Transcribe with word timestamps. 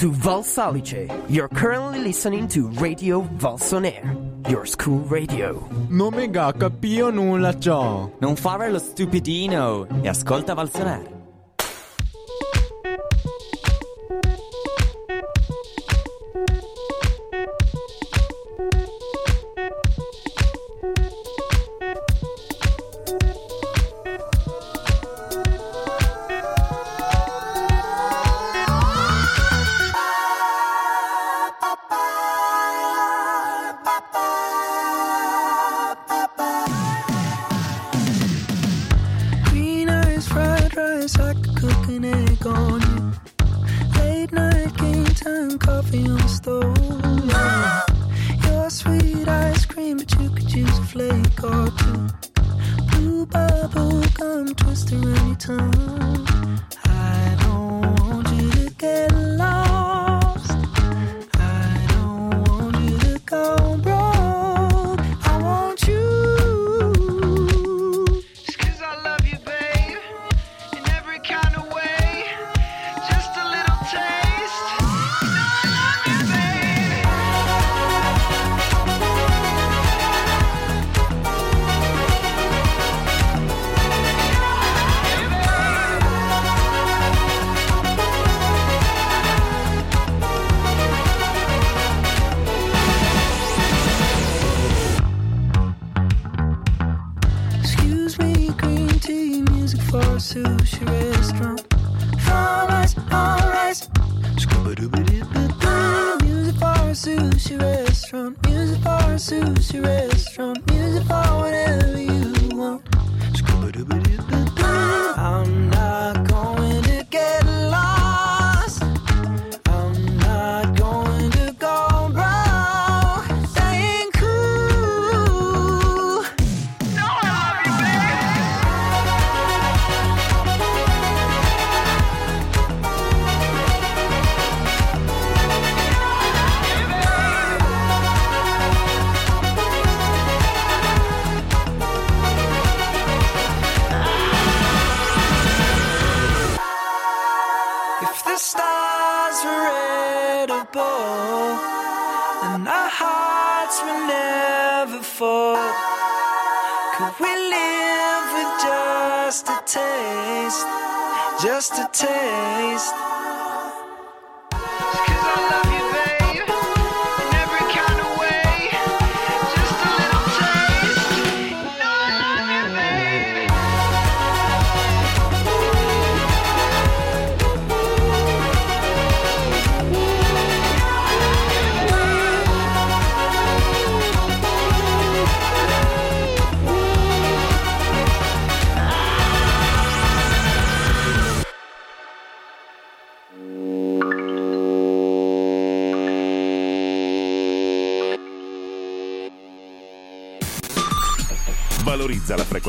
to 0.00 0.10
Valsalice. 0.12 1.12
You're 1.28 1.48
currently 1.48 1.98
listening 1.98 2.48
to 2.48 2.68
Radio 2.80 3.20
Valsonair, 3.36 4.16
your 4.48 4.64
school 4.64 5.04
radio. 5.06 5.68
Non 5.90 6.14
mega 6.14 6.54
capio 6.54 7.10
nulla 7.10 7.58
ciò. 7.58 8.10
Non 8.18 8.34
fare 8.34 8.70
lo 8.70 8.78
stupidino 8.78 9.86
e 10.00 10.08
ascolta 10.08 10.54
Valsonair. 10.54 11.09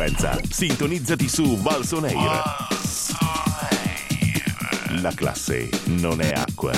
frequenza. 0.01 0.39
Sintonizzati 0.49 1.29
su 1.29 1.57
Balsoneir. 1.57 2.41
La 5.01 5.11
classe 5.13 5.69
non 5.85 6.21
è 6.21 6.31
acqua. 6.33 6.71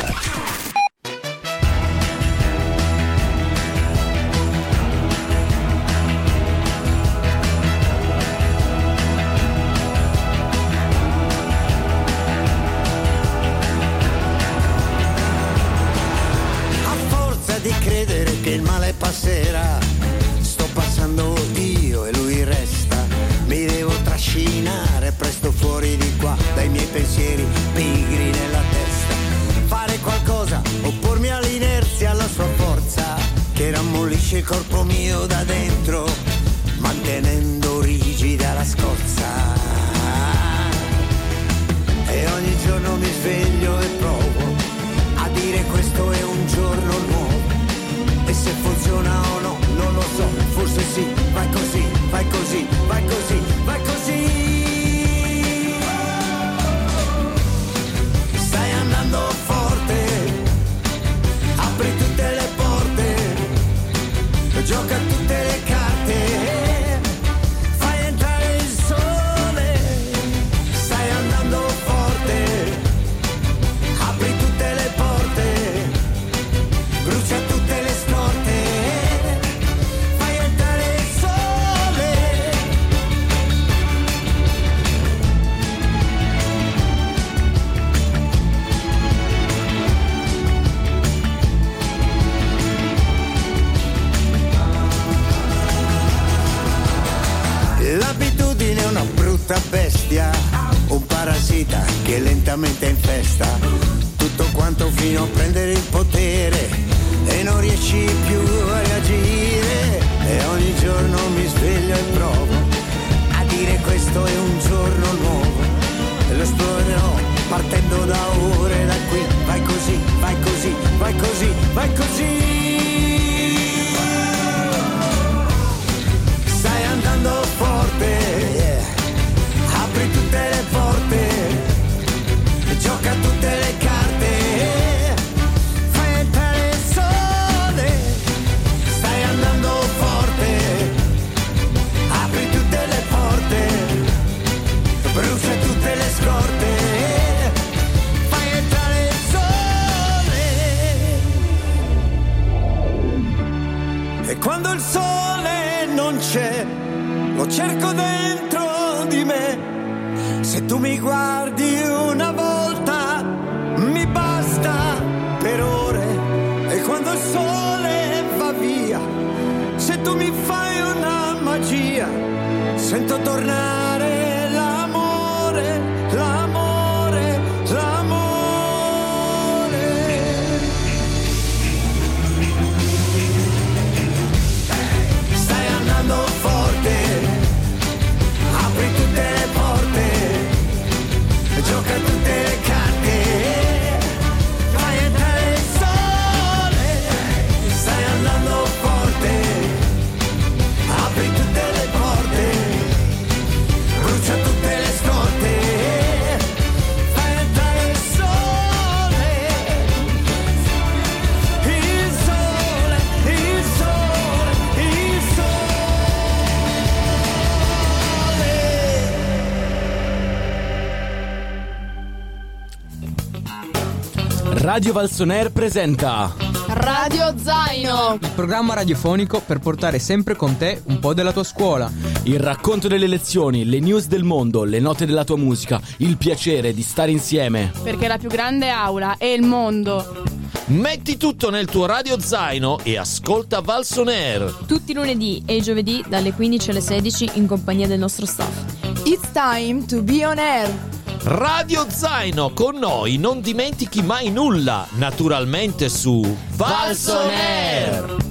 Radio 224.74 224.94
Valsoner 224.94 225.52
presenta 225.52 226.34
Radio 226.70 227.38
Zaino. 227.38 228.18
Il 228.20 228.32
programma 228.34 228.74
radiofonico 228.74 229.40
per 229.40 229.60
portare 229.60 230.00
sempre 230.00 230.36
con 230.36 230.58
te 230.58 230.82
un 230.86 230.98
po' 230.98 231.14
della 231.14 231.32
tua 231.32 231.44
scuola. 231.44 231.92
il 232.24 232.40
racconto 232.40 232.88
delle 232.88 233.06
lezioni, 233.06 233.66
le 233.66 233.80
news 233.80 234.08
del 234.08 234.24
mondo, 234.24 234.64
le 234.64 234.80
note 234.80 235.06
della 235.06 235.24
tua 235.26 235.38
musica, 235.38 235.80
il 235.98 236.18
piacere 236.18 236.74
di 236.74 236.82
stare 236.82 237.12
insieme. 237.12 237.72
Perché 237.84 238.08
la 238.08 238.18
più 238.18 238.30
grande 238.30 238.72
aula 238.72 239.18
è 239.20 239.26
il 239.26 239.44
mondo. 239.44 240.24
Metti 240.66 241.18
tutto 241.18 241.52
nel 241.52 241.68
tuo 241.68 241.86
radio 241.86 242.20
zaino 242.20 242.80
e 242.82 242.98
ascolta 242.98 243.62
Valsoner. 243.62 244.64
Tutti 244.66 244.90
i 244.90 244.96
lunedì 244.96 245.44
e 245.46 245.58
i 245.58 245.62
giovedì 245.62 246.04
dalle 246.08 246.34
15 246.34 246.72
alle 246.72 246.82
16 246.82 247.30
in 247.34 247.46
compagnia 247.46 247.86
del 247.86 248.00
nostro 248.00 248.26
staff. 248.26 249.06
It's 249.06 249.30
time 249.34 249.86
to 249.86 250.02
be 250.02 250.26
on 250.26 250.40
air. 250.40 250.93
Radio 251.26 251.86
Zaino 251.90 252.52
con 252.52 252.76
noi, 252.76 253.18
non 253.18 253.40
dimentichi 253.40 254.02
mai 254.02 254.30
nulla, 254.30 254.86
naturalmente 254.92 255.88
su 255.88 256.22
Valsoner. 256.56 258.23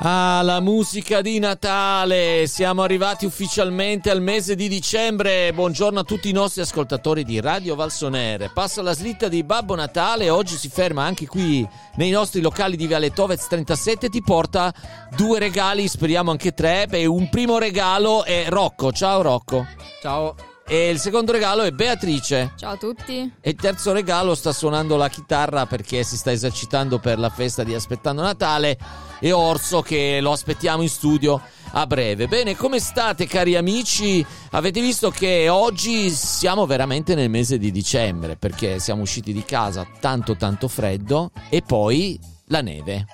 Ah, 0.00 0.42
la 0.44 0.60
musica 0.60 1.20
di 1.22 1.40
Natale! 1.40 2.46
Siamo 2.46 2.82
arrivati 2.82 3.26
ufficialmente 3.26 4.10
al 4.10 4.22
mese 4.22 4.54
di 4.54 4.68
dicembre. 4.68 5.52
Buongiorno 5.52 5.98
a 5.98 6.04
tutti 6.04 6.28
i 6.28 6.32
nostri 6.32 6.60
ascoltatori 6.60 7.24
di 7.24 7.40
Radio 7.40 7.74
Valsonere. 7.74 8.48
Passa 8.54 8.80
la 8.80 8.92
slitta 8.92 9.26
di 9.26 9.42
Babbo 9.42 9.74
Natale. 9.74 10.30
Oggi 10.30 10.54
si 10.54 10.68
ferma 10.68 11.02
anche 11.02 11.26
qui 11.26 11.68
nei 11.96 12.10
nostri 12.10 12.40
locali 12.40 12.76
di 12.76 12.86
Viale 12.86 13.10
Tovez 13.10 13.48
37. 13.48 14.08
Ti 14.08 14.22
porta 14.22 14.72
due 15.16 15.40
regali, 15.40 15.88
speriamo 15.88 16.30
anche 16.30 16.54
tre. 16.54 16.86
Beh, 16.86 17.04
un 17.06 17.28
primo 17.28 17.58
regalo 17.58 18.22
è 18.22 18.46
Rocco. 18.48 18.92
Ciao 18.92 19.20
Rocco. 19.20 19.66
Ciao. 20.00 20.47
E 20.70 20.90
il 20.90 20.98
secondo 20.98 21.32
regalo 21.32 21.62
è 21.62 21.70
Beatrice. 21.70 22.52
Ciao 22.56 22.72
a 22.72 22.76
tutti. 22.76 23.32
E 23.40 23.50
il 23.50 23.56
terzo 23.56 23.92
regalo 23.92 24.34
sta 24.34 24.52
suonando 24.52 24.96
la 24.96 25.08
chitarra 25.08 25.64
perché 25.64 26.02
si 26.02 26.18
sta 26.18 26.30
esercitando 26.30 26.98
per 26.98 27.18
la 27.18 27.30
festa 27.30 27.64
di 27.64 27.72
Aspettando 27.72 28.20
Natale. 28.20 28.76
E 29.18 29.32
Orso 29.32 29.80
che 29.80 30.18
lo 30.20 30.30
aspettiamo 30.30 30.82
in 30.82 30.90
studio 30.90 31.40
a 31.72 31.86
breve. 31.86 32.28
Bene, 32.28 32.54
come 32.54 32.80
state 32.80 33.26
cari 33.26 33.56
amici? 33.56 34.24
Avete 34.50 34.82
visto 34.82 35.08
che 35.08 35.48
oggi 35.48 36.10
siamo 36.10 36.66
veramente 36.66 37.14
nel 37.14 37.30
mese 37.30 37.56
di 37.56 37.70
dicembre 37.70 38.36
perché 38.36 38.78
siamo 38.78 39.00
usciti 39.00 39.32
di 39.32 39.44
casa 39.44 39.86
tanto 40.00 40.36
tanto 40.36 40.68
freddo 40.68 41.30
e 41.48 41.62
poi 41.62 42.20
la 42.48 42.60
neve. 42.60 43.06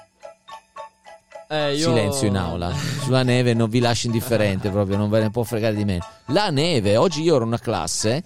Eh, 1.48 1.74
io... 1.74 1.88
Silenzio 1.88 2.26
in 2.28 2.36
aula. 2.36 2.72
Sulla 2.72 3.22
neve 3.22 3.54
non 3.54 3.68
vi 3.68 3.80
lascio 3.80 4.06
indifferente 4.06 4.70
proprio, 4.70 4.96
non 4.96 5.10
ve 5.10 5.20
ne 5.20 5.30
può 5.30 5.42
fregare 5.42 5.74
di 5.74 5.84
meno. 5.84 6.04
La 6.26 6.50
neve, 6.50 6.96
oggi 6.96 7.22
io 7.22 7.34
ero 7.34 7.42
in 7.42 7.48
una 7.48 7.58
classe 7.58 8.22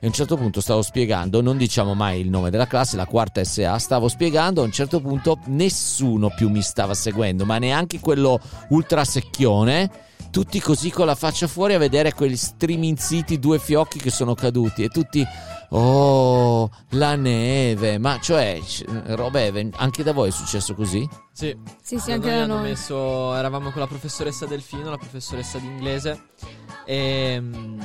e 0.00 0.06
a 0.06 0.08
un 0.08 0.12
certo 0.12 0.36
punto 0.36 0.60
stavo 0.62 0.80
spiegando, 0.82 1.42
non 1.42 1.56
diciamo 1.58 1.94
mai 1.94 2.20
il 2.20 2.30
nome 2.30 2.48
della 2.50 2.66
classe, 2.66 2.96
la 2.96 3.04
quarta 3.06 3.44
SA, 3.44 3.78
stavo 3.78 4.08
spiegando, 4.08 4.62
a 4.62 4.64
un 4.64 4.72
certo 4.72 5.00
punto 5.00 5.38
nessuno 5.46 6.30
più 6.34 6.48
mi 6.48 6.62
stava 6.62 6.94
seguendo, 6.94 7.44
ma 7.44 7.58
neanche 7.58 8.00
quello 8.00 8.40
ultra 8.70 9.04
secchione, 9.04 9.90
tutti 10.30 10.58
così 10.60 10.90
con 10.90 11.06
la 11.06 11.14
faccia 11.14 11.46
fuori 11.46 11.74
a 11.74 11.78
vedere 11.78 12.14
quegli 12.14 12.36
striminziti 12.36 13.38
due 13.38 13.58
fiocchi 13.58 13.98
che 13.98 14.10
sono 14.10 14.34
caduti 14.34 14.82
e 14.84 14.88
tutti 14.88 15.26
Oh, 15.72 16.68
la 16.90 17.14
neve, 17.14 17.98
ma 17.98 18.18
cioè, 18.20 18.58
c- 18.60 18.82
roba 19.10 19.40
Even, 19.40 19.70
anche 19.76 20.02
da 20.02 20.12
voi 20.12 20.30
è 20.30 20.32
successo 20.32 20.74
così? 20.74 21.08
Sì, 21.32 21.56
Sì, 21.80 21.96
sì, 22.00 22.08
Da 22.08 22.14
anche 22.14 22.28
da 22.28 22.42
hanno 22.42 22.54
noi. 22.56 22.70
messo, 22.70 23.32
eravamo 23.36 23.70
con 23.70 23.80
la 23.80 23.86
professoressa 23.86 24.46
Delfino, 24.46 24.90
la 24.90 24.96
professoressa 24.98 25.58
di 25.58 25.66
inglese 25.66 26.20
e 26.84 27.38
mm, 27.40 27.80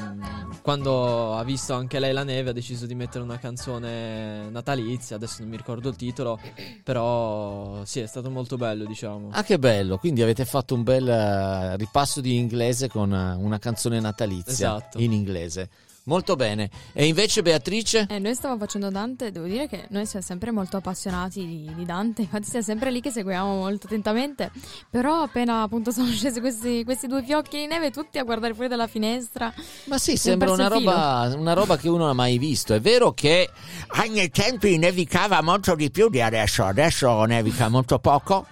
quando 0.63 1.35
ha 1.35 1.43
visto 1.43 1.75
anche 1.75 1.99
lei 1.99 2.04
la 2.11 2.23
neve 2.23 2.49
ha 2.49 2.53
deciso 2.53 2.85
di 2.85 2.95
mettere 2.95 3.23
una 3.23 3.37
canzone 3.39 4.49
natalizia, 4.49 5.15
adesso 5.15 5.37
non 5.39 5.49
mi 5.49 5.57
ricordo 5.57 5.89
il 5.89 5.95
titolo, 5.95 6.39
però 6.83 7.83
sì, 7.85 7.99
è 7.99 8.07
stato 8.07 8.29
molto 8.29 8.57
bello, 8.57 8.85
diciamo. 8.85 9.29
Ah, 9.31 9.43
che 9.43 9.57
bello, 9.59 9.97
quindi 9.97 10.21
avete 10.21 10.45
fatto 10.45 10.75
un 10.75 10.83
bel 10.83 11.07
eh, 11.07 11.77
ripasso 11.77 12.21
di 12.21 12.37
inglese 12.37 12.87
con 12.87 13.13
eh, 13.13 13.33
una 13.35 13.59
canzone 13.59 13.99
natalizia 13.99 14.51
Esatto. 14.77 14.99
in 14.99 15.11
inglese. 15.11 15.69
Molto 16.07 16.35
bene. 16.35 16.69
E 16.93 17.07
invece 17.07 17.41
Beatrice? 17.41 18.05
Eh, 18.07 18.19
noi 18.19 18.35
stavamo 18.35 18.59
facendo 18.59 18.91
Dante, 18.91 19.31
devo 19.31 19.47
dire 19.47 19.67
che 19.67 19.87
noi 19.89 20.05
siamo 20.05 20.23
sempre 20.23 20.51
molto 20.51 20.77
appassionati 20.77 21.43
di, 21.43 21.71
di 21.73 21.83
Dante, 21.83 22.21
infatti 22.23 22.45
siamo 22.45 22.63
sempre 22.63 22.91
lì 22.91 23.01
che 23.01 23.09
seguiamo 23.09 23.55
molto 23.55 23.87
attentamente, 23.87 24.51
però 24.87 25.23
appena 25.23 25.63
appunto 25.63 25.89
sono 25.89 26.07
scesi 26.11 26.39
questi, 26.41 26.83
questi 26.83 27.07
due 27.07 27.23
fiocchi 27.23 27.57
di 27.57 27.65
neve 27.65 27.89
tutti 27.89 28.19
a 28.19 28.23
guardare 28.23 28.53
fuori 28.53 28.69
dalla 28.69 28.85
finestra. 28.85 29.51
Ma 29.85 29.97
sì, 29.97 30.15
sembra 30.15 30.51
una 30.51 30.67
roba, 30.67 31.33
una 31.35 31.53
roba 31.53 31.75
che 31.75 31.89
uno 31.89 31.97
non 31.99 32.09
ha 32.09 32.13
mai 32.13 32.37
visto. 32.37 32.75
È 32.75 32.79
vero 32.79 33.13
che 33.13 33.49
ai 33.87 34.09
miei 34.09 34.29
tempi 34.29 34.77
nevicava 34.77 35.41
molto 35.41 35.73
di 35.73 35.89
più 35.89 36.09
di 36.09 36.21
adesso, 36.21 36.65
adesso 36.65 37.23
nevica 37.23 37.67
molto 37.67 37.97
poco. 37.97 38.45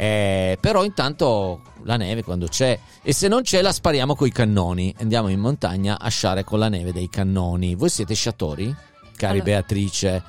Eh, 0.00 0.56
però 0.58 0.82
intanto 0.82 1.60
la 1.82 1.98
neve 1.98 2.22
quando 2.22 2.46
c'è 2.46 2.78
e 3.02 3.12
se 3.12 3.28
non 3.28 3.42
c'è 3.42 3.60
la 3.60 3.70
spariamo 3.70 4.14
coi 4.14 4.32
cannoni 4.32 4.94
andiamo 4.98 5.28
in 5.28 5.38
montagna 5.38 5.98
a 5.98 6.08
sciare 6.08 6.42
con 6.42 6.58
la 6.58 6.70
neve 6.70 6.90
dei 6.90 7.10
cannoni 7.10 7.74
voi 7.74 7.90
siete 7.90 8.14
sciatori 8.14 8.74
cari 9.14 9.40
Allora. 9.40 9.44
Beatrice 9.44 10.22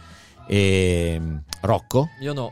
e 0.46 1.18
mm, 1.18 1.38
Rocco 1.62 2.10
Io 2.20 2.34
no. 2.34 2.52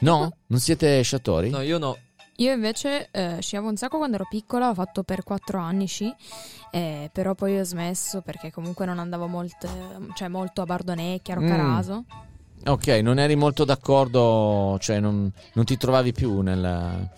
No? 0.00 0.32
Non 0.46 0.58
siete 0.58 1.00
sciatori? 1.02 1.50
No, 1.50 1.60
io 1.60 1.78
no. 1.78 1.96
Io 2.36 2.52
invece 2.52 3.08
eh, 3.10 3.38
sciavo 3.40 3.68
un 3.68 3.76
sacco 3.76 3.96
quando 3.98 4.14
ero 4.16 4.26
piccola, 4.28 4.68
ho 4.70 4.74
fatto 4.74 5.02
per 5.02 5.24
quattro 5.24 5.58
anni 5.58 5.86
sci, 5.86 6.12
eh, 6.70 7.10
però 7.12 7.34
poi 7.34 7.58
ho 7.58 7.64
smesso 7.64 8.20
perché 8.20 8.52
comunque 8.52 8.86
non 8.86 9.00
andavo 9.00 9.26
molte, 9.26 9.68
cioè 10.14 10.28
molto 10.28 10.62
a 10.62 10.64
Bardonecchia, 10.64 11.34
a 11.34 11.40
Mm. 11.40 11.46
Ok, 12.66 12.86
non 13.02 13.18
eri 13.18 13.36
molto 13.36 13.64
d'accordo, 13.64 14.76
cioè 14.80 15.00
non, 15.00 15.30
non 15.54 15.64
ti 15.64 15.76
trovavi 15.76 16.12
più 16.12 16.40
nel... 16.40 17.08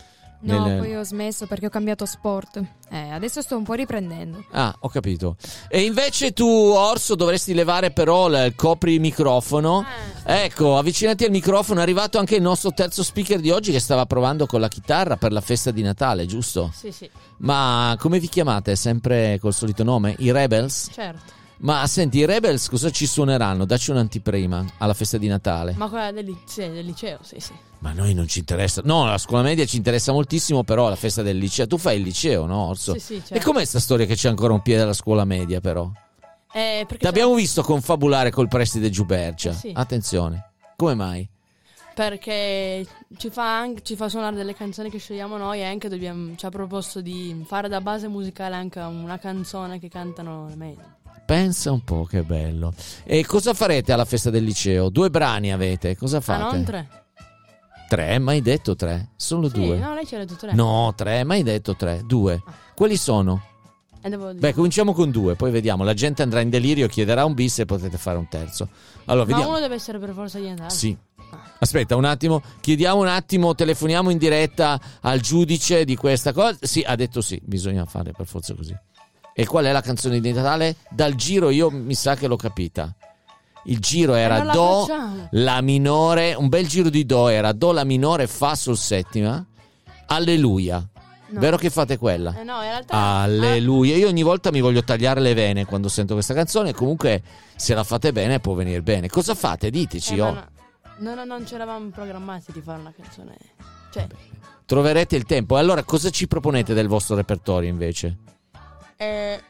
No, 0.43 0.67
nel- 0.67 0.79
poi 0.79 0.97
ho 0.97 1.03
smesso 1.03 1.47
perché 1.47 1.67
ho 1.67 1.71
cambiato 1.71 2.07
sport. 2.07 2.63
Eh, 2.89 3.11
adesso 3.11 3.43
sto 3.43 3.59
un 3.59 3.63
po' 3.63 3.75
riprendendo. 3.75 4.43
Ah, 4.53 4.75
ho 4.79 4.89
capito. 4.89 5.37
E 5.69 5.83
invece 5.83 6.33
tu, 6.33 6.47
Orso, 6.47 7.15
dovresti 7.15 7.53
levare 7.53 7.91
però 7.91 8.29
il 8.29 8.47
il 8.47 8.55
coprimicrofono. 8.55 9.85
Ecco, 10.25 10.79
avvicinati 10.79 11.25
al 11.25 11.31
microfono. 11.31 11.81
È 11.81 11.83
arrivato 11.83 12.19
anche 12.19 12.37
il 12.37 12.43
nostro 12.43 12.73
terzo 12.73 13.03
speaker 13.03 13.39
di 13.39 13.51
oggi 13.51 13.71
che 13.71 13.81
stava 13.81 14.07
provando 14.07 14.47
con 14.47 14.61
la 14.61 14.69
chitarra 14.69 15.17
per 15.17 15.33
la 15.33 15.43
festa 15.43 15.71
di 15.73 15.83
Natale, 15.83 16.25
giusto? 16.25 16.71
Sì, 16.75 16.91
sì, 16.91 17.11
Ma 17.39 17.95
come 17.99 18.19
vi 18.19 18.29
chiamate? 18.29 18.77
Sempre 18.77 19.39
col 19.41 19.53
solito 19.53 19.83
nome? 19.83 20.15
I 20.21 20.33
Rebels? 20.33 20.89
certo. 20.91 21.40
Ma 21.63 21.87
senti, 21.87 22.19
i 22.19 22.25
Rebels 22.25 22.69
cosa 22.69 22.91
ci 22.91 23.07
suoneranno? 23.07 23.67
Dacci 23.67 23.91
un'antiprima 23.91 24.65
alla 24.79 24.95
festa 24.95 25.19
di 25.19 25.27
Natale. 25.27 25.75
Ma 25.77 25.89
quella 25.89 26.11
del, 26.11 26.35
sì, 26.47 26.69
del 26.71 26.85
liceo, 26.85 27.19
sì, 27.23 27.39
sì. 27.39 27.53
Ma 27.81 27.91
a 27.91 27.93
noi 27.93 28.15
non 28.15 28.27
ci 28.27 28.39
interessa. 28.39 28.81
No, 28.85 29.05
la 29.05 29.19
scuola 29.19 29.43
media 29.43 29.67
ci 29.67 29.77
interessa 29.77 30.13
moltissimo, 30.13 30.65
però 30.65 30.89
la 30.89 30.97
festa 30.97 31.23
del 31.23 31.37
liceo. 31.37 31.67
Tu 31.67 31.77
fai 31.77 31.97
il 31.97 32.03
liceo, 32.03 32.47
no, 32.47 32.69
Orso? 32.69 32.95
Sì, 32.95 33.01
sì, 33.01 33.15
certo. 33.19 33.35
E 33.35 33.41
com'è 33.41 33.65
sta 33.65 33.79
storia 33.79 34.07
che 34.07 34.15
c'è 34.15 34.29
ancora 34.29 34.55
un 34.55 34.63
piede 34.63 34.83
alla 34.83 34.95
scuola 34.95 35.25
media, 35.25 35.61
però? 35.61 35.91
Eh, 36.53 36.85
perché 36.87 36.99
Ti 36.99 37.07
abbiamo 37.07 37.35
visto 37.35 37.63
confabulare 37.63 38.31
col 38.31 38.49
preside 38.49 38.89
Giubercia. 38.89 39.51
Eh 39.51 39.55
sì. 39.55 39.73
Attenzione. 39.75 40.53
Come 40.77 40.95
mai? 40.95 41.29
Perché 41.95 42.87
ci 43.19 43.29
fa, 43.29 43.59
anche, 43.59 43.83
ci 43.83 43.97
fa 43.97 44.09
suonare 44.09 44.35
delle 44.35 44.55
canzoni 44.55 44.89
che 44.89 44.99
scegliamo 44.99 45.37
noi 45.37 45.61
e 45.61 45.65
anche 45.65 45.89
dobbiamo, 45.89 46.35
ci 46.37 46.47
ha 46.47 46.49
proposto 46.49 47.03
di 47.03 47.45
fare 47.47 47.69
da 47.69 47.83
base 47.83 48.09
musicale 48.09 48.55
anche 48.55 48.79
una 48.81 49.19
canzone 49.19 49.79
che 49.79 49.89
cantano 49.89 50.47
le 50.49 50.57
medie. 50.57 50.99
Pensa 51.25 51.71
un 51.71 51.83
po', 51.85 52.05
che 52.05 52.23
bello. 52.23 52.73
E 53.05 53.25
cosa 53.25 53.55
farete 53.55 53.93
alla 53.93 54.05
festa 54.05 54.31
del 54.31 54.43
liceo? 54.45 54.89
Due 54.89 55.11
brani 55.11 55.53
avete, 55.53 55.97
cosa 55.97 56.17
Ah, 56.17 56.21
fate? 56.21 56.57
non 56.57 56.65
tre? 56.65 56.89
Tre? 57.89 58.19
Mai 58.19 58.41
detto 58.41 58.75
tre? 58.77 59.11
Solo 59.17 59.49
Sì, 59.49 59.55
due? 59.55 59.79
no, 59.79 59.95
lei 59.95 60.07
ci 60.07 60.15
ha 60.15 60.19
detto 60.19 60.35
tre. 60.35 60.53
No, 60.55 60.93
tre, 60.97 61.25
mai 61.25 61.43
detto 61.43 61.75
tre. 61.77 62.03
Due. 62.05 62.43
Quali 62.75 62.97
sono? 62.97 63.43
E 64.03 64.09
dire. 64.09 64.35
Beh, 64.35 64.55
cominciamo 64.55 64.93
con 64.93 65.11
due, 65.11 65.35
poi 65.37 65.51
vediamo. 65.51 65.85
La 65.85 65.93
gente 65.95 66.23
andrà 66.23 66.41
in 66.41 66.51
delirio, 66.51 66.87
chiederà 66.89 67.25
un 67.25 67.35
bis 67.35 67.59
e 67.61 67.65
potete 67.65 67.99
fare 67.99 68.17
un 68.17 68.29
terzo. 68.29 68.69
Allora, 69.07 69.27
Ma 69.27 69.31
vediamo. 69.33 69.51
uno 69.51 69.61
deve 69.61 69.75
essere 69.75 69.99
per 69.99 70.13
forza 70.13 70.39
di 70.39 70.49
Natale. 70.49 70.71
Sì. 70.71 70.97
Aspetta 71.61 71.95
un 71.97 72.05
attimo, 72.05 72.43
chiediamo 72.61 73.01
un 73.01 73.07
attimo, 73.07 73.55
telefoniamo 73.55 74.11
in 74.11 74.19
diretta 74.19 74.81
al 75.03 75.21
giudice 75.21 75.85
di 75.85 75.95
questa 75.97 76.33
cosa. 76.33 76.57
Sì, 76.63 76.81
ha 76.83 76.97
detto 76.97 77.21
sì, 77.21 77.41
bisogna 77.45 77.85
fare 77.85 78.13
per 78.13 78.27
forza 78.27 78.55
così. 78.55 78.75
E 79.33 79.47
qual 79.47 79.65
è 79.65 79.73
la 79.73 79.81
canzone 79.81 80.21
di 80.21 80.33
Natale? 80.33 80.77
Dal 80.91 81.15
giro 81.15 81.51
io 81.51 81.71
mi 81.71 81.95
sa 81.95 82.15
che 82.15 82.27
l'ho 82.27 82.37
capita. 82.37 82.95
Il 83.65 83.79
giro 83.79 84.15
era 84.15 84.39
non 84.39 84.47
la 84.47 84.53
Do, 84.53 84.81
facciamo. 84.81 85.29
La 85.33 85.61
minore, 85.61 86.35
un 86.35 86.49
bel 86.49 86.67
giro 86.67 86.89
di 86.89 87.05
Do 87.05 87.29
era 87.29 87.53
Do, 87.53 87.73
La 87.73 87.85
minore, 87.85 88.27
Fa, 88.27 88.55
Sol 88.55 88.77
settima, 88.77 89.45
Alleluia. 90.07 90.87
No. 91.33 91.39
Vero 91.39 91.57
che 91.57 91.71
fate 91.71 91.97
quella? 91.97 92.35
Eh 92.37 92.43
no, 92.43 92.57
in 92.57 92.63
realtà... 92.63 92.97
Alleluia. 92.97 93.97
Io 93.97 94.09
ogni 94.09 94.23
volta 94.23 94.51
mi 94.51 94.61
voglio 94.61 94.83
tagliare 94.83 95.21
le 95.21 95.33
vene 95.33 95.65
quando 95.65 95.89
sento 95.89 96.15
questa 96.15 96.35
canzone. 96.35 96.75
Comunque, 96.75 97.23
se 97.55 97.73
la 97.75 97.85
fate 97.85 98.11
bene, 98.13 98.41
può 98.41 98.55
venire 98.55 98.83
bene. 98.83 99.09
Cosa 99.09 99.37
fate? 99.37 99.71
Diteci. 99.71 100.17
Eh, 100.17 100.21
oh. 100.23 100.33
no, 100.33 100.45
no, 100.99 101.15
no, 101.15 101.25
non 101.25 101.47
ci 101.47 101.55
eravamo 101.55 101.89
programmati 101.91 102.51
di 102.51 102.61
fare 102.61 102.81
una 102.81 102.93
canzone. 102.97 103.37
Cioè, 103.93 104.07
Troverete 104.67 105.15
il 105.15 105.25
tempo. 105.25 105.57
E 105.57 105.61
allora, 105.61 105.85
cosa 105.85 106.11
ci 106.11 106.27
proponete 106.27 106.75
del 106.75 106.89
vostro 106.89 107.15
repertorio 107.15 107.69
invece? 107.69 108.17
Eh, 109.01 109.41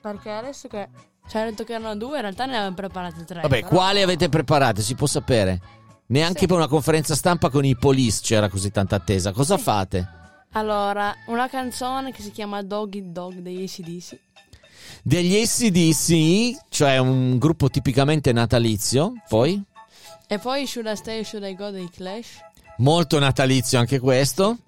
perché 0.00 0.30
adesso 0.30 0.66
che 0.66 0.88
ci 1.28 1.36
ha 1.36 1.44
detto 1.44 1.62
che 1.64 1.74
erano 1.74 1.94
due, 1.96 2.16
in 2.16 2.22
realtà 2.22 2.44
ne 2.46 2.54
avevamo 2.56 2.74
preparate 2.74 3.24
tre. 3.24 3.40
Vabbè, 3.42 3.60
però- 3.60 3.68
quali 3.68 4.02
avete 4.02 4.28
preparate? 4.28 4.82
Si 4.82 4.94
può 4.96 5.06
sapere. 5.06 5.60
Neanche 6.06 6.40
Sì. 6.40 6.46
per 6.46 6.56
una 6.56 6.66
conferenza 6.66 7.14
stampa 7.14 7.48
con 7.48 7.64
i 7.64 7.76
police 7.76 8.20
c'era 8.22 8.48
così 8.48 8.70
tanta 8.72 8.96
attesa. 8.96 9.32
Cosa 9.32 9.56
fate? 9.56 10.20
Allora, 10.54 11.14
una 11.28 11.48
canzone 11.48 12.12
che 12.12 12.20
si 12.20 12.32
chiama 12.32 12.62
Doggy 12.62 13.12
Dog 13.12 13.34
degli 13.36 13.62
ACDC. 13.62 14.18
Degli 15.04 15.40
ACDC, 15.40 16.66
cioè 16.68 16.98
un 16.98 17.38
gruppo 17.38 17.70
tipicamente 17.70 18.32
natalizio. 18.32 19.12
Poi, 19.28 19.62
E 20.26 20.38
poi 20.38 20.66
Should 20.66 20.88
I 20.90 20.96
Stay, 20.96 21.24
Should 21.24 21.46
I 21.46 21.54
Go 21.54 21.70
dei 21.70 21.88
Clash. 21.90 22.40
molto 22.78 23.18
natalizio 23.18 23.78
anche 23.78 23.98
questo. 23.98 24.58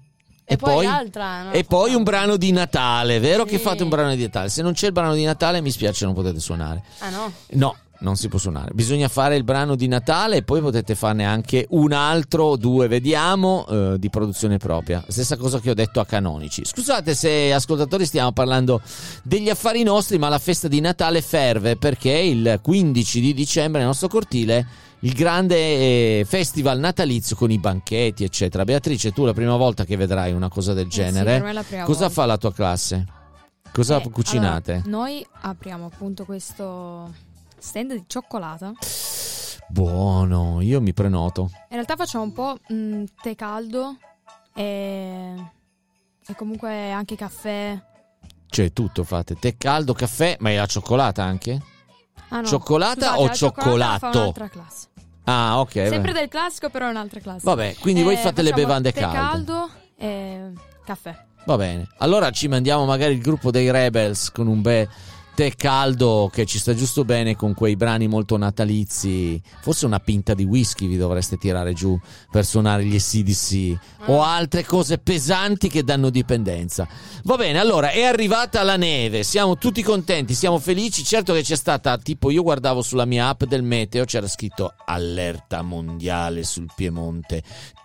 E, 0.47 0.57
poi, 0.57 0.85
l'altra. 0.85 1.45
no? 1.45 1.53
E 1.53 1.65
poi 1.65 1.95
un 1.95 2.03
brano 2.03 2.37
di 2.37 2.53
Natale, 2.53 3.19
vero 3.19 3.45
che 3.45 3.57
Sì. 3.57 3.63
fate 3.63 3.83
un 3.83 3.89
brano 3.89 4.15
di 4.15 4.23
Natale? 4.23 4.49
Se 4.51 4.63
non 4.63 4.73
c'è 4.75 4.87
il 4.87 4.93
brano 4.93 5.15
di 5.15 5.25
Natale 5.25 5.61
mi 5.61 5.71
spiace, 5.71 6.05
non 6.05 6.15
potete 6.15 6.39
suonare. 6.39 6.83
Ah 6.99 7.09
no? 7.09 7.33
No, 7.53 7.77
non 8.01 8.17
si 8.17 8.29
può 8.29 8.39
suonare. 8.39 8.73
Bisogna 8.75 9.09
fare 9.09 9.37
il 9.37 9.43
brano 9.45 9.75
di 9.75 9.89
Natale 9.89 10.37
e 10.37 10.43
poi 10.43 10.61
potete 10.61 10.95
farne 10.95 11.25
anche 11.25 11.67
un 11.71 11.93
altro, 11.93 12.45
o 12.45 12.57
due, 12.57 12.89
vediamo, 12.89 13.67
eh, 13.69 13.95
di 13.99 14.11
produzione 14.11 14.59
propria. 14.59 15.03
Stessa 15.09 15.39
cosa 15.39 15.61
che 15.61 15.71
ho 15.71 15.75
detto 15.75 15.99
a 16.01 16.05
Canonici. 16.05 16.63
Scusate 16.65 17.15
se 17.15 17.51
ascoltatori 17.53 18.05
stiamo 18.05 18.33
parlando 18.33 18.83
degli 19.23 19.49
affari 19.49 19.83
nostri, 19.83 20.19
ma 20.19 20.29
la 20.29 20.39
festa 20.39 20.69
di 20.69 20.81
Natale 20.81 21.23
ferve 21.23 21.77
perché 21.77 22.11
il 22.13 22.59
15 22.61 23.21
di 23.21 23.33
dicembre 23.33 23.79
nel 23.79 23.89
nostro 23.89 24.09
cortile 24.09 24.67
il 25.05 25.13
grande 25.13 25.57
eh, 26.21 26.25
festival 26.27 26.79
natalizio 26.79 27.37
con 27.37 27.51
i 27.51 27.59
banchetti, 27.59 28.25
eccetera. 28.25 28.65
Beatrice, 28.65 29.13
tu 29.13 29.25
la 29.25 29.33
prima 29.35 29.57
volta 29.57 29.85
che 29.85 29.97
vedrai 29.97 30.33
una 30.33 30.49
cosa 30.49 30.73
del 30.73 30.87
Eh 30.87 30.91
sì, 30.91 30.97
genere, 30.97 31.53
la 31.53 31.63
prima 31.63 31.85
cosa 31.85 32.07
volta. 32.07 32.15
fa 32.15 32.27
la 32.27 32.37
tua 32.39 32.53
classe? 32.53 33.07
Cosa 33.73 34.01
Eh, 34.01 34.11
cucinate? 34.11 34.73
allora, 34.73 34.89
noi 34.89 35.27
apriamo 35.43 35.87
appunto 35.87 36.25
questo 36.25 37.12
stand 37.59 37.93
di 37.93 38.05
cioccolata. 38.07 38.73
Buono, 39.69 40.61
io 40.61 40.81
mi 40.81 40.93
prenoto. 40.93 41.51
In 41.53 41.75
realtà 41.77 41.97
facciamo 41.97 42.25
un 42.25 42.33
po' 42.33 42.57
mh, 42.69 43.05
tè 43.23 43.35
caldo 43.35 43.97
e, 44.55 45.35
e 46.27 46.35
comunque 46.37 46.93
anche 46.93 47.17
caffè. 47.17 47.79
Cioè, 48.47 48.73
tutto 48.73 49.05
fate. 49.05 49.35
Tè 49.35 49.57
caldo, 49.57 49.93
caffè, 49.95 50.37
ma 50.40 50.51
è 50.51 50.57
la 50.57 50.67
cioccolata 50.67 51.25
anche? 51.25 51.61
Ah, 52.29 52.40
no. 52.40 52.47
Cioccolata 52.47 53.07
Scusate, 53.07 53.21
o 53.21 53.27
la 53.27 53.33
cioccolata 53.33 53.99
cioccolato? 53.99 53.99
Fa 54.12 54.19
un'altra 54.19 54.49
classe. 54.49 54.87
Ah, 55.25 55.61
ok. 55.61 55.73
Sempre 55.73 56.13
beh. 56.13 56.19
del 56.21 56.29
classico, 56.29 56.69
però 56.71 56.87
è 56.87 56.91
un'altra 56.91 57.21
classe. 57.21 57.41
Vabbè, 57.45 57.77
quindi 57.81 58.03
voi 58.03 58.15
Eh, 58.15 58.19
fate 58.19 58.43
le 58.43 58.53
bevande 58.53 58.93
calde. 58.93 59.17
caldo 59.17 59.71
e 59.97 60.53
caffè. 60.85 61.17
Va 61.47 61.57
bene. 61.57 61.87
Allora 61.99 62.31
ci 62.31 62.49
mandiamo 62.49 62.85
magari 62.85 63.15
il 63.15 63.21
gruppo 63.21 63.51
dei 63.51 63.71
Rebels 63.71 64.31
con 64.31 64.47
un 64.47 64.61
bel 64.63 64.89
tè 65.35 65.55
caldo 65.57 66.31
che 66.33 66.47
ci 66.47 66.59
sta 66.59 66.75
giusto 66.75 67.05
bene 67.05 67.35
con 67.35 67.55
quei 67.55 67.77
brani 67.77 68.07
molto 68.07 68.37
natalizi. 68.37 69.40
Forse 69.61 69.87
una 69.87 69.99
pinta 69.99 70.35
di 70.35 70.44
whisky 70.44 70.87
vi 70.87 70.97
dovreste 70.97 71.37
tirare 71.37 71.73
giù 71.73 71.99
per 72.31 72.44
suonare 72.44 72.85
gli 72.85 72.99
SDC 72.99 73.77
o 74.07 74.23
altre 74.23 74.64
cose 74.64 74.99
pesanti 74.99 75.68
che 75.68 75.83
danno 75.83 76.11
dipendenza. 76.11 76.87
Va 77.25 77.37
bene, 77.37 77.59
allora 77.59 77.90
è 77.90 78.03
arrivata 78.03 78.62
la 78.62 78.77
neve, 78.77 79.25
siamo 79.25 79.57
tutti 79.57 79.83
contenti, 79.83 80.35
siamo 80.35 80.59
felici. 80.59 81.03
Certo 81.03 81.33
che 81.33 81.42
c'è 81.42 81.57
stata, 81.57 81.99
tipo 81.99 82.31
io 82.31 82.42
guardavo 82.42 82.83
sulla 82.83 83.05
mia 83.05 83.29
app 83.29 83.44
del 83.44 83.62
meteo, 83.62 84.05
c'era 84.05 84.29
scritto 84.29 84.75
allerta 84.85 85.62
mondiale 85.62 86.44
sul 86.44 86.68
Piemonte, 86.75 87.42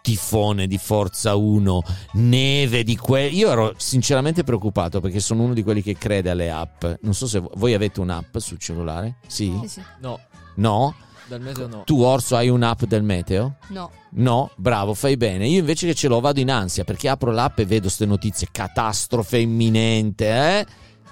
tifone 0.10 0.66
di 0.66 0.80
forza 0.80 1.36
1, 1.36 1.82
neve 2.14 2.84
di 2.84 2.98
que... 2.98 3.28
Io 3.28 3.52
ero 3.52 3.74
sinceramente 3.78 4.44
preoccupato 4.44 5.00
perché 5.02 5.20
sono 5.20 5.44
uno 5.44 5.54
di 5.54 5.62
quelli 5.62 5.84
che 5.84 5.96
crede 5.96 6.32
alle 6.32 6.50
app. 6.50 6.84
Non 7.02 7.14
so 7.14 7.28
se 7.28 7.40
voi 7.56 7.76
avete 7.76 8.00
un'app 8.00 8.38
sul 8.38 8.58
cellulare? 8.58 9.18
Sì? 9.28 9.56
Sì, 9.62 9.68
sì. 9.68 9.84
No, 10.02 10.20
No? 10.56 10.96
dal 11.28 11.42
meteo 11.42 11.68
no. 11.68 11.84
Tu 11.86 12.02
Orso 12.02 12.36
hai 12.36 12.50
un'app 12.50 12.86
del 12.86 13.04
meteo? 13.04 13.58
No. 13.68 13.92
No, 14.14 14.50
bravo, 14.56 14.96
fai 14.96 15.16
bene. 15.16 15.48
Io 15.48 15.60
invece 15.60 15.86
che 15.86 15.94
ce 15.94 16.08
l'ho 16.08 16.20
vado 16.20 16.40
in 16.40 16.50
ansia 16.50 16.84
perché 16.84 17.08
apro 17.08 17.30
l'app 17.30 17.60
e 17.60 17.66
vedo 17.66 17.82
queste 17.84 18.08
notizie, 18.08 18.48
catastrofe 18.52 19.38
imminente, 19.38 20.28
eh? 20.28 20.66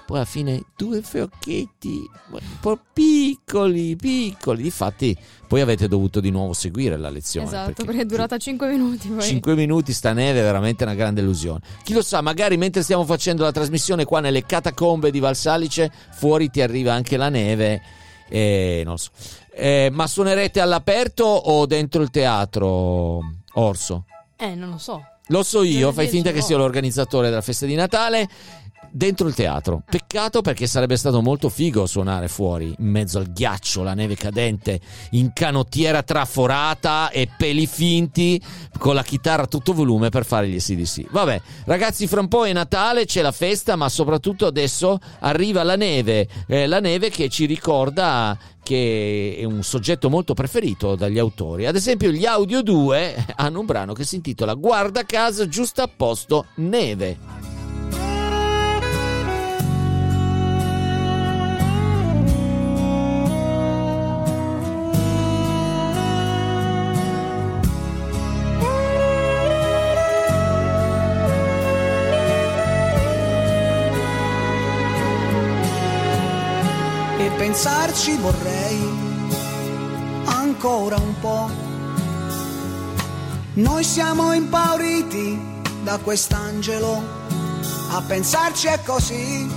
Poi 0.08 0.16
alla 0.16 0.26
fine 0.26 0.62
due 0.74 1.02
fiocchetti, 1.02 2.08
un 2.30 2.40
po' 2.60 2.78
piccoli, 2.94 3.94
piccoli. 3.94 4.62
Difatti, 4.62 5.14
poi 5.46 5.60
avete 5.60 5.86
dovuto 5.86 6.20
di 6.20 6.30
nuovo 6.30 6.54
seguire 6.54 6.96
la 6.96 7.10
lezione. 7.10 7.46
Esatto, 7.46 7.84
perché 7.84 8.00
è 8.00 8.04
durata 8.06 8.38
5 8.38 8.68
minuti. 8.70 9.08
Poi. 9.08 9.20
5 9.20 9.54
minuti 9.54 9.92
sta 9.92 10.14
neve 10.14 10.40
è 10.40 10.42
veramente 10.42 10.84
una 10.84 10.94
grande 10.94 11.20
illusione. 11.20 11.60
Chi 11.82 11.92
lo 11.92 12.00
sa, 12.00 12.22
magari 12.22 12.56
mentre 12.56 12.82
stiamo 12.82 13.04
facendo 13.04 13.42
la 13.42 13.52
trasmissione 13.52 14.06
qua 14.06 14.20
nelle 14.20 14.46
catacombe 14.46 15.10
di 15.10 15.18
Valsalice, 15.18 15.92
fuori 16.12 16.48
ti 16.48 16.62
arriva 16.62 16.94
anche 16.94 17.18
la 17.18 17.28
neve. 17.28 17.82
E 18.30 18.80
non 18.86 18.96
so. 18.96 19.10
Eh, 19.52 19.90
ma 19.92 20.06
suonerete 20.06 20.58
all'aperto 20.58 21.24
o 21.24 21.66
dentro 21.66 22.00
il 22.00 22.08
teatro, 22.08 23.20
Orso? 23.52 24.06
Eh, 24.38 24.54
non 24.54 24.70
lo 24.70 24.78
so. 24.78 25.04
Lo 25.30 25.42
so 25.42 25.62
io, 25.62 25.92
fai 25.92 26.08
finta 26.08 26.32
che 26.32 26.40
sia 26.40 26.56
l'organizzatore 26.56 27.28
della 27.28 27.42
festa 27.42 27.66
di 27.66 27.74
Natale. 27.74 28.26
Dentro 28.90 29.28
il 29.28 29.34
teatro. 29.34 29.82
Peccato 29.88 30.40
perché 30.40 30.66
sarebbe 30.66 30.96
stato 30.96 31.20
molto 31.22 31.48
figo 31.48 31.86
suonare 31.86 32.28
fuori, 32.28 32.74
in 32.78 32.90
mezzo 32.90 33.18
al 33.18 33.32
ghiaccio, 33.32 33.82
la 33.82 33.94
neve 33.94 34.16
cadente, 34.16 34.80
in 35.10 35.32
canottiera 35.32 36.02
traforata 36.02 37.10
e 37.10 37.28
peli 37.36 37.66
finti, 37.66 38.40
con 38.78 38.94
la 38.94 39.02
chitarra 39.02 39.42
a 39.42 39.46
tutto 39.46 39.72
volume 39.72 40.08
per 40.08 40.24
fare 40.24 40.48
gli 40.48 40.58
SDC. 40.58 41.10
Vabbè, 41.10 41.40
ragazzi, 41.64 42.06
fra 42.06 42.20
un 42.20 42.28
po' 42.28 42.46
è 42.46 42.52
Natale, 42.52 43.04
c'è 43.04 43.22
la 43.22 43.32
festa, 43.32 43.76
ma 43.76 43.88
soprattutto 43.88 44.46
adesso 44.46 44.98
arriva 45.20 45.62
la 45.62 45.76
neve, 45.76 46.28
eh, 46.46 46.66
la 46.66 46.80
neve 46.80 47.10
che 47.10 47.28
ci 47.28 47.46
ricorda 47.46 48.36
che 48.68 49.36
è 49.38 49.44
un 49.44 49.62
soggetto 49.62 50.10
molto 50.10 50.34
preferito 50.34 50.94
dagli 50.94 51.18
autori. 51.18 51.64
Ad 51.64 51.74
esempio, 51.74 52.10
gli 52.10 52.26
Audio 52.26 52.62
2 52.62 53.26
hanno 53.36 53.60
un 53.60 53.66
brano 53.66 53.94
che 53.94 54.04
si 54.04 54.16
intitola 54.16 54.52
Guarda 54.52 55.04
casa 55.04 55.48
giusto 55.48 55.80
a 55.80 55.88
posto 55.88 56.46
neve. 56.56 57.37
Pensarci 77.48 78.14
vorrei 78.16 78.78
ancora 80.26 80.96
un 80.96 81.14
po'. 81.18 81.48
Noi 83.54 83.82
siamo 83.82 84.34
impauriti 84.34 85.40
da 85.82 85.96
quest'angelo, 85.96 87.02
a 87.92 88.02
pensarci 88.06 88.66
è 88.66 88.78
così, 88.84 89.50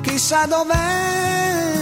chissà 0.00 0.46
dov'è 0.46 1.74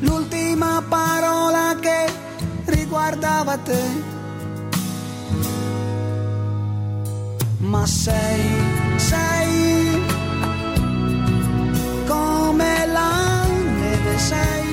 l'ultima 0.00 0.82
parola 0.88 1.76
che 1.80 2.12
riguardava 2.64 3.56
te. 3.58 3.82
Ma 7.58 7.86
sei, 7.86 8.42
sei 8.96 9.41
sei 14.32 14.66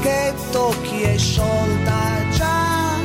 che 0.00 0.34
tocchi 0.50 1.02
e 1.02 1.18
sciolta 1.18 2.00
già 2.36 2.96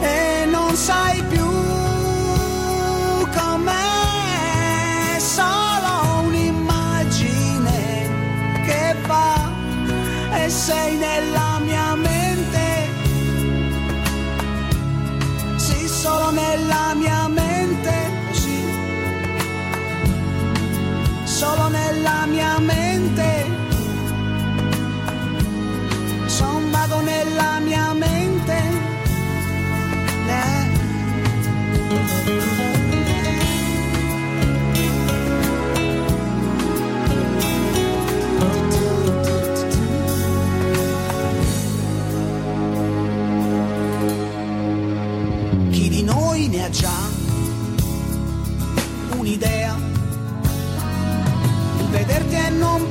e 0.00 0.46
non 0.50 0.74
sai 0.74 1.22
più 1.32 1.48
com'è 3.38 5.18
solo 5.18 6.22
un'immagine 6.26 7.78
che 8.66 8.94
va 9.06 9.50
e 10.34 10.48
sei 10.50 10.96
nella 10.96 11.15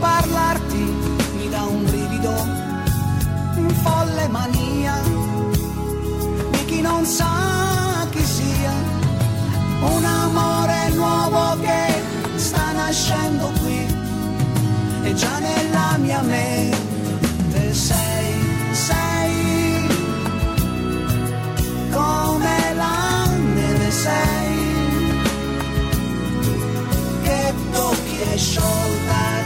parlarti 0.06 0.84
mi 1.38 1.50
dà 1.50 1.64
un 1.64 1.84
brivido, 1.84 2.34
un 3.64 3.70
folle 3.84 4.28
mania 4.28 4.96
di 6.52 6.66
chi 6.70 6.80
non 6.82 7.04
sa 7.06 8.08
chi 8.12 8.24
sia, 8.24 8.76
un 9.96 10.06
amore 10.06 10.80
nuovo 10.94 11.60
che 11.66 11.84
sta 12.36 12.72
nascendo 12.74 13.46
qui 13.62 13.80
e 15.08 15.14
già 15.16 15.40
nella 15.40 15.98
mia 15.98 16.22
mente 16.22 17.74
sei, 17.74 18.34
sei. 18.88 19.34
Come 21.92 22.58
la 22.82 23.28
neve 23.58 23.92
sei 23.92 24.56
che 27.24 27.54
tocchi 27.72 28.18
e 28.34 28.38
sciolta 28.38 29.45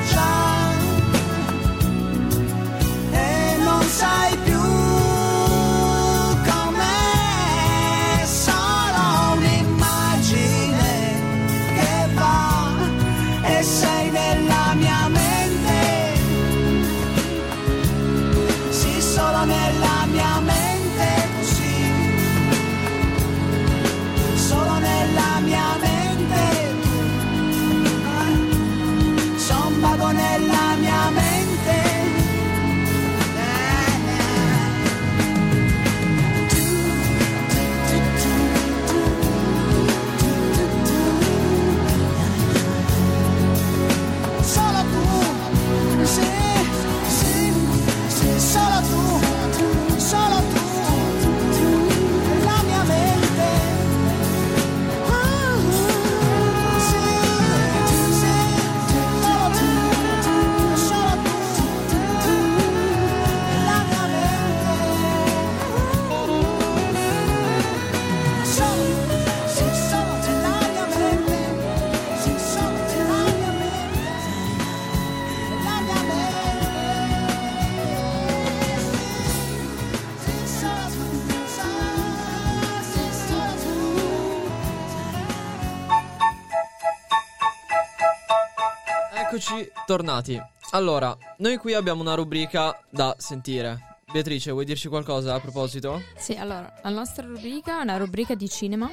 Eccoci 89.90 90.06
tornati. 90.06 90.40
Allora, 90.72 91.18
noi 91.38 91.58
qui 91.58 91.74
abbiamo 91.74 92.02
una 92.02 92.14
rubrica 92.14 92.80
da 92.92 93.16
sentire. 93.18 93.98
Beatrice, 94.12 94.52
vuoi 94.52 94.64
dirci 94.64 94.88
qualcosa 94.88 95.34
a 95.34 95.40
proposito? 95.40 96.04
Sì, 96.16 96.34
allora, 96.34 96.72
la 96.84 96.90
nostra 96.90 97.26
rubrica 97.26 97.80
è 97.80 97.82
una 97.82 97.98
rubrica 97.98 98.36
di 98.36 98.48
cinema 98.48 98.88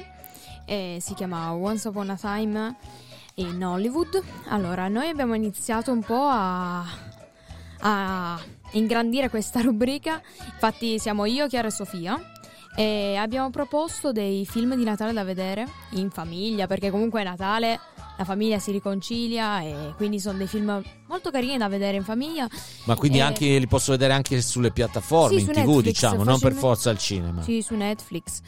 e 0.65 0.97
si 0.99 1.13
chiama 1.13 1.53
Once 1.53 1.87
Upon 1.87 2.09
a 2.09 2.15
Time 2.15 2.75
in 3.35 3.63
Hollywood. 3.63 4.23
Allora, 4.47 4.87
noi 4.87 5.07
abbiamo 5.09 5.35
iniziato 5.35 5.91
un 5.91 6.01
po' 6.01 6.25
a, 6.27 6.83
a 7.81 8.39
ingrandire 8.71 9.29
questa 9.29 9.61
rubrica, 9.61 10.19
infatti 10.51 10.97
siamo 10.97 11.25
io, 11.25 11.45
Chiara 11.45 11.67
e 11.67 11.71
Sofia. 11.71 12.19
E 12.75 13.15
abbiamo 13.17 13.51
proposto 13.51 14.11
dei 14.11 14.47
film 14.47 14.75
di 14.75 14.83
Natale 14.83 15.13
da 15.13 15.23
vedere 15.23 15.67
in 15.91 16.09
famiglia, 16.09 16.65
perché 16.65 16.89
comunque 16.89 17.21
Natale 17.21 17.79
la 18.17 18.23
famiglia 18.25 18.59
si 18.59 18.71
riconcilia 18.71 19.61
e 19.61 19.93
quindi 19.95 20.19
sono 20.19 20.37
dei 20.37 20.47
film 20.47 20.81
molto 21.07 21.29
carini 21.31 21.57
da 21.57 21.67
vedere 21.69 21.97
in 21.97 22.03
famiglia. 22.03 22.47
Ma 22.85 22.95
quindi 22.95 23.19
Eh, 23.19 23.21
anche, 23.21 23.57
li 23.57 23.67
posso 23.67 23.91
vedere 23.91 24.13
anche 24.13 24.41
sulle 24.41 24.71
piattaforme, 24.71 25.39
Sì, 25.39 25.45
in 25.45 25.51
tv, 25.51 25.57
Netflix, 25.57 25.83
diciamo, 25.83 26.23
non 26.23 26.39
per 26.39 26.53
forza 26.53 26.89
al 26.89 26.97
cinema. 26.97 27.41
Sì, 27.43 27.61
su 27.61 27.75
Netflix. 27.75 28.41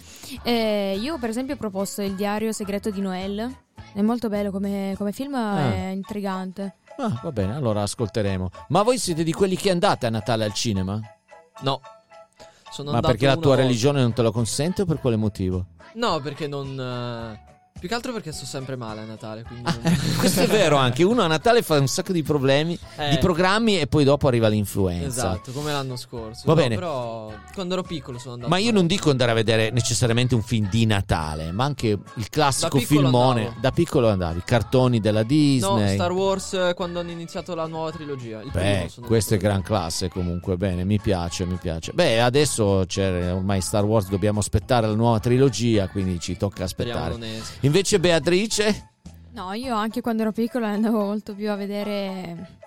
Eh, 0.43 0.97
io 0.99 1.17
per 1.19 1.29
esempio 1.29 1.53
ho 1.53 1.57
proposto 1.57 2.01
Il 2.01 2.15
diario 2.15 2.51
segreto 2.51 2.89
di 2.89 2.99
Noel. 3.01 3.55
È 3.93 4.01
molto 4.01 4.27
bello 4.29 4.51
come, 4.51 4.93
come 4.97 5.11
film, 5.11 5.33
Ah. 5.35 5.73
è 5.73 5.87
intrigante. 5.89 6.75
Ah, 6.97 7.19
va 7.23 7.31
bene, 7.31 7.55
allora 7.55 7.81
ascolteremo. 7.83 8.49
Ma 8.69 8.81
voi 8.83 8.97
siete 8.99 9.23
di 9.23 9.31
quelli 9.31 9.55
che 9.55 9.71
andate 9.71 10.05
a 10.05 10.09
Natale 10.09 10.43
al 10.45 10.53
cinema? 10.53 10.99
No. 11.61 11.79
Sono 12.71 12.91
Ma 12.91 12.99
perché 12.99 13.25
la 13.25 13.33
tua 13.35 13.47
volta. 13.47 13.61
religione 13.63 14.01
non 14.01 14.13
te 14.13 14.21
lo 14.21 14.31
consente 14.31 14.81
o 14.83 14.85
per 14.85 14.99
quale 14.99 15.15
motivo? 15.15 15.65
No, 15.95 16.19
perché 16.19 16.47
non. 16.47 16.79
eh, 16.79 17.47
Più 17.79 17.87
che 17.87 17.93
altro 17.93 18.11
perché 18.11 18.31
sto 18.31 18.45
sempre 18.45 18.75
male 18.75 19.01
a 19.01 19.05
Natale. 19.05 19.43
Quindi 19.43 19.63
non- 19.63 19.97
Questo 20.19 20.41
è 20.41 20.47
vero 20.47 20.75
anche, 20.75 21.03
uno 21.03 21.21
a 21.21 21.27
Natale 21.27 21.61
fa 21.61 21.79
un 21.79 21.87
sacco 21.87 22.11
di 22.11 22.23
problemi, 22.23 22.77
Eh. 22.97 23.09
di 23.11 23.17
programmi 23.19 23.79
e 23.79 23.87
poi 23.87 24.03
dopo 24.03 24.27
arriva 24.27 24.47
l'influenza. 24.49 25.07
Esatto, 25.07 25.51
come 25.51 25.71
l'anno 25.71 25.95
scorso. 25.95 26.43
Va 26.45 26.53
No, 26.53 26.59
bene. 26.59 26.75
Però 26.75 27.31
quando 27.53 27.73
ero 27.73 27.83
piccolo 27.83 28.17
sono 28.19 28.33
andato. 28.33 28.49
Ma 28.49 28.57
io 28.57 28.71
non 28.71 28.85
dico 28.87 29.09
andare 29.09 29.31
a 29.31 29.33
vedere 29.33 29.69
necessariamente 29.71 30.35
un 30.35 30.41
film 30.41 30.67
di 30.69 30.85
Natale, 30.85 31.51
ma 31.51 31.63
anche 31.63 31.87
il 31.87 32.29
classico 32.29 32.77
Da 32.79 32.85
filmone. 32.85 33.39
andavo. 33.41 33.59
Da 33.61 33.71
piccolo 33.71 34.09
andavi, 34.09 34.41
cartoni 34.43 34.99
della 34.99 35.21
No, 35.21 35.25
Disney. 35.27 35.93
Star 35.95 36.11
Wars 36.11 36.53
eh, 36.53 36.73
quando 36.75 36.99
hanno 36.99 37.11
iniziato 37.11 37.55
la 37.55 37.65
nuova 37.67 37.91
trilogia. 37.91 38.41
Il 38.41 38.51
primo 38.51 38.65
Beh, 38.83 38.89
sono 38.89 39.07
questa 39.07 39.35
è 39.35 39.37
gran 39.37 39.61
classe 39.61 40.09
comunque, 40.09 40.57
bene, 40.57 40.83
mi 40.83 40.99
piace, 40.99 41.45
mi 41.45 41.55
piace. 41.55 41.91
Beh, 41.93 42.21
adesso 42.21 42.83
c'è 42.87 43.31
ormai 43.33 43.61
Star 43.61 43.85
Wars, 43.85 44.09
dobbiamo 44.09 44.39
aspettare 44.39 44.87
la 44.87 44.95
nuova 44.95 45.19
trilogia, 45.19 45.87
quindi 45.87 46.19
ci 46.19 46.35
tocca 46.37 46.63
aspettare. 46.65 47.17
Invece 47.69 47.99
Beatrice, 47.99 48.89
No, 49.33 49.53
io 49.53 49.75
anche 49.75 50.01
quando 50.01 50.23
ero 50.23 50.31
piccola 50.31 50.69
andavo 50.69 51.05
molto 51.05 51.35
più 51.35 51.51
a 51.51 51.55
vedere 51.55 52.58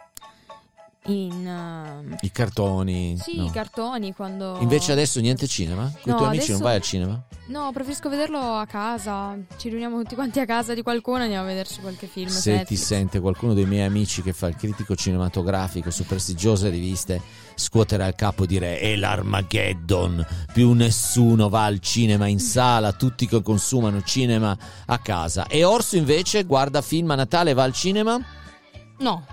in... 1.07 1.47
eh, 2.13 2.17
i 2.23 2.31
cartoni. 2.31 3.17
sì, 3.19 3.37
no. 3.37 3.47
i 3.47 3.51
cartoni 3.51 4.15
quando... 4.15 4.59
Invece 4.61 4.93
adesso 4.93 5.21
niente 5.21 5.47
cinema? 5.47 5.83
Con 5.83 6.01
i 6.05 6.11
No, 6.11 6.17
tuoi 6.17 6.29
amici 6.29 6.51
non 6.53 6.61
adesso- 6.61 6.63
vai 6.65 6.75
al 6.77 6.83
cinema? 6.83 7.23
No, 7.47 7.71
preferisco 7.73 8.09
vederlo 8.09 8.39
a 8.39 8.65
casa. 8.67 9.37
Ci 9.57 9.69
riuniamo 9.69 9.99
tutti 10.01 10.15
quanti 10.15 10.39
a 10.39 10.47
casa 10.47 10.75
di 10.75 10.83
qualcuno 10.83 11.19
e 11.19 11.23
andiamo 11.23 11.45
a 11.45 11.49
vederci 11.49 11.81
qualche 11.81 12.07
film. 12.07 12.29
Se 12.29 12.51
ti 12.51 12.57
Netflix. 12.57 12.81
sente 12.83 13.21
qualcuno 13.21 13.53
dei 13.53 13.67
miei 13.67 13.85
amici 13.85 14.23
che 14.23 14.33
fa 14.33 14.47
il 14.47 14.55
critico 14.57 14.95
cinematografico 14.95 15.91
su 15.91 16.07
prestigiose 16.07 16.71
riviste, 16.71 17.21
scuoterà 17.57 18.07
il 18.07 18.15
capo 18.15 18.45
e 18.45 18.47
dire 18.47 18.79
è 18.79 18.95
l'Armageddon, 18.97 20.25
più 20.53 20.73
nessuno 20.73 21.49
va 21.49 21.65
al 21.65 21.81
cinema 21.81 22.27
in 22.27 22.39
sala, 22.39 22.93
tutti 22.93 23.27
che 23.27 23.43
consumano 23.43 24.03
cinema 24.03 24.57
a 24.87 24.99
casa. 24.99 25.47
E 25.49 25.65
Orso 25.65 25.97
invece 25.97 26.45
guarda 26.45 26.81
film 26.81 27.11
a 27.11 27.17
Natale 27.17 27.51
e 27.51 27.55
va 27.55 27.65
al 27.65 27.73
cinema? 27.75 28.19
No. 29.01 29.27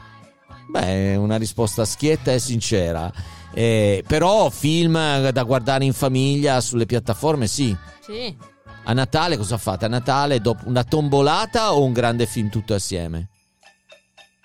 Beh, 0.70 1.16
una 1.16 1.38
risposta 1.38 1.84
schietta 1.84 2.32
e 2.32 2.40
sincera. 2.40 3.12
Eh, 3.52 4.04
però 4.08 4.50
film 4.52 5.30
da 5.30 5.44
guardare 5.44 5.84
in 5.84 5.94
famiglia 5.94 6.62
sulle 6.62 6.86
piattaforme 6.86 7.48
sì. 7.48 7.76
Sì. 8.02 8.36
A 8.84 8.94
Natale 8.94 9.36
cosa 9.38 9.58
fate? 9.58 9.86
A 9.86 9.88
Natale 9.88 10.40
dopo 10.40 10.68
una 10.68 10.84
tombolata 10.84 11.74
o 11.74 11.84
un 11.84 11.92
grande 11.92 12.28
film 12.28 12.50
tutto 12.50 12.76
assieme? 12.76 13.30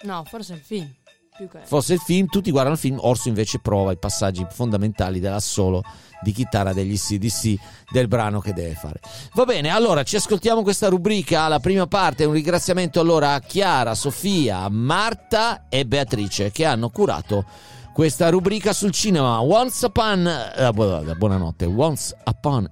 No, 0.02 0.24
forse 0.24 0.54
il 0.54 0.60
film. 0.60 0.90
Forse 1.64 1.94
il 1.94 1.98
film, 1.98 2.26
tutti 2.26 2.52
guardano 2.52 2.76
il 2.76 2.80
film, 2.80 2.98
Orso 3.00 3.26
invece 3.26 3.58
prova 3.58 3.90
i 3.90 3.98
passaggi 3.98 4.46
fondamentali 4.48 5.18
dell'assolo 5.18 5.82
di 6.22 6.30
chitarra 6.30 6.72
degli 6.72 6.96
CDC 6.96 7.54
del 7.90 8.06
brano 8.06 8.38
che 8.40 8.52
deve 8.52 8.74
fare. 8.74 9.00
Va 9.34 9.44
bene, 9.44 9.70
allora 9.70 10.04
ci 10.04 10.14
ascoltiamo 10.14 10.62
questa 10.62 10.88
rubrica, 10.88 11.48
la 11.48 11.58
prima 11.58 11.88
parte, 11.88 12.24
un 12.24 12.34
ringraziamento 12.34 13.00
allora 13.00 13.34
a 13.34 13.40
Chiara, 13.40 13.96
Sofia, 13.96 14.68
Marta 14.68 15.66
e 15.68 15.84
Beatrice 15.84 16.52
che 16.52 16.64
hanno 16.64 16.90
curato 16.90 17.44
questa 17.92 18.28
rubrica 18.28 18.72
sul 18.72 18.92
cinema. 18.92 19.42
Once 19.42 19.84
upon... 19.86 20.30
bu- 20.72 21.16
buonanotte, 21.16 21.64
once 21.64 22.16
upon... 22.24 22.68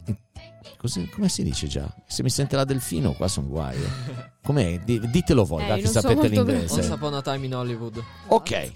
Così, 0.77 1.09
come 1.09 1.29
si 1.29 1.42
dice 1.42 1.66
già? 1.66 1.87
Se 2.07 2.22
mi 2.22 2.31
sente 2.31 2.57
la 2.57 2.64
Delfino 2.64 3.12
qua 3.12 3.29
sono 3.29 3.46
guai. 3.48 3.77
eh. 3.77 4.31
Com'è? 4.42 4.81
Di- 4.85 5.01
ditelo 5.11 5.44
voi, 5.44 5.68
Eh, 5.68 5.75
che 5.81 5.87
so 5.87 6.01
sapete 6.01 6.14
molto 6.14 6.29
l'inglese. 6.53 6.75
Once 6.81 6.92
upon 6.92 7.14
a 7.14 7.22
time 7.22 7.46
in 7.46 7.55
Hollywood. 7.55 8.03
Ok. 8.29 8.72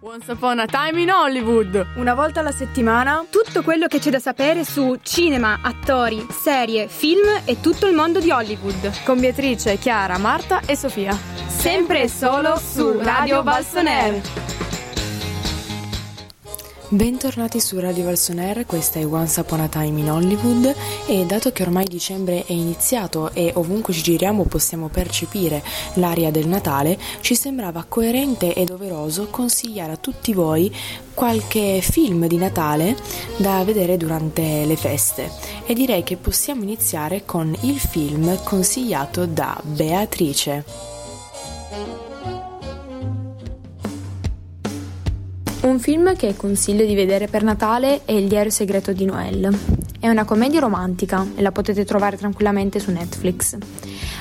Once 0.00 0.30
Upon 0.30 0.60
a 0.60 0.66
Time 0.66 1.00
in 1.02 1.10
Hollywood. 1.10 1.84
Una 1.96 2.14
volta 2.14 2.38
alla 2.38 2.52
settimana, 2.52 3.24
tutto 3.28 3.62
quello 3.64 3.88
che 3.88 3.98
c'è 3.98 4.10
da 4.10 4.20
sapere 4.20 4.64
su 4.64 4.96
cinema, 5.02 5.58
attori, 5.60 6.24
serie, 6.40 6.86
film 6.86 7.26
e 7.44 7.58
tutto 7.60 7.88
il 7.88 7.96
mondo 7.96 8.20
di 8.20 8.30
Hollywood. 8.30 9.02
Con 9.04 9.18
Beatrice, 9.18 9.76
Chiara, 9.78 10.16
Marta 10.18 10.60
e 10.60 10.76
Sofia. 10.76 11.18
Sempre 11.48 12.02
e 12.02 12.08
solo 12.08 12.56
su 12.58 12.96
Radio 13.00 13.42
Balsoner. 13.42 14.57
Bentornati 16.90 17.60
su 17.60 17.78
Radio 17.78 18.04
Valsoner, 18.04 18.64
questa 18.64 18.98
è 18.98 19.04
Once 19.04 19.38
Upon 19.40 19.60
a 19.60 19.68
Time 19.68 20.00
in 20.00 20.10
Hollywood 20.10 20.74
e 21.06 21.26
dato 21.26 21.52
che 21.52 21.62
ormai 21.62 21.84
dicembre 21.84 22.46
è 22.46 22.52
iniziato 22.52 23.30
e 23.34 23.52
ovunque 23.56 23.92
ci 23.92 24.00
giriamo 24.00 24.44
possiamo 24.44 24.88
percepire 24.88 25.62
l'aria 25.96 26.30
del 26.30 26.48
Natale, 26.48 26.98
ci 27.20 27.34
sembrava 27.34 27.84
coerente 27.86 28.54
e 28.54 28.64
doveroso 28.64 29.26
consigliare 29.26 29.92
a 29.92 29.96
tutti 29.98 30.32
voi 30.32 30.74
qualche 31.12 31.80
film 31.82 32.26
di 32.26 32.38
Natale 32.38 32.96
da 33.36 33.62
vedere 33.64 33.98
durante 33.98 34.64
le 34.64 34.76
feste 34.76 35.30
e 35.66 35.74
direi 35.74 36.02
che 36.02 36.16
possiamo 36.16 36.62
iniziare 36.62 37.26
con 37.26 37.54
il 37.64 37.78
film 37.78 38.42
consigliato 38.44 39.26
da 39.26 39.60
Beatrice. 39.62 40.64
Un 45.68 45.80
film 45.80 46.16
che 46.16 46.34
consiglio 46.34 46.86
di 46.86 46.94
vedere 46.94 47.26
per 47.26 47.42
Natale 47.42 48.00
è 48.06 48.12
Il 48.12 48.26
diario 48.26 48.50
segreto 48.50 48.92
di 48.92 49.04
Noel. 49.04 49.54
È 50.00 50.08
una 50.08 50.24
commedia 50.24 50.60
romantica 50.60 51.26
e 51.34 51.42
la 51.42 51.52
potete 51.52 51.84
trovare 51.84 52.16
tranquillamente 52.16 52.80
su 52.80 52.90
Netflix. 52.90 53.54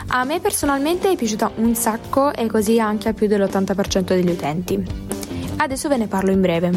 A 0.07 0.25
me 0.25 0.41
personalmente 0.41 1.09
è 1.09 1.15
piaciuta 1.15 1.51
un 1.55 1.73
sacco 1.73 2.33
e 2.33 2.47
così 2.47 2.81
anche 2.81 3.07
a 3.07 3.13
più 3.13 3.27
dell'80% 3.27 4.01
degli 4.07 4.29
utenti. 4.29 4.85
Adesso 5.55 5.87
ve 5.87 5.95
ne 5.95 6.07
parlo 6.07 6.31
in 6.31 6.41
breve. 6.41 6.71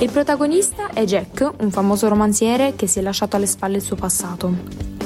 Il 0.00 0.10
protagonista 0.10 0.88
è 0.92 1.04
Jack, 1.04 1.48
un 1.58 1.70
famoso 1.70 2.08
romanziere 2.08 2.74
che 2.74 2.88
si 2.88 2.98
è 2.98 3.02
lasciato 3.02 3.36
alle 3.36 3.46
spalle 3.46 3.76
il 3.76 3.82
suo 3.82 3.94
passato. 3.94 5.01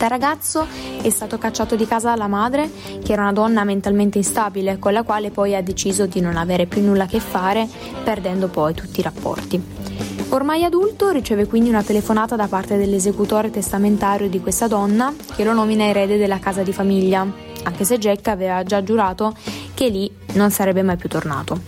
Da 0.00 0.06
ragazzo 0.06 0.66
è 1.02 1.10
stato 1.10 1.36
cacciato 1.36 1.76
di 1.76 1.86
casa 1.86 2.08
dalla 2.08 2.26
madre, 2.26 2.70
che 3.04 3.12
era 3.12 3.20
una 3.20 3.34
donna 3.34 3.64
mentalmente 3.64 4.16
instabile, 4.16 4.78
con 4.78 4.94
la 4.94 5.02
quale 5.02 5.30
poi 5.30 5.54
ha 5.54 5.62
deciso 5.62 6.06
di 6.06 6.22
non 6.22 6.38
avere 6.38 6.64
più 6.64 6.80
nulla 6.80 7.04
a 7.04 7.06
che 7.06 7.20
fare, 7.20 7.68
perdendo 8.02 8.48
poi 8.48 8.72
tutti 8.72 9.00
i 9.00 9.02
rapporti. 9.02 9.62
Ormai 10.30 10.64
adulto 10.64 11.10
riceve 11.10 11.46
quindi 11.46 11.68
una 11.68 11.82
telefonata 11.82 12.34
da 12.34 12.46
parte 12.46 12.78
dell'esecutore 12.78 13.50
testamentario 13.50 14.30
di 14.30 14.40
questa 14.40 14.68
donna 14.68 15.12
che 15.36 15.44
lo 15.44 15.52
nomina 15.52 15.84
erede 15.84 16.16
della 16.16 16.38
casa 16.38 16.62
di 16.62 16.72
famiglia, 16.72 17.30
anche 17.64 17.84
se 17.84 17.98
Jack 17.98 18.26
aveva 18.28 18.62
già 18.62 18.82
giurato 18.82 19.36
che 19.74 19.88
lì 19.88 20.10
non 20.32 20.50
sarebbe 20.50 20.82
mai 20.82 20.96
più 20.96 21.10
tornato. 21.10 21.60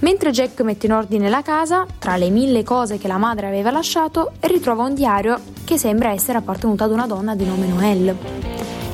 Mentre 0.00 0.30
Jack 0.30 0.60
mette 0.62 0.86
in 0.86 0.92
ordine 0.92 1.28
la 1.28 1.42
casa, 1.42 1.86
tra 1.98 2.16
le 2.16 2.28
mille 2.30 2.62
cose 2.62 2.98
che 2.98 3.08
la 3.08 3.16
madre 3.16 3.46
aveva 3.46 3.70
lasciato, 3.70 4.32
ritrova 4.40 4.84
un 4.84 4.94
diario 4.94 5.40
che 5.64 5.78
sembra 5.78 6.10
essere 6.10 6.38
appartenuto 6.38 6.84
ad 6.84 6.90
una 6.90 7.06
donna 7.06 7.34
di 7.34 7.46
nome 7.46 7.66
Noelle, 7.66 8.16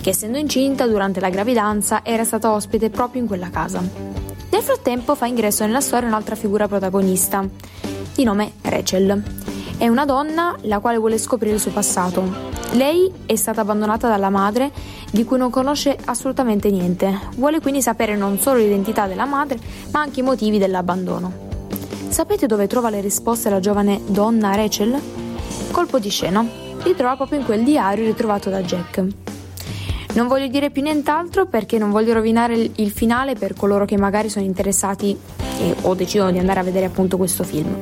che 0.00 0.10
essendo 0.10 0.38
incinta 0.38 0.86
durante 0.86 1.20
la 1.20 1.30
gravidanza 1.30 2.04
era 2.04 2.24
stata 2.24 2.52
ospite 2.52 2.90
proprio 2.90 3.22
in 3.22 3.28
quella 3.28 3.50
casa. 3.50 3.80
Nel 4.50 4.62
frattempo 4.62 5.14
fa 5.14 5.26
ingresso 5.26 5.64
nella 5.64 5.80
storia 5.80 6.08
un'altra 6.08 6.36
figura 6.36 6.68
protagonista, 6.68 7.44
di 8.14 8.24
nome 8.24 8.52
Rachel. 8.62 9.49
È 9.80 9.88
una 9.88 10.04
donna 10.04 10.54
la 10.64 10.78
quale 10.78 10.98
vuole 10.98 11.16
scoprire 11.16 11.54
il 11.54 11.60
suo 11.60 11.70
passato. 11.70 12.22
Lei 12.72 13.10
è 13.24 13.34
stata 13.34 13.62
abbandonata 13.62 14.08
dalla 14.08 14.28
madre, 14.28 14.70
di 15.10 15.24
cui 15.24 15.38
non 15.38 15.48
conosce 15.48 15.96
assolutamente 16.04 16.70
niente. 16.70 17.18
Vuole 17.36 17.60
quindi 17.60 17.80
sapere 17.80 18.14
non 18.14 18.38
solo 18.38 18.58
l'identità 18.58 19.06
della 19.06 19.24
madre, 19.24 19.58
ma 19.90 20.00
anche 20.00 20.20
i 20.20 20.22
motivi 20.22 20.58
dell'abbandono. 20.58 21.32
Sapete 22.10 22.46
dove 22.46 22.66
trova 22.66 22.90
le 22.90 23.00
risposte 23.00 23.48
la 23.48 23.58
giovane 23.58 24.02
donna 24.04 24.54
Rachel? 24.54 25.00
Colpo 25.70 25.98
di 25.98 26.10
scena. 26.10 26.46
Li 26.84 26.94
trova 26.94 27.16
proprio 27.16 27.38
in 27.38 27.46
quel 27.46 27.64
diario 27.64 28.04
ritrovato 28.04 28.50
da 28.50 28.60
Jack. 28.60 29.06
Non 30.12 30.26
voglio 30.26 30.48
dire 30.48 30.70
più 30.70 30.82
nient'altro 30.82 31.46
perché 31.46 31.78
non 31.78 31.90
voglio 31.90 32.12
rovinare 32.12 32.54
il- 32.74 32.90
finale 32.90 33.34
per 33.34 33.54
coloro 33.54 33.84
che 33.84 33.96
magari 33.96 34.28
sono 34.28 34.44
interessati 34.44 35.16
e, 35.60 35.74
o 35.82 35.94
decidono 35.94 36.32
di 36.32 36.38
andare 36.38 36.60
a 36.60 36.62
vedere 36.62 36.86
appunto 36.86 37.16
questo 37.16 37.44
film. 37.44 37.74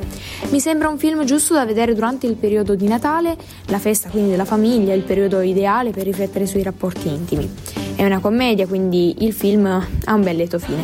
Mi 0.50 0.60
sembra 0.60 0.88
un 0.88 0.98
film 0.98 1.24
giusto 1.24 1.54
da 1.54 1.64
vedere 1.64 1.94
durante 1.94 2.26
il 2.26 2.34
periodo 2.34 2.74
di 2.74 2.86
Natale, 2.86 3.36
la 3.66 3.78
festa 3.78 4.08
quindi 4.10 4.30
della 4.30 4.44
famiglia, 4.44 4.92
il 4.92 5.02
periodo 5.02 5.40
ideale 5.40 5.90
per 5.90 6.04
riflettere 6.04 6.46
sui 6.46 6.62
rapporti 6.62 7.08
intimi. 7.08 7.48
È 7.96 8.04
una 8.04 8.18
commedia, 8.20 8.66
quindi 8.66 9.24
il 9.24 9.32
film 9.32 9.64
ha 9.66 10.14
un 10.14 10.22
bel 10.22 10.36
lieto 10.36 10.58
fine. 10.58 10.82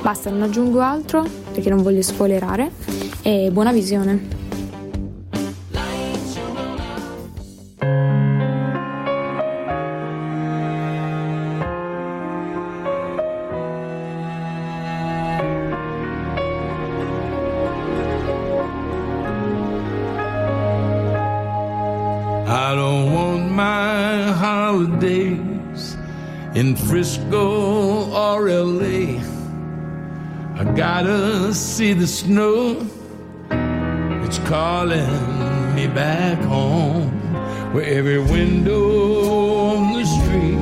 Basta, 0.00 0.30
non 0.30 0.42
aggiungo 0.42 0.80
altro 0.80 1.24
perché 1.52 1.68
non 1.68 1.82
voglio 1.82 2.02
spoilerare 2.02 2.70
e 3.22 3.50
buona 3.52 3.72
visione. 3.72 4.37
In 26.58 26.74
Frisco 26.74 28.10
or 28.10 28.50
LA. 28.50 29.20
I 30.60 30.64
gotta 30.74 31.54
see 31.54 31.92
the 31.92 32.06
snow. 32.08 32.84
It's 34.24 34.38
calling 34.38 35.74
me 35.76 35.86
back 35.86 36.38
home, 36.38 37.10
where 37.72 37.84
every 37.84 38.18
window 38.18 38.82
on 39.68 39.92
the 39.92 40.04
street 40.04 40.58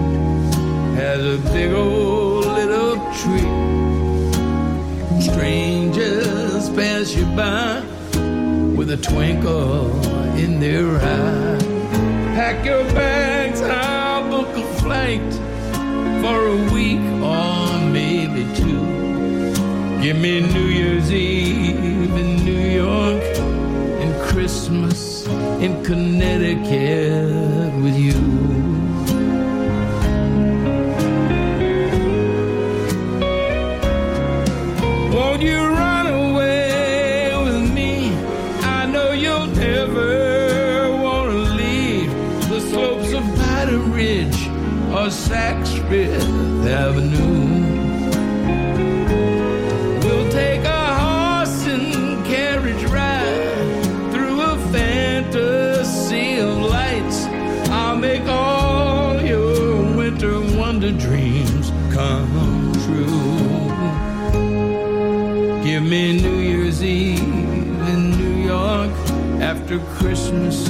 has 1.00 1.20
a 1.36 1.38
big 1.54 1.72
old 1.72 2.44
lit 2.44 2.70
up 2.70 3.00
tree. 3.20 3.52
Strangers 5.30 6.68
pass 6.76 7.14
you 7.16 7.24
by 7.40 7.80
with 8.76 8.90
a 8.90 8.98
twinkle 8.98 9.86
in 10.36 10.60
their 10.60 10.88
eye. 10.96 11.58
Pack 12.36 12.66
your 12.66 12.84
bags, 12.92 13.62
I'll 13.62 14.28
book 14.28 14.48
a 14.58 14.66
flight 14.82 15.35
for 16.26 16.46
a 16.48 16.56
week 16.74 17.06
or 17.22 17.78
maybe 17.92 18.42
two. 18.56 18.80
Give 20.02 20.18
me 20.18 20.40
New 20.40 20.68
Year's 20.78 21.12
Eve 21.12 22.16
in 22.22 22.44
New 22.44 22.64
York 22.84 23.22
and 24.02 24.12
Christmas 24.28 25.24
in 25.64 25.84
Connecticut 25.84 27.72
with 27.80 27.96
you. 27.96 28.45
Fifth 45.88 46.66
Avenue. 46.66 47.46
We'll 50.02 50.28
take 50.32 50.64
a 50.64 50.94
horse 50.98 51.64
and 51.68 52.26
carriage 52.26 52.84
ride 52.86 54.10
through 54.12 54.40
a 54.40 54.58
fantasy 54.72 56.38
of 56.38 56.58
lights. 56.58 57.26
I'll 57.70 57.96
make 57.96 58.26
all 58.26 59.20
your 59.20 59.96
winter 59.96 60.40
wonder 60.58 60.90
dreams 60.90 61.70
come 61.94 62.72
true. 62.84 63.70
Give 65.62 65.84
me 65.84 66.20
New 66.20 66.40
Year's 66.40 66.82
Eve 66.82 67.20
in 67.20 68.10
New 68.10 68.44
York 68.44 68.90
after 69.40 69.78
Christmas 69.98 70.68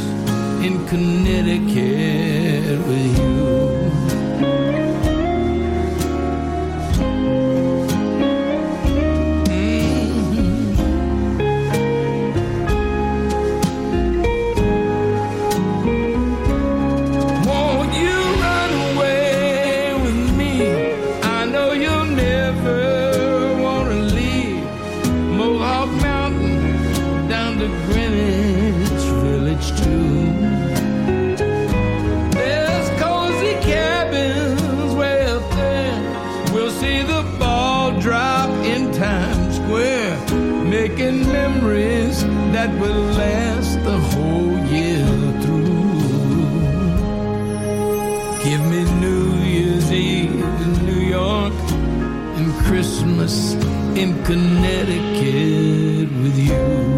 in 0.62 0.86
Connecticut 0.88 2.86
with 2.86 3.18
you. 3.18 3.35
In 54.06 54.22
Connecticut 54.22 56.08
with 56.22 56.38
you. 56.38 56.94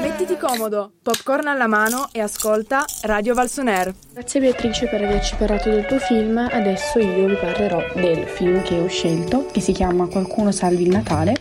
Mettiti 0.00 0.36
comodo, 0.36 0.92
popcorn 1.02 1.46
alla 1.46 1.66
mano 1.66 2.08
e 2.12 2.20
ascolta 2.20 2.84
Radio 3.02 3.32
Valsoner. 3.32 3.94
Grazie 4.12 4.40
Beatrice 4.40 4.86
per 4.88 5.02
averci 5.02 5.34
parlato 5.36 5.70
del 5.70 5.86
tuo 5.86 5.98
film, 5.98 6.36
adesso 6.36 6.98
io 6.98 7.26
vi 7.26 7.36
parlerò 7.36 7.82
del 7.94 8.26
film 8.26 8.62
che 8.62 8.78
ho 8.78 8.86
scelto, 8.88 9.46
che 9.50 9.60
si 9.60 9.72
chiama 9.72 10.06
Qualcuno 10.08 10.52
salvi 10.52 10.82
il 10.82 10.90
Natale. 10.90 11.36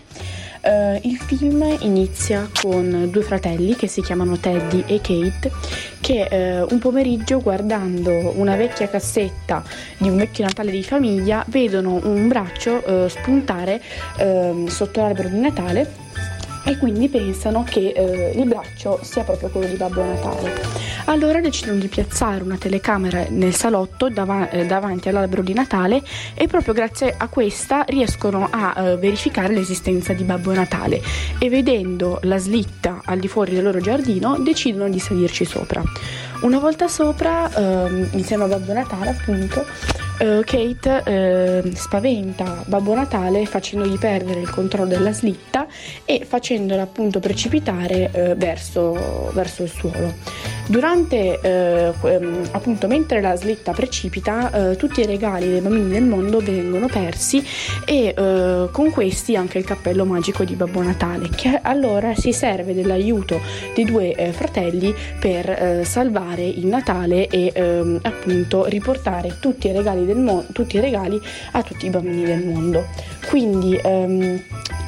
Eh, 0.63 0.99
il 1.03 1.17
film 1.17 1.77
inizia 1.79 2.47
con 2.61 3.07
due 3.09 3.23
fratelli 3.23 3.75
che 3.75 3.87
si 3.87 4.01
chiamano 4.01 4.37
Teddy 4.37 4.83
e 4.85 5.01
Kate 5.01 5.51
che 5.99 6.27
eh, 6.29 6.61
un 6.61 6.77
pomeriggio 6.77 7.41
guardando 7.41 8.33
una 8.35 8.55
vecchia 8.55 8.87
cassetta 8.87 9.63
di 9.97 10.07
un 10.07 10.17
vecchio 10.17 10.45
Natale 10.45 10.69
di 10.69 10.83
famiglia 10.83 11.43
vedono 11.47 11.99
un 12.03 12.27
braccio 12.27 12.83
eh, 12.83 13.09
spuntare 13.09 13.81
ehm, 14.17 14.67
sotto 14.67 15.01
l'albero 15.01 15.29
di 15.29 15.39
Natale 15.39 16.09
e 16.63 16.77
quindi 16.77 17.09
pensano 17.09 17.63
che 17.63 17.93
eh, 17.95 18.31
il 18.35 18.47
braccio 18.47 18.99
sia 19.01 19.23
proprio 19.23 19.49
quello 19.49 19.67
di 19.67 19.75
Babbo 19.75 20.03
Natale. 20.03 20.89
Allora 21.05 21.41
decidono 21.41 21.79
di 21.79 21.87
piazzare 21.87 22.43
una 22.43 22.57
telecamera 22.57 23.25
nel 23.29 23.53
salotto 23.53 24.09
dava- 24.09 24.49
eh, 24.49 24.65
davanti 24.65 25.09
all'albero 25.09 25.41
di 25.41 25.53
Natale 25.53 26.01
e 26.35 26.47
proprio 26.47 26.73
grazie 26.73 27.13
a 27.17 27.27
questa 27.27 27.83
riescono 27.87 28.47
a 28.49 28.73
eh, 28.75 28.97
verificare 28.97 29.53
l'esistenza 29.53 30.13
di 30.13 30.23
Babbo 30.23 30.53
Natale 30.53 31.01
e 31.39 31.49
vedendo 31.49 32.19
la 32.23 32.37
slitta 32.37 33.01
al 33.03 33.19
di 33.19 33.27
fuori 33.27 33.53
del 33.53 33.63
loro 33.63 33.79
giardino 33.79 34.37
decidono 34.39 34.89
di 34.89 34.99
salirci 34.99 35.45
sopra. 35.45 35.81
Una 36.41 36.57
volta 36.57 36.87
sopra, 36.87 37.51
ehm, 37.53 38.09
insieme 38.13 38.45
a 38.45 38.47
Babbo 38.47 38.73
Natale 38.73 39.09
appunto, 39.11 39.63
eh, 40.17 40.41
Kate 40.43 41.03
eh, 41.03 41.71
spaventa 41.75 42.63
Babbo 42.65 42.95
Natale 42.95 43.45
facendogli 43.45 43.97
perdere 43.99 44.39
il 44.39 44.49
controllo 44.49 44.87
della 44.87 45.13
slitta 45.13 45.67
e 46.03 46.25
facendola 46.27 46.81
appunto 46.81 47.19
precipitare 47.19 48.09
eh, 48.11 48.35
verso, 48.35 49.31
verso 49.33 49.63
il 49.63 49.69
suolo. 49.69 50.13
Durante, 50.67 51.39
eh, 51.41 51.93
ehm, 52.01 52.49
appunto, 52.51 52.87
mentre 52.87 53.19
la 53.19 53.35
slitta 53.35 53.73
precipita, 53.73 54.71
eh, 54.71 54.75
tutti 54.77 55.01
i 55.01 55.05
regali 55.05 55.49
dei 55.49 55.59
bambini 55.59 55.89
del 55.89 56.03
mondo 56.03 56.39
vengono 56.39 56.87
persi 56.87 57.43
e 57.85 58.13
eh, 58.15 58.69
con 58.71 58.89
questi 58.91 59.35
anche 59.35 59.57
il 59.57 59.65
cappello 59.65 60.05
magico 60.05 60.43
di 60.43 60.53
Babbo 60.53 60.81
Natale, 60.81 61.29
che 61.29 61.59
allora 61.61 62.15
si 62.15 62.31
serve 62.31 62.73
dell'aiuto 62.73 63.41
dei 63.75 63.85
due 63.85 64.13
eh, 64.13 64.31
fratelli 64.31 64.93
per 65.19 65.49
eh, 65.49 65.83
salvare 66.31 66.47
il 66.47 66.65
Natale 66.65 67.27
e 67.27 67.51
ehm, 67.53 67.99
appunto 68.01 68.65
riportare 68.65 69.37
tutti 69.39 69.67
i 69.67 69.71
regali 69.71 70.05
del 70.05 70.17
mondo, 70.17 70.47
tutti 70.53 70.77
i 70.77 70.79
regali 70.79 71.19
a 71.51 71.61
tutti 71.61 71.85
i 71.85 71.89
bambini 71.89 72.23
del 72.23 72.45
mondo. 72.45 72.85
Quindi 73.27 73.79
ehm, 73.81 74.41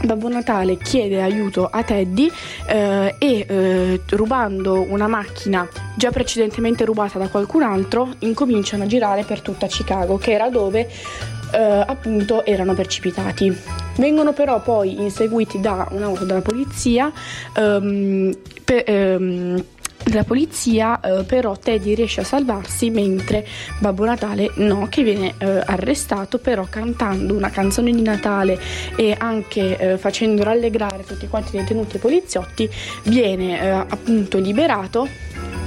Babbo 0.03 0.29
Natale 0.29 0.77
chiede 0.77 1.21
aiuto 1.21 1.65
a 1.65 1.84
Teddy 1.84 2.32
eh, 2.67 3.15
e 3.17 3.45
eh, 3.47 4.01
rubando 4.10 4.86
una 4.89 5.08
macchina 5.08 5.67
già 5.95 6.12
precedentemente 6.12 6.86
rubata 6.86 7.19
da 7.19 7.27
qualcun 7.27 7.63
altro 7.63 8.13
incominciano 8.19 8.84
a 8.84 8.88
girare 8.88 9.23
per 9.23 9.41
tutta 9.41 9.67
Chicago 9.67 10.17
che 10.17 10.32
era 10.32 10.49
dove 10.49 10.89
eh, 11.53 11.84
appunto 11.86 12.45
erano 12.45 12.73
precipitati. 12.73 13.56
Vengono 13.95 14.34
però 14.34 14.60
poi 14.62 14.99
inseguiti 14.99 15.60
da 15.60 15.88
un'auto 15.91 16.25
della 16.25 16.41
polizia 16.41 17.12
ehm, 17.56 18.36
per, 18.63 18.84
ehm, 18.86 19.63
della 20.04 20.24
polizia, 20.24 21.00
eh, 21.00 21.24
però 21.24 21.58
Teddy 21.58 21.96
riesce 21.96 22.22
a 22.22 22.24
salvarsi 22.24 22.89
mentre 22.89 23.46
Babbo 23.80 24.06
Natale 24.06 24.52
no, 24.56 24.88
che 24.89 25.04
viene 25.04 25.34
eh, 25.38 25.62
arrestato 25.66 26.38
però 26.38 26.66
cantando 26.70 27.34
una 27.34 27.50
canzone 27.50 27.92
di 27.92 28.02
Natale 28.02 28.60
e 28.96 29.16
anche 29.18 29.78
eh, 29.78 29.98
facendo 29.98 30.44
rallegrare 30.44 31.04
tutti 31.04 31.28
quanti 31.28 31.56
i 31.56 31.60
detenuti 31.60 31.98
e 31.98 32.00
poliziotti, 32.00 32.70
viene 33.04 33.62
eh, 33.62 33.70
appunto 33.70 34.38
liberato 34.39 35.08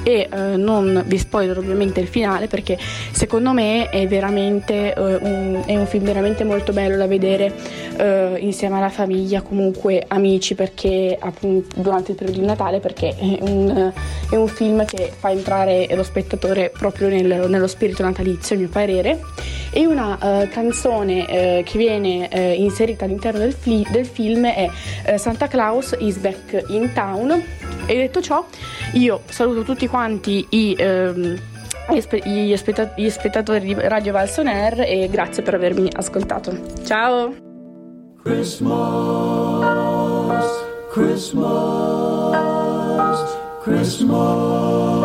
e 0.06 0.28
eh, 0.30 0.56
non 0.56 1.02
vi 1.04 1.18
spoiler 1.18 1.58
ovviamente 1.58 1.98
il 1.98 2.06
finale 2.06 2.46
perché 2.46 2.78
secondo 3.10 3.52
me 3.52 3.88
è 3.88 4.06
veramente 4.06 4.94
eh, 4.94 5.00
un, 5.16 5.64
è 5.66 5.76
un 5.76 5.86
film 5.86 6.04
veramente 6.04 6.44
molto 6.44 6.72
bello 6.72 6.96
da 6.96 7.08
vedere 7.08 7.52
eh, 7.96 8.36
insieme 8.38 8.76
alla 8.76 8.88
famiglia 8.88 9.42
comunque 9.42 10.04
amici 10.06 10.54
perché 10.54 11.16
appunto 11.18 11.80
durante 11.80 12.12
il 12.12 12.16
periodo 12.16 12.38
di 12.38 12.46
Natale 12.46 12.78
perché 12.78 13.16
è 13.18 13.38
un, 13.40 13.92
è 14.30 14.36
un 14.36 14.46
film 14.46 14.84
che 14.84 15.10
fa 15.18 15.32
entrare 15.32 15.88
lo 15.92 16.04
spettatore 16.04 16.70
proprio 16.70 17.08
nel- 17.08 17.46
nello 17.48 17.66
spirito 17.66 18.04
natalizio 18.04 18.54
a 18.54 18.58
mio 18.60 18.68
parere. 18.68 19.20
E 19.72 19.86
una 19.86 20.42
eh, 20.42 20.48
canzone 20.48 21.28
eh, 21.28 21.62
che 21.64 21.76
viene 21.76 22.28
eh, 22.28 22.52
inserita 22.52 23.04
all'interno 23.06 23.40
del, 23.40 23.52
fli- 23.52 23.86
del 23.90 24.06
film 24.06 24.46
è 24.46 24.70
Santa 25.16 25.48
Claus 25.48 25.94
is 25.98 26.16
back 26.16 26.64
in 26.68 26.92
town 26.94 27.42
E 27.86 27.94
detto 27.96 28.20
ciò, 28.20 28.44
io 28.94 29.20
saluto 29.28 29.62
tutti 29.62 29.86
quanti 29.88 30.44
i... 30.50 30.74
ehm, 30.76 31.40
gli, 31.88 32.00
spe- 32.00 32.20
gli 32.24 32.56
spetta- 32.56 32.94
gli 32.96 33.08
spettatori 33.08 33.60
di 33.60 33.74
Radio 33.78 34.12
Valson 34.12 34.48
Air 34.48 34.80
e 34.80 35.08
grazie 35.08 35.42
per 35.44 35.54
avermi 35.54 35.88
ascoltato. 35.94 36.52
Ciao! 36.84 37.32
Christmas, 38.24 39.64
Christmas, 40.90 42.26
Christmas. 43.62 44.95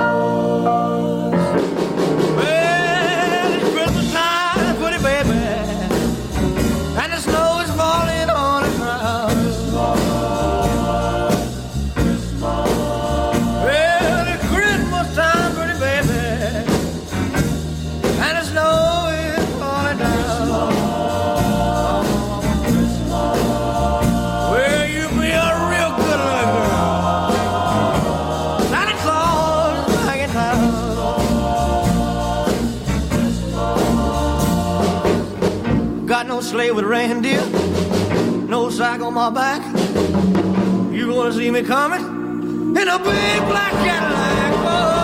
On 39.17 39.33
my 39.33 39.41
back. 39.41 39.61
You 40.93 41.07
gonna 41.07 41.33
see 41.33 41.51
me 41.51 41.63
coming 41.63 42.01
in 42.01 42.87
a 42.87 42.97
big 42.97 43.39
black 43.51 43.73
Cadillac? 43.83 44.53
Oh, 44.65 45.00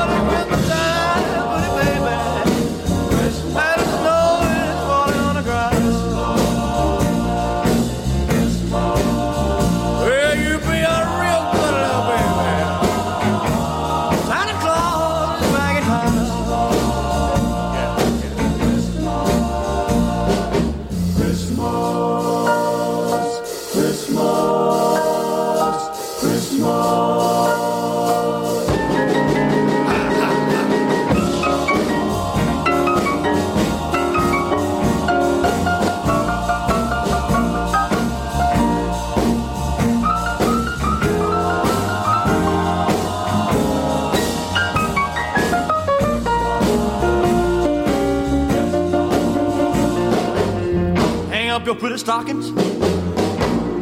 pretty 51.79 51.97
stockings. 51.97 52.49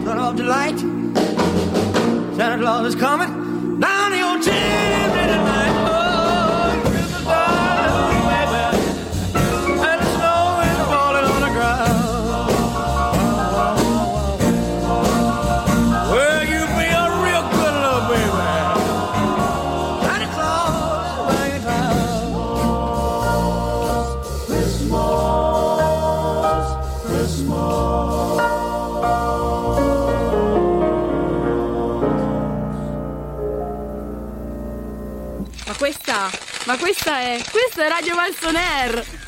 Turn 0.04 0.18
off 0.18 0.36
delight. 0.36 0.78
Santa 2.36 2.58
Claus 2.58 2.88
is 2.88 2.96
coming 2.96 3.35
questa 36.86 37.20
è, 37.20 37.42
questa 37.50 37.86
è 37.86 37.90
Radio 37.90 38.14
Valson. 38.14 39.25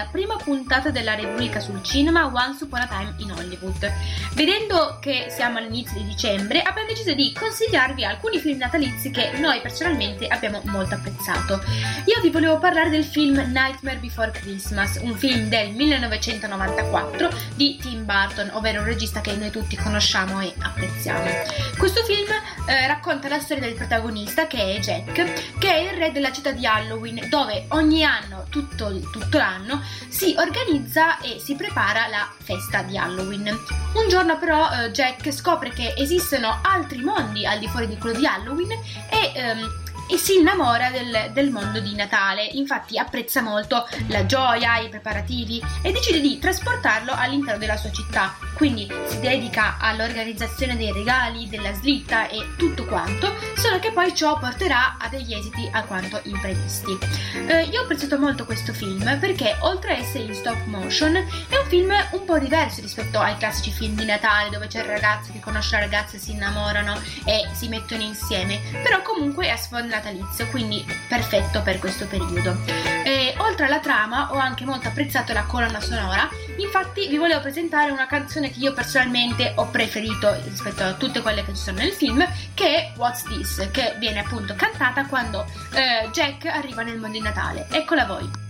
Nella 0.00 0.08
prima 0.10 0.36
puntata 0.36 0.90
della 0.90 1.14
rubrica 1.14 1.60
sul 1.60 1.82
cinema 1.82 2.26
Once 2.26 2.64
Upon 2.64 2.80
a 2.80 2.86
Time 2.86 3.14
in 3.18 3.32
Hollywood. 3.32 3.92
Vedendo 4.32 4.98
che 5.00 5.26
siamo 5.28 5.58
all'inizio 5.58 5.98
di 5.98 6.06
dicembre, 6.06 6.62
abbiamo 6.62 6.88
deciso 6.88 7.12
di 7.12 7.34
consigliarvi 7.38 8.04
alcuni 8.04 8.38
film 8.38 8.58
natalizi 8.58 9.10
che 9.10 9.32
noi 9.38 9.60
personalmente 9.60 10.26
abbiamo 10.26 10.62
molto 10.66 10.94
apprezzato. 10.94 11.62
Io 12.06 12.20
vi 12.22 12.30
volevo 12.30 12.58
parlare 12.58 12.88
del 12.88 13.04
film 13.04 13.34
Nightmare 13.34 13.98
Before 13.98 14.30
Christmas, 14.30 14.98
un 15.02 15.16
film 15.16 15.48
del 15.48 15.70
1994 15.72 17.30
di 17.54 17.76
Tim 17.80 18.04
Burton, 18.04 18.50
ovvero 18.52 18.80
un 18.80 18.86
regista 18.86 19.20
che 19.20 19.34
noi 19.34 19.50
tutti 19.50 19.76
conosciamo 19.76 20.40
e 20.40 20.54
apprezziamo. 20.58 21.28
Questo 21.76 22.02
film 22.04 22.28
eh, 22.70 22.86
racconta 22.86 23.28
la 23.28 23.40
storia 23.40 23.64
del 23.64 23.74
protagonista 23.74 24.46
che 24.46 24.76
è 24.76 24.78
Jack, 24.78 25.58
che 25.58 25.74
è 25.74 25.90
il 25.90 25.98
re 25.98 26.12
della 26.12 26.30
città 26.30 26.52
di 26.52 26.64
Halloween, 26.64 27.28
dove 27.28 27.64
ogni 27.70 28.04
anno, 28.04 28.46
tutto, 28.48 28.96
tutto 29.10 29.38
l'anno, 29.38 29.82
si 30.08 30.36
organizza 30.38 31.18
e 31.18 31.40
si 31.40 31.56
prepara 31.56 32.06
la 32.06 32.30
festa 32.38 32.82
di 32.82 32.96
Halloween. 32.96 33.48
Un 33.48 34.08
giorno 34.08 34.38
però 34.38 34.68
eh, 34.70 34.90
Jack 34.92 35.32
scopre 35.32 35.70
che 35.70 35.94
esistono 35.96 36.60
altri 36.62 37.02
mondi 37.02 37.44
al 37.44 37.58
di 37.58 37.66
fuori 37.66 37.88
di 37.88 37.98
quello 37.98 38.16
di 38.16 38.26
Halloween 38.26 38.70
e... 38.70 39.32
ehm, 39.34 39.88
e 40.10 40.16
si 40.16 40.36
innamora 40.36 40.90
del, 40.90 41.30
del 41.32 41.50
mondo 41.50 41.78
di 41.80 41.94
Natale, 41.94 42.44
infatti 42.44 42.98
apprezza 42.98 43.42
molto 43.42 43.86
la 44.08 44.26
gioia, 44.26 44.78
i 44.78 44.88
preparativi 44.88 45.62
e 45.82 45.92
decide 45.92 46.20
di 46.20 46.38
trasportarlo 46.38 47.12
all'interno 47.14 47.58
della 47.58 47.76
sua 47.76 47.92
città, 47.92 48.34
quindi 48.54 48.90
si 49.06 49.20
dedica 49.20 49.76
all'organizzazione 49.78 50.76
dei 50.76 50.92
regali, 50.92 51.48
della 51.48 51.72
slitta 51.72 52.28
e 52.28 52.56
tutto 52.56 52.84
quanto, 52.86 53.34
solo 53.56 53.78
che 53.78 53.92
poi 53.92 54.14
ciò 54.14 54.38
porterà 54.38 54.96
a 54.98 55.08
degli 55.08 55.32
esiti 55.32 55.68
alquanto 55.72 56.20
imprevisti. 56.24 56.98
Eh, 57.46 57.62
io 57.64 57.80
ho 57.80 57.84
apprezzato 57.84 58.18
molto 58.18 58.44
questo 58.44 58.72
film 58.72 59.18
perché 59.18 59.56
oltre 59.60 59.94
a 59.94 59.98
essere 59.98 60.24
in 60.24 60.34
stop 60.34 60.64
motion 60.64 61.14
è 61.14 61.56
un 61.56 61.66
film 61.68 61.92
un 62.12 62.24
po' 62.24 62.38
diverso 62.38 62.80
rispetto 62.80 63.20
ai 63.20 63.36
classici 63.36 63.70
film 63.70 63.94
di 63.94 64.04
Natale 64.04 64.50
dove 64.50 64.66
c'è 64.66 64.80
il 64.80 64.86
ragazzo 64.86 65.30
che 65.32 65.40
conosce 65.40 65.76
la 65.76 65.82
ragazza 65.82 66.16
e 66.16 66.20
si 66.20 66.32
innamorano 66.32 67.00
e 67.24 67.48
si 67.52 67.68
mettono 67.68 68.02
insieme, 68.02 68.60
però 68.82 69.02
comunque 69.02 69.46
è 69.46 69.50
a 69.50 69.56
sfondo 69.56 69.94
natalizio, 70.00 70.46
quindi 70.48 70.84
perfetto 71.08 71.62
per 71.62 71.78
questo 71.78 72.06
periodo. 72.06 72.56
E, 73.04 73.34
oltre 73.38 73.66
alla 73.66 73.80
trama 73.80 74.32
ho 74.32 74.38
anche 74.38 74.64
molto 74.64 74.88
apprezzato 74.88 75.32
la 75.32 75.44
colonna 75.44 75.80
sonora, 75.80 76.28
infatti 76.56 77.06
vi 77.08 77.18
volevo 77.18 77.40
presentare 77.40 77.90
una 77.90 78.06
canzone 78.06 78.50
che 78.50 78.58
io 78.58 78.72
personalmente 78.72 79.52
ho 79.56 79.66
preferito 79.66 80.34
rispetto 80.44 80.82
a 80.82 80.94
tutte 80.94 81.20
quelle 81.20 81.44
che 81.44 81.54
ci 81.54 81.62
sono 81.62 81.78
nel 81.78 81.92
film, 81.92 82.26
che 82.54 82.76
è 82.76 82.92
What's 82.96 83.22
This, 83.24 83.68
che 83.70 83.94
viene 83.98 84.20
appunto 84.20 84.54
cantata 84.54 85.06
quando 85.06 85.46
eh, 85.72 86.08
Jack 86.10 86.46
arriva 86.46 86.82
nel 86.82 86.98
mondo 86.98 87.18
di 87.18 87.22
Natale. 87.22 87.66
Eccola 87.70 88.04
voi. 88.04 88.49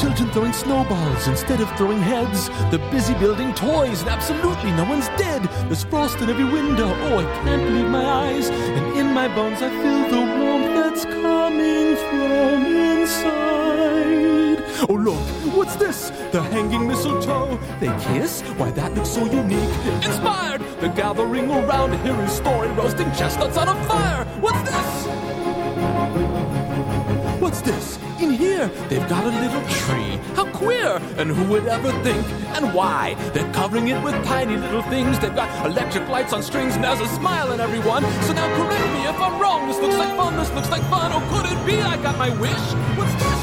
Children 0.00 0.30
throwing 0.30 0.52
snowballs 0.52 1.28
instead 1.28 1.60
of 1.60 1.70
throwing 1.76 2.00
heads. 2.00 2.48
They're 2.70 2.90
busy 2.90 3.12
building 3.14 3.52
toys 3.52 4.00
and 4.00 4.08
absolutely 4.08 4.72
no 4.72 4.84
one's 4.84 5.08
dead. 5.18 5.42
There's 5.66 5.84
frost 5.84 6.20
in 6.20 6.30
every 6.30 6.44
window. 6.44 6.88
Oh, 6.88 7.18
I 7.18 7.24
can't 7.44 7.62
believe 7.62 7.88
my 7.88 8.04
eyes. 8.04 8.48
And 8.48 8.96
in 8.96 9.12
my 9.12 9.28
bones 9.28 9.60
I 9.60 9.68
feel 9.68 10.08
the 10.08 10.20
warmth 10.38 10.74
that's 10.74 11.04
coming 11.04 11.96
from 11.96 12.64
inside. 12.64 13.60
Oh, 14.88 14.94
look, 14.94 15.20
what's 15.54 15.76
this? 15.76 16.10
The 16.32 16.40
hanging 16.42 16.88
mistletoe. 16.88 17.58
They 17.78 17.88
kiss? 18.02 18.40
Why, 18.56 18.70
that 18.70 18.94
looks 18.94 19.10
so 19.10 19.26
unique. 19.26 19.74
Inspired! 20.02 20.62
They're 20.80 20.94
gathering 20.94 21.50
around 21.50 21.90
to 21.90 21.98
hear 21.98 22.14
his 22.14 22.32
story, 22.32 22.68
roasting 22.68 23.12
chestnuts 23.12 23.58
on 23.58 23.68
a 23.68 23.74
fire. 23.84 24.24
What's 24.40 24.62
this? 24.62 25.39
What's 27.50 27.62
this? 27.62 27.98
In 28.20 28.30
here, 28.30 28.68
they've 28.88 29.08
got 29.08 29.24
a 29.24 29.40
little 29.40 29.60
tree. 29.62 30.20
How 30.36 30.46
queer! 30.52 31.00
And 31.18 31.32
who 31.32 31.44
would 31.50 31.66
ever 31.66 31.90
think? 32.04 32.24
And 32.54 32.72
why? 32.72 33.14
They're 33.34 33.52
covering 33.52 33.88
it 33.88 34.00
with 34.04 34.14
tiny 34.24 34.56
little 34.56 34.82
things. 34.82 35.18
They've 35.18 35.34
got 35.34 35.66
electric 35.66 36.08
lights 36.08 36.32
on 36.32 36.44
strings, 36.44 36.76
and 36.76 36.84
there's 36.84 37.00
a 37.00 37.08
smile 37.08 37.50
in 37.50 37.58
everyone. 37.58 38.04
So 38.22 38.34
now 38.34 38.46
correct 38.54 38.86
me 38.92 39.04
if 39.04 39.20
I'm 39.20 39.42
wrong. 39.42 39.66
This 39.66 39.80
looks 39.80 39.96
like 39.96 40.16
fun, 40.16 40.36
this 40.36 40.52
looks 40.52 40.70
like 40.70 40.82
fun. 40.82 41.10
Oh, 41.12 41.20
could 41.32 41.50
it 41.50 41.66
be 41.66 41.82
I 41.82 42.00
got 42.00 42.16
my 42.16 42.30
wish? 42.38 42.66
What's 42.96 43.14
this? 43.14 43.42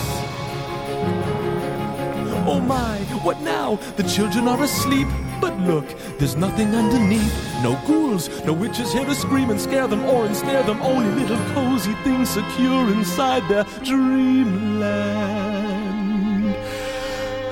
Oh 2.47 2.61
my, 2.65 2.99
what 3.25 3.41
now? 3.41 3.75
The 3.97 4.03
children 4.03 4.47
are 4.47 4.63
asleep. 4.63 5.09
But 5.39 5.59
look, 5.59 5.85
there's 6.17 6.35
nothing 6.35 6.73
underneath. 6.73 7.33
No 7.61 7.79
ghouls, 7.85 8.29
no 8.45 8.53
witches 8.53 8.93
here 8.93 9.05
to 9.05 9.15
scream 9.15 9.49
and 9.49 9.59
scare 9.59 9.87
them 9.87 10.03
or 10.05 10.25
ensnare 10.25 10.63
them. 10.63 10.81
Only 10.81 11.09
little 11.21 11.37
cozy 11.53 11.93
things 12.03 12.29
secure 12.29 12.91
inside 12.91 13.47
their 13.47 13.63
dreamland. 13.83 15.27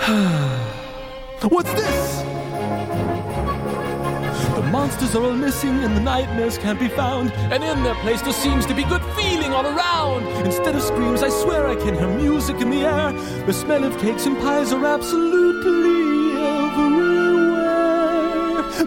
What's 1.50 1.74
this? 1.74 2.22
The 4.56 4.62
monsters 4.72 5.16
are 5.16 5.24
all 5.24 5.34
missing 5.34 5.84
and 5.84 5.96
the 5.96 6.02
nightmares 6.02 6.58
can't 6.58 6.80
be 6.80 6.88
found. 6.88 7.32
And 7.34 7.64
in 7.64 7.84
their 7.84 7.96
place 7.96 8.22
there 8.22 8.34
seems 8.34 8.66
to 8.68 8.74
be 8.74 8.84
good 8.84 9.04
feeling 9.16 9.52
all 9.52 9.66
around. 9.66 10.26
Instead 10.46 10.76
of 10.76 10.82
screams, 10.82 11.22
I 11.24 11.30
swear 11.30 11.68
I 11.68 11.76
can 11.76 11.94
hear 11.94 12.08
music 12.08 12.62
in 12.62 12.70
the 12.70 12.86
air. 12.86 13.12
The 13.46 13.54
smell 13.54 13.84
of 13.84 13.98
cakes 14.00 14.26
and 14.26 14.38
pies 14.38 14.72
are 14.74 14.86
absolutely. 14.86 16.15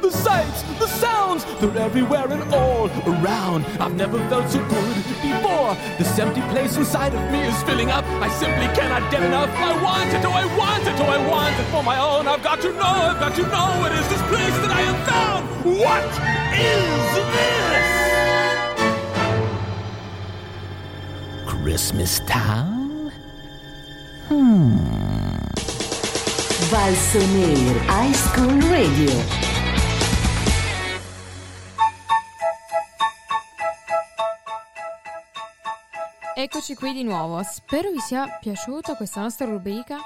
The 0.00 0.12
sights, 0.12 0.62
the 0.78 0.86
sounds, 0.86 1.44
they're 1.60 1.76
everywhere 1.76 2.30
and 2.30 2.42
all 2.54 2.88
around. 3.06 3.66
I've 3.80 3.94
never 3.94 4.18
felt 4.28 4.48
so 4.48 4.58
good 4.68 4.96
before. 5.20 5.74
This 5.98 6.18
empty 6.18 6.40
place 6.52 6.76
inside 6.76 7.14
of 7.14 7.32
me 7.32 7.40
is 7.42 7.62
filling 7.64 7.90
up. 7.90 8.04
I 8.22 8.28
simply 8.28 8.68
cannot 8.78 9.10
get 9.10 9.22
enough. 9.24 9.50
I 9.50 9.82
want 9.82 10.10
it, 10.14 10.24
oh, 10.24 10.30
I 10.30 10.46
want 10.56 10.86
it, 10.86 11.00
oh, 11.00 11.04
I 11.04 11.18
want 11.26 11.58
it 11.58 11.64
for 11.72 11.82
my 11.82 11.98
own. 11.98 12.28
I've 12.28 12.42
got 12.44 12.60
to 12.62 12.72
know, 12.72 12.80
I've 12.80 13.18
got 13.18 13.34
to 13.34 13.42
know 13.42 13.86
it 13.86 13.92
is 13.92 14.08
this 14.08 14.22
place 14.28 14.56
that 14.62 14.70
I 14.70 14.82
have 14.82 15.06
found. 15.08 15.48
What 15.64 16.04
is 16.54 17.14
this? 17.34 17.88
Christmas 21.46 22.20
Town? 22.20 23.12
Hmm. 24.28 24.76
Valsoner 26.70 27.78
High 27.86 28.12
School 28.12 28.60
Radio. 28.70 29.47
Eccoci 36.40 36.76
qui 36.76 36.92
di 36.92 37.02
nuovo. 37.02 37.42
Spero 37.42 37.90
vi 37.90 37.98
sia 37.98 38.38
piaciuta 38.40 38.94
questa 38.94 39.20
nostra 39.22 39.44
rubrica. 39.44 39.96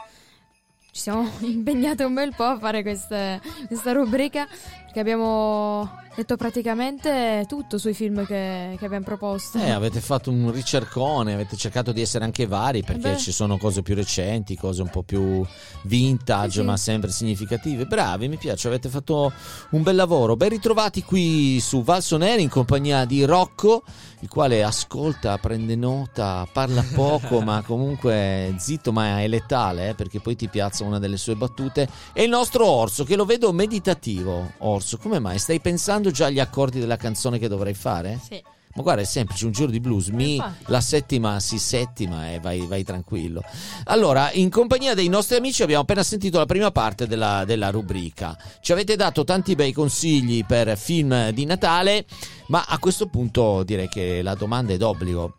Ci 0.91 1.03
siamo 1.03 1.31
impegnate 1.45 2.05
un 2.05 2.15
bel 2.15 2.35
po' 2.35 2.45
a 2.45 2.59
fare 2.59 2.81
queste- 2.81 3.39
questa 3.67 3.93
rubrica 3.93 4.49
perché 4.93 5.01
abbiamo 5.01 6.01
detto 6.15 6.37
praticamente 6.37 7.47
tutto 7.49 7.79
sui 7.79 7.95
film 7.95 8.27
che, 8.27 8.77
che 8.79 8.85
abbiamo 8.85 9.05
proposto. 9.05 9.57
Eh, 9.57 9.71
avete 9.71 10.01
fatto 10.01 10.31
un 10.31 10.53
ricercone, 10.53 11.33
avete 11.33 11.57
cercato 11.57 11.93
di 11.93 12.03
essere 12.03 12.25
anche 12.25 12.47
vari 12.47 12.83
perché 12.83 13.13
beh. 13.13 13.17
ci 13.17 13.33
sono 13.33 13.57
cose 13.57 13.81
più 13.81 13.95
recenti, 13.95 14.55
cose 14.55 14.83
un 14.83 14.91
po' 14.91 15.03
più 15.03 15.43
vintage, 15.85 16.51
Sì, 16.51 16.59
sì. 16.59 16.65
ma 16.65 16.77
sempre 16.77 17.11
significative. 17.11 17.87
Bravi, 17.87 18.29
mi 18.29 18.37
piace, 18.37 18.69
avete 18.69 18.91
fatto 18.91 19.33
un 19.71 19.83
bel 19.83 19.97
lavoro. 19.97 20.37
Ben 20.37 20.51
ritrovati 20.51 21.03
qui 21.03 21.59
su 21.61 21.83
Valsoneri 21.83 22.43
in 22.43 22.51
compagnia 22.51 23.07
di 23.07 23.25
Rocco, 23.25 23.83
il 24.21 24.29
quale 24.29 24.63
ascolta, 24.63 25.39
prende 25.39 25.75
nota, 25.77 26.47
parla 26.53 26.85
poco, 26.95 27.41
ma 27.43 27.63
comunque 27.67 28.55
zitto, 28.59 28.93
ma 28.93 29.21
è 29.21 29.29
letale, 29.29 29.89
eh, 29.89 29.95
perché 29.95 30.21
poi 30.21 30.37
ti 30.37 30.49
piazza 30.49 30.85
una 30.85 30.99
delle 30.99 31.17
sue 31.17 31.35
battute. 31.37 31.89
E 32.13 32.25
il 32.25 32.29
nostro 32.29 32.67
Orso, 32.67 33.05
che 33.05 33.17
lo 33.17 33.25
vedo 33.25 33.51
meditativo. 33.53 34.53
Orso, 34.59 34.81
come 34.99 35.19
mai? 35.19 35.39
Stai 35.39 35.61
pensando 35.61 36.11
già 36.11 36.27
agli 36.27 36.41
accordi 36.41 36.81
della 36.81 36.97
canzone 36.97 37.39
che 37.39 37.49
dovrai 37.49 37.75
fare? 37.75 38.21
Sì. 38.23 38.43
Ma 38.75 38.83
guarda, 38.83 39.03
è 39.03 39.05
semplice, 39.05 39.45
un 39.45 39.53
giro 39.53 39.71
di 39.71 39.81
blues, 39.81 40.09
mi, 40.09 40.37
Infatti. 40.37 40.65
la 40.69 40.81
settima 40.81 41.41
si 41.41 41.59
settima 41.59 42.33
e 42.33 42.41
vai, 42.41 42.67
vai 42.67 42.83
tranquillo. 42.83 43.43
Allora, 43.85 44.33
in 44.33 44.49
compagnia 44.49 44.95
dei 44.95 45.09
nostri 45.09 45.37
amici 45.37 45.63
abbiamo 45.63 45.83
appena 45.83 46.03
sentito 46.03 46.39
la 46.39 46.47
prima 46.47 46.71
parte 46.71 47.07
della, 47.07 47.45
della 47.45 47.69
rubrica. 47.69 48.37
Ci 48.63 48.73
avete 48.73 48.97
dato 48.97 49.25
tanti 49.25 49.55
bei 49.55 49.73
consigli 49.73 50.47
per 50.47 50.79
film 50.79 51.31
di 51.33 51.45
Natale, 51.45 52.07
ma 52.47 52.65
a 52.67 52.79
questo 52.79 53.09
punto 53.09 53.63
direi 53.63 53.89
che 53.89 54.23
la 54.23 54.35
domanda 54.35 54.73
è 54.73 54.79
d'obbligo. 54.79 55.37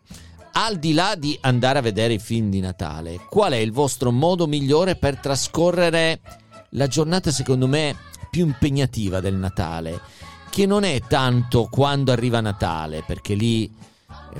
Al 0.52 0.76
di 0.76 0.92
là 0.92 1.16
di 1.16 1.36
andare 1.40 1.80
a 1.80 1.82
vedere 1.82 2.14
i 2.14 2.20
film 2.20 2.50
di 2.50 2.60
Natale, 2.60 3.26
qual 3.28 3.52
è 3.52 3.56
il 3.56 3.72
vostro 3.72 4.12
modo 4.12 4.46
migliore 4.46 4.94
per 4.94 5.18
trascorrere 5.18 6.20
la 6.70 6.86
giornata, 6.86 7.32
secondo 7.32 7.66
me, 7.66 7.96
più 8.34 8.46
impegnativa 8.46 9.20
del 9.20 9.36
Natale? 9.36 10.00
Che 10.50 10.66
non 10.66 10.82
è 10.82 11.00
tanto 11.06 11.68
quando 11.70 12.10
arriva 12.10 12.40
Natale, 12.40 13.04
perché 13.06 13.34
lì 13.34 13.72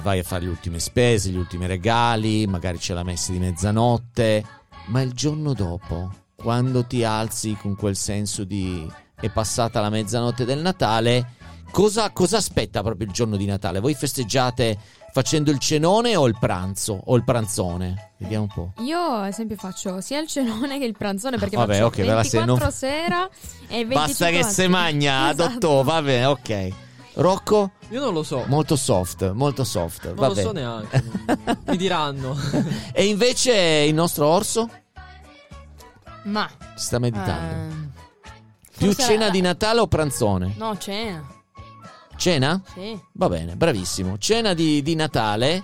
vai 0.03 0.19
a 0.19 0.25
fare 0.25 0.43
le 0.43 0.51
ultime 0.51 0.81
spese, 0.81 1.31
gli 1.31 1.37
ultimi 1.37 1.67
regali, 1.67 2.45
magari 2.49 2.79
c'è 2.79 2.93
la 2.93 3.05
messa 3.05 3.31
di 3.31 3.39
mezzanotte, 3.39 4.45
ma 4.87 5.01
il 5.01 5.13
giorno 5.13 5.53
dopo, 5.53 6.13
quando 6.35 6.85
ti 6.85 7.05
alzi 7.05 7.57
con 7.57 7.77
quel 7.77 7.95
senso 7.95 8.43
di 8.43 8.85
è 9.15 9.31
passata 9.31 9.81
la 9.81 9.91
mezzanotte 9.91 10.45
del 10.45 10.59
Natale, 10.59 11.35
cosa, 11.71 12.11
cosa 12.11 12.39
aspetta 12.39 12.83
proprio 12.83 13.07
il 13.07 13.13
giorno 13.13 13.37
di 13.37 13.47
Natale? 13.47 13.79
Voi 13.79 13.95
festeggiate 13.95 14.77
facendo 15.15 15.53
il 15.53 15.61
cenone 15.61 16.17
o 16.17 16.27
il 16.27 16.37
pranzo 16.37 17.01
o 17.05 17.15
il 17.15 17.23
pranzone? 17.23 18.11
Vediamo 18.17 18.43
un 18.43 18.53
po'. 18.53 18.83
Io 18.83 18.99
ad 19.01 19.29
esempio 19.29 19.55
faccio 19.55 20.01
sia 20.01 20.19
il 20.19 20.27
cenone 20.27 20.77
che 20.81 20.85
il 20.87 20.97
pranzone 20.97 21.39
perché 21.39 21.55
Vabbè, 21.55 21.75
faccio 21.75 21.87
ok, 21.87 21.97
ve 21.99 22.05
la 22.05 22.25
sei- 22.25 22.41
24 22.41 22.65
non- 22.65 22.73
sera 22.73 23.29
e 23.69 23.85
25 23.87 23.95
Basta 23.95 24.29
che 24.31 24.43
se 24.43 24.67
magna, 24.67 25.31
Esatto. 25.31 25.45
adotto, 25.51 25.83
va 25.85 26.03
bene, 26.03 26.25
ok. 26.27 26.69
Rocco? 27.15 27.71
Io 27.91 28.01
non 28.01 28.13
lo 28.13 28.25
so. 28.25 28.43
Molto 28.49 28.75
soft, 28.75 29.31
molto 29.31 29.63
soft. 29.63 30.07
Non 30.07 30.15
va 30.17 30.27
lo 30.29 30.35
so 30.35 30.51
neanche. 30.51 31.05
Mi 31.67 31.77
diranno. 31.77 32.37
E 32.93 33.07
invece 33.07 33.55
il 33.55 33.95
nostro 33.95 34.27
orso? 34.27 34.69
Ma. 36.25 36.51
Sta 36.75 36.99
meditando. 36.99 37.55
ehm, 37.55 37.91
Più 38.77 38.87
forse 38.93 39.03
cena 39.13 39.27
la- 39.27 39.31
di 39.31 39.41
Natale 39.43 39.79
o 39.79 39.87
pranzone? 39.87 40.55
No, 40.57 40.77
cena. 40.79 41.25
Cena? 42.17 42.61
Sì. 42.73 42.99
Va 43.13 43.29
bene, 43.29 43.57
bravissimo. 43.57 44.19
Cena 44.19 44.55
di, 44.55 44.83
di 44.83 44.95
Natale. 44.95 45.63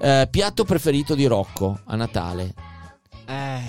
eh, 0.00 0.28
piatto 0.30 0.64
preferito 0.64 1.14
di 1.14 1.26
Rocco 1.26 1.78
a 1.84 1.96
Natale? 1.96 2.54
Eh. 3.26 3.60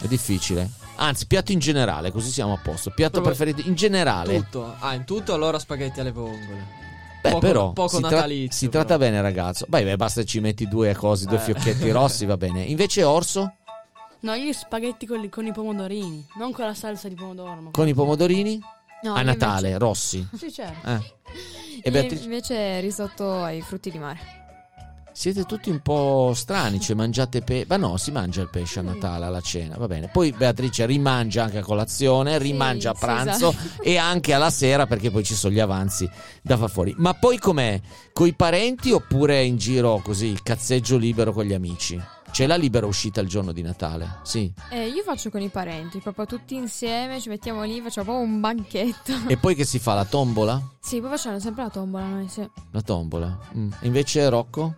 È 0.00 0.06
difficile. 0.06 0.68
Anzi, 0.96 1.26
piatto 1.26 1.52
in 1.52 1.58
generale, 1.58 2.10
così 2.12 2.30
siamo 2.30 2.52
a 2.52 2.58
posto. 2.62 2.90
Piatto 2.90 3.20
Proprio 3.20 3.34
preferito 3.34 3.68
in 3.68 3.74
generale. 3.74 4.36
Tutto. 4.36 4.74
Ah, 4.78 4.94
in 4.94 5.04
tutto 5.04 5.32
allora 5.34 5.58
spaghetti 5.58 6.00
alle 6.00 6.12
vongole. 6.12 6.82
Beh, 7.22 7.30
poco, 7.30 7.40
però 7.40 7.72
poco 7.72 7.96
si, 7.96 8.00
tra- 8.02 8.10
natalizio. 8.10 8.52
si 8.58 8.68
tratta 8.68 8.98
bene, 8.98 9.20
ragazzo. 9.22 9.64
Vai, 9.68 9.82
beh, 9.84 9.96
basta 9.96 10.20
che 10.20 10.26
ci 10.26 10.40
metti 10.40 10.68
due 10.68 10.94
cose, 10.94 11.24
due 11.26 11.38
Eh. 11.38 11.40
fiocchetti 11.40 11.90
rossi, 11.90 12.26
va 12.26 12.36
bene. 12.36 12.62
Invece 12.62 13.02
Orso 13.02 13.54
No, 14.20 14.34
gli 14.36 14.52
spaghetti 14.52 15.04
con, 15.06 15.26
con 15.28 15.46
i 15.46 15.52
pomodorini, 15.52 16.26
non 16.38 16.52
con 16.52 16.64
la 16.64 16.72
salsa 16.74 17.08
di 17.08 17.14
pomodoro. 17.14 17.60
ma 17.60 17.70
con 17.70 17.86
i 17.88 17.92
pomodorini 17.94 18.58
No, 19.04 19.14
a 19.14 19.22
Natale, 19.22 19.68
invece- 19.68 19.78
rossi. 19.78 20.28
Sì, 20.36 20.50
certo. 20.52 20.88
Eh. 20.88 21.12
E 21.82 21.82
Io 21.84 21.90
Beatrice? 21.90 22.24
invece 22.24 22.80
risotto 22.80 23.42
ai 23.42 23.60
frutti 23.60 23.90
di 23.90 23.98
mare. 23.98 24.42
Siete 25.12 25.44
tutti 25.44 25.70
un 25.70 25.78
po' 25.80 26.32
strani, 26.34 26.80
cioè 26.80 26.96
mangiate 26.96 27.40
pesce. 27.42 27.66
Ma 27.68 27.76
no, 27.76 27.96
si 27.98 28.10
mangia 28.10 28.40
il 28.40 28.48
pesce 28.50 28.80
a 28.80 28.82
Natale, 28.82 29.26
alla 29.26 29.40
cena, 29.40 29.76
va 29.76 29.86
bene. 29.86 30.08
Poi 30.08 30.32
Beatrice 30.32 30.86
rimangia 30.86 31.44
anche 31.44 31.58
a 31.58 31.62
colazione, 31.62 32.36
rimangia 32.38 32.90
a 32.90 32.94
sì, 32.94 33.00
pranzo 33.00 33.50
esatto. 33.50 33.82
e 33.82 33.96
anche 33.96 34.32
alla 34.32 34.50
sera 34.50 34.86
perché 34.86 35.12
poi 35.12 35.22
ci 35.22 35.34
sono 35.34 35.54
gli 35.54 35.60
avanzi 35.60 36.10
da 36.42 36.56
far 36.56 36.68
fuori. 36.70 36.94
Ma 36.96 37.14
poi 37.14 37.38
com'è? 37.38 37.80
Coi 38.12 38.34
parenti 38.34 38.90
oppure 38.90 39.44
in 39.44 39.56
giro 39.56 40.00
così, 40.02 40.36
cazzeggio 40.42 40.96
libero 40.96 41.32
con 41.32 41.44
gli 41.44 41.52
amici? 41.54 42.02
C'è 42.34 42.48
la 42.48 42.56
libera 42.56 42.84
uscita 42.86 43.20
il 43.20 43.28
giorno 43.28 43.52
di 43.52 43.62
Natale? 43.62 44.18
Sì. 44.24 44.52
Eh, 44.68 44.88
io 44.88 45.04
faccio 45.04 45.30
con 45.30 45.40
i 45.40 45.50
parenti, 45.50 46.00
proprio 46.00 46.26
tutti 46.26 46.56
insieme, 46.56 47.20
ci 47.20 47.28
mettiamo 47.28 47.62
lì, 47.62 47.80
facciamo 47.80 48.06
proprio 48.06 48.26
un 48.26 48.40
banchetto. 48.40 49.28
E 49.28 49.36
poi 49.36 49.54
che 49.54 49.64
si 49.64 49.78
fa? 49.78 49.94
La 49.94 50.04
tombola? 50.04 50.60
Sì, 50.80 50.98
poi 50.98 51.10
facciamo 51.10 51.38
sempre 51.38 51.62
la 51.62 51.70
tombola 51.70 52.08
noi, 52.08 52.26
sì. 52.26 52.44
La 52.72 52.80
tombola. 52.80 53.38
Mm. 53.56 53.70
Invece 53.82 54.28
Rocco? 54.28 54.74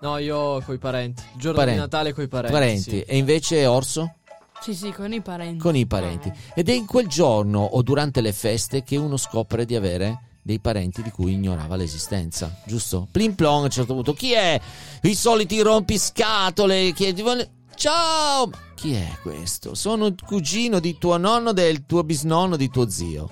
No, 0.00 0.16
io 0.16 0.62
coi 0.62 0.78
parenti. 0.78 1.22
Il 1.34 1.38
giorno 1.38 1.58
Parenti. 1.58 1.78
di 1.80 1.84
Natale 1.84 2.14
coi 2.14 2.28
parenti. 2.28 2.52
Parenti. 2.54 2.90
sì. 2.90 3.00
E 3.02 3.16
invece 3.18 3.66
Orso? 3.66 4.14
Sì, 4.62 4.74
sì, 4.74 4.90
con 4.90 5.12
i 5.12 5.20
parenti. 5.20 5.58
Con 5.58 5.76
i 5.76 5.84
parenti. 5.84 6.32
Ed 6.54 6.70
è 6.70 6.72
in 6.72 6.86
quel 6.86 7.08
giorno 7.08 7.60
o 7.60 7.82
durante 7.82 8.22
le 8.22 8.32
feste 8.32 8.82
che 8.82 8.96
uno 8.96 9.18
scopre 9.18 9.66
di 9.66 9.76
avere 9.76 10.35
dei 10.46 10.60
parenti 10.60 11.02
di 11.02 11.10
cui 11.10 11.32
ignorava 11.32 11.74
l'esistenza, 11.74 12.56
giusto? 12.64 13.08
Plim 13.10 13.34
plong 13.34 13.62
a 13.62 13.64
un 13.64 13.70
certo 13.70 13.94
punto. 13.94 14.14
Chi 14.14 14.32
è? 14.32 14.60
I 15.02 15.14
soliti 15.16 15.60
rompiscatole 15.60 16.92
ti 16.92 17.20
vuole... 17.20 17.50
Ciao! 17.74 18.48
Chi 18.76 18.92
è 18.92 19.18
questo? 19.22 19.74
Sono 19.74 20.06
il 20.06 20.14
cugino 20.24 20.78
di 20.78 20.98
tuo 20.98 21.16
nonno, 21.16 21.52
del 21.52 21.84
tuo 21.84 22.04
bisnonno, 22.04 22.56
di 22.56 22.70
tuo 22.70 22.88
zio. 22.88 23.28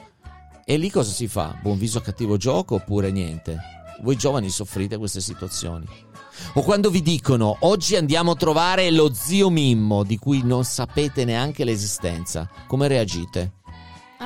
E 0.65 0.77
lì 0.77 0.91
cosa 0.91 1.13
si 1.13 1.29
fa? 1.29 1.57
Buon 1.63 1.79
viso 1.79 1.99
a 1.99 2.03
cattivo 2.03 2.37
gioco 2.37 2.75
oppure 2.75 3.13
niente? 3.13 3.59
Voi 4.03 4.17
giovani 4.17 4.51
soffrite 4.51 4.97
queste 4.97 5.21
situazioni. 5.21 5.87
O 6.55 6.63
quando 6.63 6.91
vi 6.91 7.01
dicono 7.01 7.59
oggi 7.61 7.95
andiamo 7.95 8.33
a 8.33 8.37
trovare 8.37 8.91
lo 8.91 9.15
zio 9.15 9.51
Mimmo 9.51 10.03
di 10.03 10.19
cui 10.19 10.43
non 10.43 10.65
sapete 10.65 11.25
neanche 11.25 11.63
l'esistenza, 11.63 12.51
come 12.67 12.89
reagite? 12.89 13.53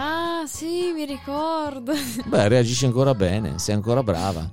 Ah, 0.01 0.45
sì, 0.47 0.93
mi 0.95 1.05
ricordo. 1.05 1.93
Beh, 2.25 2.47
reagisci 2.49 2.85
ancora 2.85 3.15
bene, 3.15 3.59
sei 3.59 3.75
ancora 3.75 4.03
brava. 4.05 4.49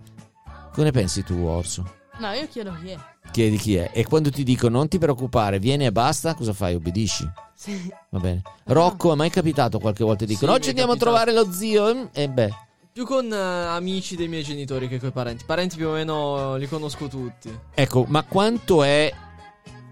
Cosa 0.71 0.83
ne 0.83 0.91
pensi 0.91 1.23
tu, 1.23 1.35
Orso? 1.43 1.87
No, 2.17 2.31
io 2.31 2.47
chiedo 2.47 2.75
chi 2.81 2.89
è. 2.89 2.97
Chiedi 3.31 3.57
chi 3.57 3.75
è. 3.75 3.91
E 3.93 4.05
quando 4.05 4.31
ti 4.31 4.43
dico 4.43 4.69
non 4.69 4.87
ti 4.87 4.97
preoccupare, 4.97 5.59
vieni 5.59 5.85
e 5.85 5.91
basta, 5.91 6.33
cosa 6.33 6.53
fai? 6.53 6.73
Obbedisci? 6.75 7.29
Sì. 7.53 7.91
Va 8.09 8.19
bene. 8.19 8.41
Rocco, 8.65 9.13
è 9.13 9.15
mai 9.15 9.29
capitato 9.29 9.77
qualche 9.79 10.03
volta? 10.03 10.25
Dicono 10.25 10.51
Sì, 10.53 10.57
oggi 10.57 10.69
andiamo 10.69 10.93
a 10.93 10.95
capitato. 10.97 11.23
trovare 11.25 11.45
lo 11.47 11.51
zio. 11.53 12.09
E 12.11 12.27
beh, 12.29 12.53
Più 12.91 13.05
con 13.05 13.31
eh, 13.31 13.35
amici 13.35 14.15
dei 14.15 14.27
miei 14.29 14.43
genitori 14.43 14.87
che 14.87 14.99
coi 14.99 15.11
parenti. 15.11 15.43
Parenti 15.45 15.75
più 15.75 15.89
o 15.89 15.91
meno 15.93 16.55
li 16.55 16.67
conosco 16.67 17.07
tutti. 17.07 17.55
ecco, 17.73 18.05
ma 18.07 18.23
quanto 18.23 18.83
è, 18.83 19.13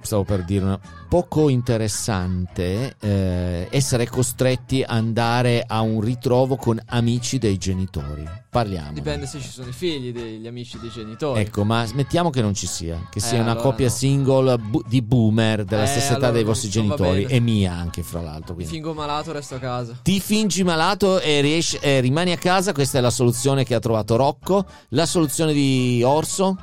stavo 0.06 0.24
per 0.24 0.44
dire, 0.44 0.64
una, 0.64 0.80
poco 1.08 1.50
interessante 1.50 2.96
eh, 3.00 3.68
essere 3.70 4.08
costretti 4.08 4.82
ad 4.82 4.96
andare 4.98 5.64
a 5.66 5.82
un 5.82 6.02
ritrovo 6.02 6.56
con 6.56 6.82
amici 6.88 7.38
dei 7.38 7.58
genitori? 7.58 8.24
Parliamo. 8.50 8.92
Dipende 8.94 9.26
se 9.26 9.40
ci 9.40 9.50
sono 9.50 9.70
i 9.70 9.74
figli 9.74 10.12
degli 10.12 10.46
amici 10.46 10.78
dei 10.80 10.92
genitori. 10.92 11.40
Ecco, 11.42 11.64
ma 11.64 11.86
mettiamo 11.96 12.30
che 12.30 12.42
non 12.42 12.54
ci 12.54 12.68
sia, 12.68 13.08
che 13.10 13.20
sia 13.20 13.38
Eh, 13.38 13.42
una 13.42 13.52
allora 13.52 13.66
coppia 13.68 13.88
no. 13.88 13.92
single 13.94 14.58
bu- 14.60 14.84
di 14.88 15.02
boomer 15.02 15.64
della 15.66 15.84
Eh, 15.84 15.88
stessa 15.88 16.08
età 16.10 16.16
allora 16.18 16.32
dei 16.34 16.44
non- 16.44 16.52
vostri 16.52 16.70
genitori 16.70 17.24
e 17.26 17.40
mia 17.40 17.74
anche, 17.74 18.04
fra 18.04 18.22
l'altro. 18.22 18.54
Quindi. 18.54 18.72
fingo 18.72 18.94
malato, 18.94 19.32
resto 19.32 19.56
a 19.56 19.60
casa. 19.60 19.98
Ti 20.04 20.20
fingi 20.20 20.64
malato 20.64 21.20
e, 21.20 21.42
riesci, 21.42 21.78
e 21.82 22.00
rimani 22.00 22.32
a 22.32 22.38
casa, 22.38 22.74
questa 22.74 23.00
è 23.00 23.02
la 23.02 23.10
soluzione 23.10 23.64
che 23.64 23.74
ha 23.74 23.80
trovato 23.80 24.16
Rocco. 24.16 24.66
La 24.90 25.06
soluzione 25.08 25.52
di 25.54 26.02
Orso? 26.06 26.56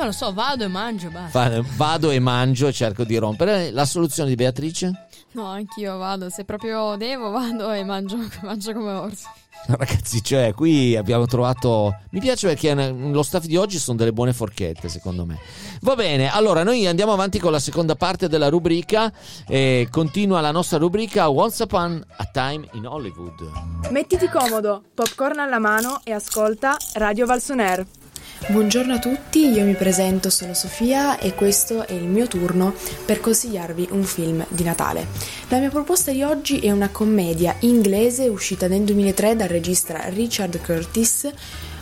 Non 0.00 0.08
lo 0.08 0.14
so, 0.14 0.32
vado 0.32 0.64
e 0.64 0.66
mangio, 0.66 1.10
basta. 1.10 1.62
Vado 1.76 2.10
e 2.10 2.18
mangio 2.18 2.68
e 2.68 2.72
cerco 2.72 3.04
di 3.04 3.18
rompere. 3.18 3.70
La 3.70 3.84
soluzione 3.84 4.30
di 4.30 4.34
Beatrice? 4.34 5.08
No, 5.32 5.44
anch'io 5.44 5.98
vado. 5.98 6.30
Se 6.30 6.46
proprio 6.46 6.96
devo, 6.96 7.28
vado 7.28 7.70
e 7.70 7.84
mangio, 7.84 8.16
mangio 8.40 8.72
come 8.72 8.92
orso. 8.92 9.28
Ragazzi, 9.66 10.24
cioè, 10.24 10.54
qui 10.54 10.96
abbiamo 10.96 11.26
trovato. 11.26 11.94
Mi 12.12 12.20
piace 12.20 12.46
perché 12.46 12.74
lo 12.74 13.22
staff 13.22 13.44
di 13.44 13.58
oggi 13.58 13.76
sono 13.78 13.98
delle 13.98 14.14
buone 14.14 14.32
forchette, 14.32 14.88
secondo 14.88 15.26
me. 15.26 15.38
Va 15.82 15.94
bene, 15.94 16.32
allora 16.32 16.62
noi 16.62 16.86
andiamo 16.86 17.12
avanti 17.12 17.38
con 17.38 17.52
la 17.52 17.60
seconda 17.60 17.94
parte 17.94 18.26
della 18.26 18.48
rubrica. 18.48 19.12
E 19.46 19.86
continua 19.90 20.40
la 20.40 20.50
nostra 20.50 20.78
rubrica 20.78 21.28
Once 21.28 21.62
Upon 21.62 22.02
a 22.16 22.24
Time 22.24 22.66
in 22.72 22.86
Hollywood. 22.86 23.90
Mettiti 23.90 24.28
comodo, 24.28 24.82
popcorn 24.94 25.40
alla 25.40 25.58
mano 25.58 26.00
e 26.04 26.12
ascolta 26.12 26.74
Radio 26.94 27.26
Valsoner. 27.26 27.99
Buongiorno 28.48 28.94
a 28.94 28.98
tutti, 28.98 29.48
io 29.50 29.64
mi 29.64 29.74
presento, 29.74 30.28
sono 30.28 30.54
Sofia 30.54 31.18
e 31.18 31.34
questo 31.34 31.86
è 31.86 31.92
il 31.92 32.08
mio 32.08 32.26
turno 32.26 32.74
per 33.04 33.20
consigliarvi 33.20 33.88
un 33.92 34.02
film 34.02 34.44
di 34.48 34.64
Natale. 34.64 35.06
La 35.48 35.58
mia 35.58 35.68
proposta 35.68 36.10
di 36.10 36.22
oggi 36.22 36.58
è 36.58 36.72
una 36.72 36.88
commedia 36.88 37.54
inglese 37.60 38.26
uscita 38.28 38.66
nel 38.66 38.82
2003 38.82 39.36
dal 39.36 39.46
regista 39.46 40.08
Richard 40.08 40.58
Curtis, 40.62 41.30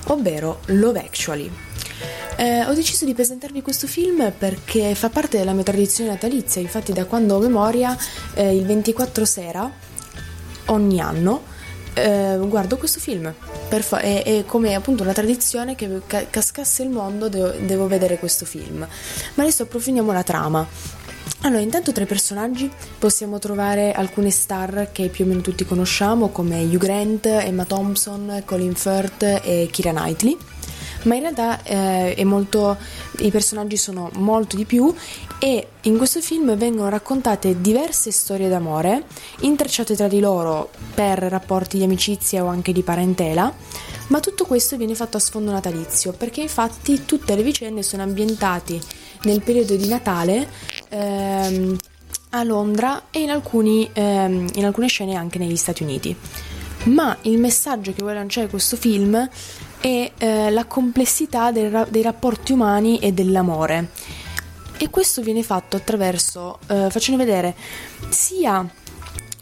ovvero 0.09 0.61
Love 0.67 0.99
Actually. 0.99 1.51
Eh, 2.37 2.65
ho 2.67 2.75
deciso 2.75 3.07
di 3.07 3.15
presentarvi 3.15 3.63
questo 3.63 3.87
film 3.87 4.31
perché 4.37 4.95
fa 4.95 5.09
parte 5.09 5.39
della 5.39 5.53
mia 5.53 5.63
tradizione 5.63 6.11
natalizia, 6.11 6.61
infatti 6.61 6.93
da 6.93 7.07
quando 7.07 7.37
ho 7.37 7.41
memoria 7.41 7.97
eh, 8.35 8.55
il 8.55 8.67
24 8.67 9.25
sera 9.25 9.71
ogni 10.67 11.01
anno 11.01 11.57
eh, 12.03 12.39
guardo 12.47 12.77
questo 12.77 13.01
film. 13.01 13.33
Fa- 13.69 14.01
è, 14.01 14.23
è 14.23 14.45
come 14.45 14.75
appunto 14.75 15.03
una 15.03 15.13
tradizione 15.13 15.75
che 15.75 16.01
ca- 16.07 16.27
cascasse 16.29 16.83
il 16.83 16.91
mondo, 16.91 17.29
devo, 17.29 17.53
devo 17.61 17.87
vedere 17.87 18.19
questo 18.19 18.45
film. 18.45 18.79
Ma 18.79 19.43
adesso 19.43 19.65
approfondiamo 19.65 20.13
la 20.13 20.23
trama. 20.23 20.67
Allora, 21.43 21.61
intanto 21.61 21.93
tra 21.93 22.03
i 22.03 22.07
personaggi 22.07 22.71
possiamo 22.99 23.39
trovare 23.39 23.93
alcune 23.93 24.31
star 24.31 24.89
che 24.91 25.09
più 25.09 25.25
o 25.25 25.29
meno 25.29 25.41
tutti 25.41 25.65
conosciamo, 25.65 26.31
come 26.31 26.63
Hugh 26.65 26.79
Grant, 26.79 27.27
Emma 27.27 27.65
Thompson, 27.65 28.43
Colin 28.45 28.75
Firth 28.75 29.23
e 29.23 29.69
Kira 29.71 29.93
Knightley. 29.93 30.37
Ma 31.03 31.15
in 31.15 31.21
realtà 31.21 31.63
eh, 31.63 32.23
molto, 32.25 32.77
i 33.19 33.31
personaggi 33.31 33.77
sono 33.77 34.11
molto 34.15 34.57
di 34.57 34.65
più 34.65 34.93
e 35.39 35.69
in 35.83 35.97
questo 35.97 36.21
film 36.21 36.57
vengono 36.57 36.89
raccontate 36.89 37.61
diverse 37.61 38.11
storie 38.11 38.49
d'amore, 38.49 39.05
intrecciate 39.41 39.95
tra 39.95 40.09
di 40.09 40.21
loro 40.21 40.71
per 40.95 41.19
rapporti 41.19 41.79
di 41.79 41.85
amicizia 41.85 42.43
o 42.43 42.49
anche 42.49 42.73
di 42.73 42.83
parentela, 42.83 43.55
ma 44.09 44.21
tutto 44.21 44.45
questo 44.45 44.77
viene 44.77 44.95
fatto 44.95 45.17
a 45.17 45.21
sfondo 45.21 45.51
natalizio, 45.53 46.13
perché 46.13 46.41
infatti 46.41 47.05
tutte 47.05 47.37
le 47.37 47.43
vicende 47.43 47.83
sono 47.83 48.03
ambientate 48.03 48.81
nel 49.23 49.43
periodo 49.43 49.77
di 49.77 49.87
Natale 49.87 50.49
ehm, 50.89 51.77
a 52.31 52.43
Londra 52.43 53.05
e 53.11 53.21
in, 53.21 53.31
alcuni, 53.31 53.89
ehm, 53.93 54.49
in 54.55 54.65
alcune 54.65 54.89
scene 54.89 55.15
anche 55.15 55.39
negli 55.39 55.57
Stati 55.57 55.83
Uniti. 55.83 56.17
Ma 56.85 57.17
il 57.23 57.39
messaggio 57.39 57.93
che 57.93 58.01
vuole 58.01 58.15
lanciare 58.15 58.49
questo 58.49 58.77
film 58.77 59.29
è 59.81 60.13
eh, 60.17 60.51
la 60.51 60.65
complessità 60.65 61.51
ra- 61.51 61.87
dei 61.89 62.03
rapporti 62.03 62.53
umani 62.53 62.99
e 62.99 63.13
dell'amore. 63.13 63.91
E 64.77 64.91
questo 64.91 65.23
viene 65.23 65.43
fatto 65.43 65.77
attraverso, 65.77 66.59
eh, 66.69 66.89
facendo 66.91 67.23
vedere 67.23 67.55
sia 68.09 68.65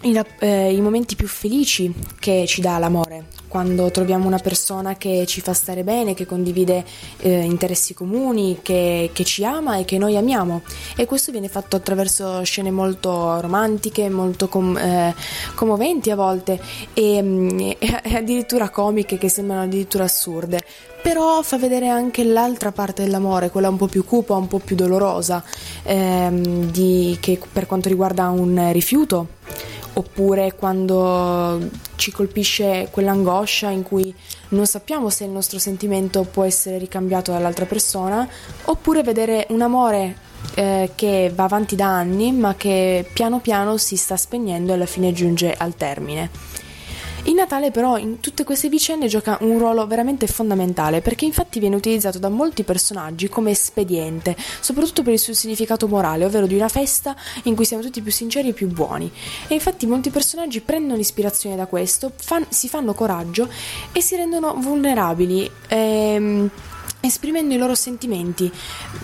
i, 0.03 0.23
eh, 0.39 0.73
i 0.73 0.81
momenti 0.81 1.15
più 1.15 1.29
felici 1.29 1.93
che 2.19 2.45
ci 2.47 2.61
dà 2.61 2.79
l'amore, 2.79 3.27
quando 3.57 3.91
troviamo 3.91 4.27
una 4.27 4.37
persona 4.37 4.99
che 4.99 5.25
ci 5.27 5.41
fa 5.41 5.55
stare 5.55 5.83
bene, 5.83 6.13
che 6.13 6.27
condivide 6.27 6.85
eh, 7.21 7.41
interessi 7.41 7.95
comuni, 7.95 8.59
che, 8.61 9.09
che 9.15 9.25
ci 9.25 9.47
ama 9.47 9.79
e 9.79 9.87
che 9.87 9.97
noi 9.97 10.15
amiamo. 10.15 10.61
E 10.95 11.07
questo 11.07 11.33
viene 11.33 11.49
fatto 11.49 11.75
attraverso 11.75 12.43
scene 12.43 12.71
molto 12.71 13.41
romantiche, 13.41 14.11
molto 14.11 14.49
com- 14.49 14.77
eh, 14.77 15.15
commoventi 15.55 16.11
a 16.11 16.17
volte 16.17 16.61
e, 16.93 17.23
mm, 17.23 17.59
e- 17.79 17.79
addirittura 18.15 18.69
comiche 18.69 19.17
che 19.17 19.31
sembrano 19.31 19.63
addirittura 19.63 20.05
assurde. 20.05 20.61
Però 21.01 21.41
fa 21.41 21.57
vedere 21.57 21.89
anche 21.89 22.25
l'altra 22.25 22.73
parte 22.73 23.05
dell'amore, 23.05 23.49
quella 23.49 23.71
un 23.71 23.79
po' 23.79 23.87
più 23.87 24.05
cupa, 24.05 24.35
un 24.35 24.49
po' 24.49 24.59
più 24.59 24.77
dolorosa, 24.77 25.43
ehm, 25.83 26.71
di- 26.71 27.17
che 27.23 27.41
per 27.51 27.65
quanto 27.65 27.89
riguarda 27.89 28.29
un 28.29 28.71
rifiuto 28.71 29.29
oppure 29.97 30.55
quando 30.55 31.69
ci 31.97 32.13
colpisce 32.13 32.89
quell'angoscia 32.91 33.71
in 33.71 33.83
cui 33.83 34.15
non 34.49 34.67
sappiamo 34.67 35.09
se 35.09 35.25
il 35.25 35.31
nostro 35.31 35.59
sentimento 35.59 36.23
può 36.23 36.45
essere 36.45 36.79
ricambiato 36.79 37.33
dall'altra 37.33 37.65
persona, 37.65 38.29
oppure 38.65 39.03
vedere 39.03 39.47
un 39.51 39.63
amore 39.63 40.17
eh, 40.55 40.93
che 40.95 41.33
va 41.35 41.45
avanti 41.45 41.77
da 41.77 41.87
anni 41.87 42.33
ma 42.33 42.55
che 42.55 43.09
piano 43.13 43.41
piano 43.41 43.77
si 43.79 43.97
sta 43.97 44.17
spegnendo 44.17 44.73
e 44.73 44.75
alla 44.75 44.87
fine 44.87 45.13
giunge 45.13 45.53
al 45.53 45.75
termine. 45.75 46.31
Il 47.27 47.35
Natale 47.35 47.73
però 47.73 47.99
in 47.99 48.21
tutte 48.21 48.45
queste 48.45 48.69
vicende 48.69 49.09
gioca 49.09 49.37
un 49.41 49.59
ruolo 49.59 49.85
veramente 49.87 50.29
fondamentale 50.29 51.01
perché 51.01 51.25
infatti 51.25 51.59
viene 51.59 51.75
utilizzato 51.75 52.21
da 52.21 52.29
molti 52.29 52.63
personaggi 52.63 53.29
come 53.29 53.51
espediente, 53.51 54.37
soprattutto 54.61 55.03
per 55.03 55.13
il 55.13 55.19
suo 55.19 55.35
significato 55.35 55.89
morale, 55.89 56.25
ovvero 56.25 56.47
di 56.47 56.55
una 56.55 56.69
festa 56.69 57.17
in 57.45 57.57
cui 57.57 57.65
siamo 57.65 57.83
tutti 57.83 58.01
più 58.01 58.13
sinceri 58.13 58.51
e 58.51 58.53
più 58.53 58.69
buoni. 58.69 59.11
E 59.49 59.55
infatti 59.55 59.87
molti 59.87 60.11
personaggi 60.11 60.61
prendono 60.61 61.01
ispirazione 61.01 61.57
da 61.57 61.67
questo, 61.67 62.13
fan- 62.15 62.47
si 62.49 62.69
fanno 62.69 62.95
coraggio 62.95 63.49
e 63.91 64.01
si 64.01 64.15
rendono 64.15 64.55
vulnerabili. 64.57 65.51
ehm, 65.69 66.49
esprimendo 67.01 67.55
i 67.55 67.59
loro 67.59 67.75
sentimenti, 67.77 68.51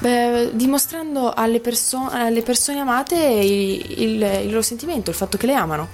eh, 0.03 0.51
dimostrando 0.55 1.33
alle, 1.33 1.61
perso- 1.61 2.09
alle 2.11 2.43
persone 2.43 2.81
amate 2.81 3.15
il, 3.17 4.01
il- 4.01 4.23
il 4.45 4.49
loro 4.49 4.63
sentimento, 4.63 5.11
il 5.11 5.17
fatto 5.17 5.37
che 5.37 5.47
le 5.47 5.55
amano. 5.55 5.89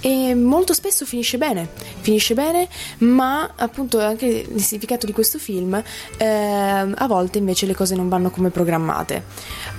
E 0.00 0.34
molto 0.34 0.72
spesso 0.72 1.04
finisce 1.04 1.38
bene, 1.38 1.68
finisce 2.00 2.34
bene, 2.34 2.68
ma 2.98 3.52
appunto 3.56 3.98
anche 4.00 4.26
il 4.26 4.62
significato 4.62 5.06
di 5.06 5.12
questo 5.12 5.38
film, 5.38 5.82
ehm, 6.18 6.94
a 6.96 7.06
volte 7.06 7.38
invece 7.38 7.66
le 7.66 7.74
cose 7.74 7.94
non 7.96 8.08
vanno 8.08 8.30
come 8.30 8.50
programmate. 8.50 9.24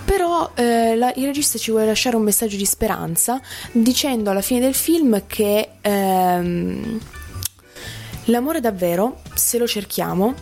Però 0.04 0.52
eh, 0.56 0.96
la- 0.96 1.14
il 1.16 1.26
regista 1.26 1.58
ci 1.58 1.72
vuole 1.72 1.86
lasciare 1.86 2.16
un 2.16 2.24
messaggio 2.24 2.58
di 2.58 2.66
speranza 2.66 3.40
dicendo 3.72 4.30
alla 4.32 4.42
fine 4.42 4.60
del 4.60 4.74
film 4.74 5.24
che 5.28 5.70
ehm, 5.82 7.00
l'amore 8.26 8.60
davvero, 8.60 9.22
se 9.34 9.58
lo 9.58 9.68
cerchiamo, 9.68 10.34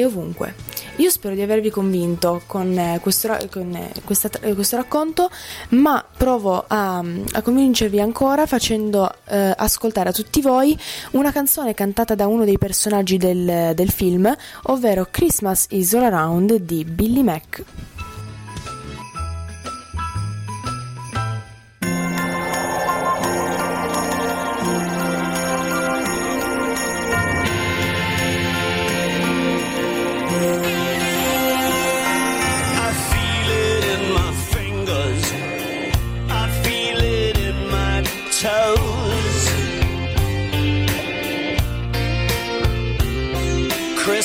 è 0.00 0.06
ovunque. 0.06 0.54
Io 0.96 1.10
spero 1.10 1.34
di 1.34 1.42
avervi 1.42 1.70
convinto 1.70 2.42
con, 2.46 2.76
eh, 2.78 2.98
questo, 3.00 3.36
con, 3.50 3.74
eh, 3.74 3.92
questa 4.04 4.30
eh, 4.40 4.54
questo 4.54 4.76
racconto, 4.76 5.30
ma 5.70 6.04
provo 6.16 6.64
a, 6.66 6.98
a 6.98 7.42
convincervi 7.42 8.00
ancora 8.00 8.46
facendo 8.46 9.12
eh, 9.28 9.54
ascoltare 9.56 10.08
a 10.08 10.12
tutti 10.12 10.40
voi 10.40 10.78
una 11.12 11.32
canzone 11.32 11.74
cantata 11.74 12.14
da 12.14 12.26
uno 12.26 12.44
dei 12.44 12.58
personaggi 12.58 13.16
del, 13.16 13.72
del 13.74 13.90
film, 13.90 14.34
ovvero 14.64 15.06
Christmas 15.10 15.66
is 15.70 15.94
All 15.94 16.04
Around 16.04 16.56
di 16.56 16.84
Billy 16.84 17.22
Mac. 17.22 17.64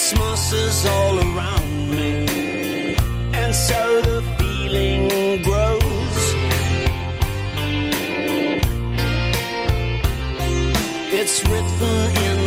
Christmas 0.02 0.52
is 0.52 0.86
all 0.88 1.20
around 1.20 1.92
me, 1.92 2.26
and 3.34 3.54
so 3.54 4.02
the 4.02 4.24
feeling 4.40 5.44
grows. 5.44 6.24
It's 11.14 11.38
written 11.48 12.00
in 12.28 12.41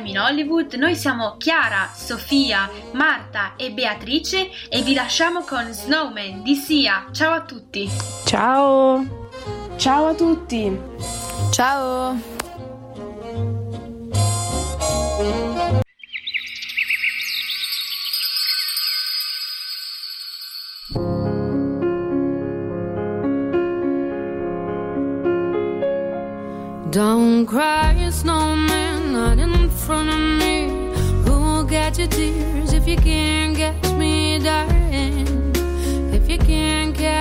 Time 0.00 0.08
in 0.08 0.18
Hollywood. 0.18 0.72
Noi 0.74 0.96
siamo 0.96 1.36
Chiara, 1.36 1.90
Sofia, 1.94 2.70
Marta 2.92 3.52
e 3.56 3.70
Beatrice 3.70 4.48
e 4.70 4.80
vi 4.82 4.94
lasciamo 4.94 5.42
con 5.42 5.70
Snowman 5.72 6.42
di 6.42 6.54
Sia. 6.54 7.06
Ciao 7.12 7.34
a 7.34 7.42
tutti. 7.42 7.88
Ciao. 8.24 9.04
Ciao 9.76 10.06
a 10.06 10.14
tutti. 10.14 10.78
Ciao. 11.50 12.29
Your 32.00 32.08
tears 32.08 32.72
if 32.72 32.88
you 32.88 32.96
can't 32.96 33.54
catch 33.54 33.92
me, 33.92 34.38
darling? 34.38 35.52
If 36.14 36.30
you 36.30 36.38
can't 36.38 36.96
catch 36.96 37.19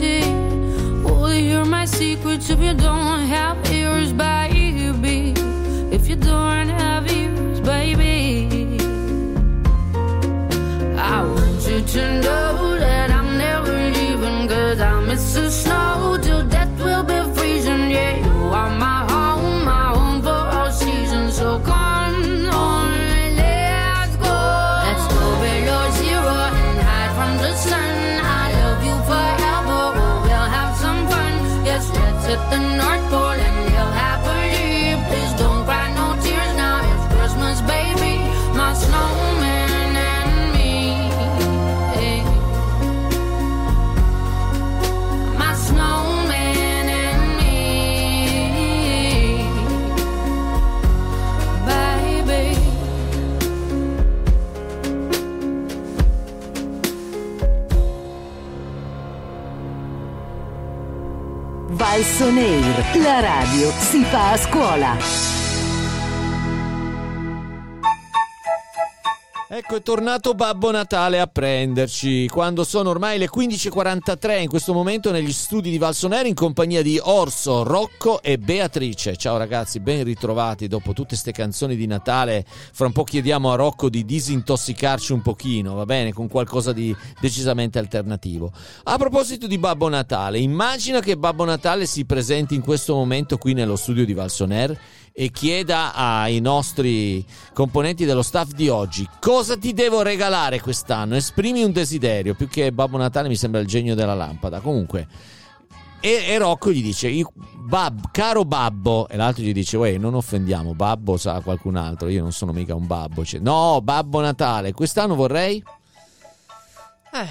empty. 0.00 1.48
you're 1.48 1.64
my 1.64 1.84
secret? 1.84 2.27
Valsoneir, 61.88 62.84
la 63.02 63.20
radio 63.20 63.70
si 63.70 64.04
fa 64.04 64.32
a 64.32 64.36
scuola. 64.36 65.37
Ecco 69.58 69.74
è 69.74 69.82
tornato 69.82 70.34
Babbo 70.34 70.70
Natale 70.70 71.18
a 71.18 71.26
prenderci 71.26 72.28
quando 72.28 72.62
sono 72.62 72.90
ormai 72.90 73.18
le 73.18 73.28
15.43 73.28 74.42
in 74.42 74.48
questo 74.48 74.72
momento 74.72 75.10
negli 75.10 75.32
studi 75.32 75.68
di 75.68 75.78
Valsoneri 75.78 76.28
in 76.28 76.36
compagnia 76.36 76.80
di 76.80 76.96
Orso, 77.02 77.64
Rocco 77.64 78.22
e 78.22 78.38
Beatrice. 78.38 79.16
Ciao 79.16 79.36
ragazzi, 79.36 79.80
ben 79.80 80.04
ritrovati 80.04 80.68
dopo 80.68 80.92
tutte 80.92 81.08
queste 81.08 81.32
canzoni 81.32 81.74
di 81.74 81.88
Natale. 81.88 82.44
Fra 82.46 82.86
un 82.86 82.92
po' 82.92 83.02
chiediamo 83.02 83.50
a 83.50 83.56
Rocco 83.56 83.88
di 83.88 84.04
disintossicarci 84.04 85.12
un 85.12 85.22
pochino, 85.22 85.74
va 85.74 85.84
bene, 85.84 86.12
con 86.12 86.28
qualcosa 86.28 86.72
di 86.72 86.94
decisamente 87.20 87.80
alternativo. 87.80 88.52
A 88.84 88.96
proposito 88.96 89.48
di 89.48 89.58
Babbo 89.58 89.88
Natale, 89.88 90.38
immagina 90.38 91.00
che 91.00 91.16
Babbo 91.16 91.44
Natale 91.44 91.86
si 91.86 92.04
presenti 92.04 92.54
in 92.54 92.62
questo 92.62 92.94
momento 92.94 93.38
qui 93.38 93.54
nello 93.54 93.74
studio 93.74 94.04
di 94.04 94.14
Valsoner 94.14 94.78
e 95.20 95.32
chieda 95.32 95.94
ai 95.94 96.38
nostri 96.38 97.26
componenti 97.52 98.04
dello 98.04 98.22
staff 98.22 98.52
di 98.52 98.68
oggi 98.68 99.04
cosa 99.18 99.58
ti 99.58 99.72
devo 99.72 100.02
regalare 100.02 100.60
quest'anno. 100.60 101.16
Esprimi 101.16 101.64
un 101.64 101.72
desiderio, 101.72 102.36
più 102.36 102.46
che 102.46 102.70
Babbo 102.70 102.98
Natale 102.98 103.26
mi 103.26 103.34
sembra 103.34 103.58
il 103.58 103.66
genio 103.66 103.96
della 103.96 104.14
lampada. 104.14 104.60
Comunque, 104.60 105.08
e, 105.98 106.24
e 106.28 106.38
Rocco 106.38 106.70
gli 106.70 106.82
dice, 106.82 107.08
"Io- 107.08 107.32
Bab, 107.34 108.12
caro 108.12 108.44
babbo, 108.44 109.08
e 109.08 109.16
l'altro 109.16 109.42
gli 109.42 109.52
dice, 109.52 109.76
uè, 109.76 109.98
non 109.98 110.14
offendiamo, 110.14 110.74
babbo 110.74 111.16
sa 111.16 111.40
qualcun 111.40 111.74
altro, 111.74 112.06
io 112.08 112.22
non 112.22 112.30
sono 112.30 112.52
mica 112.52 112.76
un 112.76 112.86
babbo. 112.86 113.24
Cioè, 113.24 113.40
no, 113.40 113.80
Babbo 113.82 114.20
Natale, 114.20 114.72
quest'anno 114.72 115.16
vorrei... 115.16 115.60
Eh... 117.12 117.26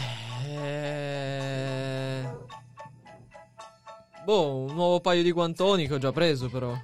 Boh, 4.25 4.55
un 4.67 4.73
nuovo 4.75 4.99
paio 4.99 5.23
di 5.23 5.31
guantoni 5.31 5.87
che 5.87 5.93
ho 5.93 5.99
già 5.99 6.11
preso 6.11 6.49
però. 6.49 6.77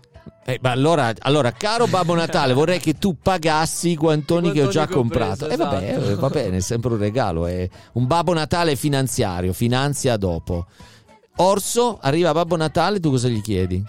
Eh, 0.45 0.59
ma 0.61 0.71
allora, 0.71 1.13
allora, 1.19 1.51
caro 1.53 1.87
Babbo 1.87 2.15
Natale, 2.15 2.53
vorrei 2.53 2.79
che 2.79 2.97
tu 2.97 3.17
pagassi 3.21 3.89
i 3.89 3.95
guantoni, 3.95 4.49
I 4.49 4.51
che 4.51 4.63
ho 4.63 4.67
già 4.67 4.87
comprato. 4.87 5.47
E 5.47 5.55
vabbè, 5.55 5.89
esatto. 5.91 6.09
eh, 6.09 6.15
va 6.15 6.29
bene, 6.29 6.57
è 6.57 6.59
sempre 6.59 6.91
un 6.91 6.99
regalo. 6.99 7.45
È 7.45 7.67
un 7.93 8.07
Babbo 8.07 8.33
Natale 8.33 8.75
finanziario, 8.75 9.53
finanzia 9.53 10.17
dopo. 10.17 10.65
Orso, 11.37 11.97
arriva 12.01 12.33
Babbo 12.33 12.57
Natale, 12.57 12.99
tu 12.99 13.09
cosa 13.09 13.27
gli 13.27 13.41
chiedi? 13.41 13.83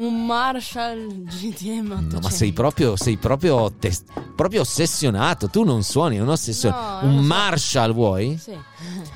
Un 0.00 0.26
Marshall 0.26 1.24
GTM 1.24 1.90
800. 1.90 2.14
No, 2.14 2.20
ma 2.22 2.30
sei 2.30 2.52
proprio, 2.52 2.94
sei 2.94 3.16
proprio, 3.16 3.72
tes- 3.80 4.04
proprio 4.36 4.60
ossessionato. 4.60 5.48
Tu 5.48 5.64
non 5.64 5.82
suoni, 5.82 6.18
non 6.18 6.28
ossessionato. 6.28 7.04
No, 7.04 7.12
un 7.12 7.20
so. 7.20 7.26
Marshall 7.26 7.92
vuoi? 7.92 8.38
Sì. 8.40 8.56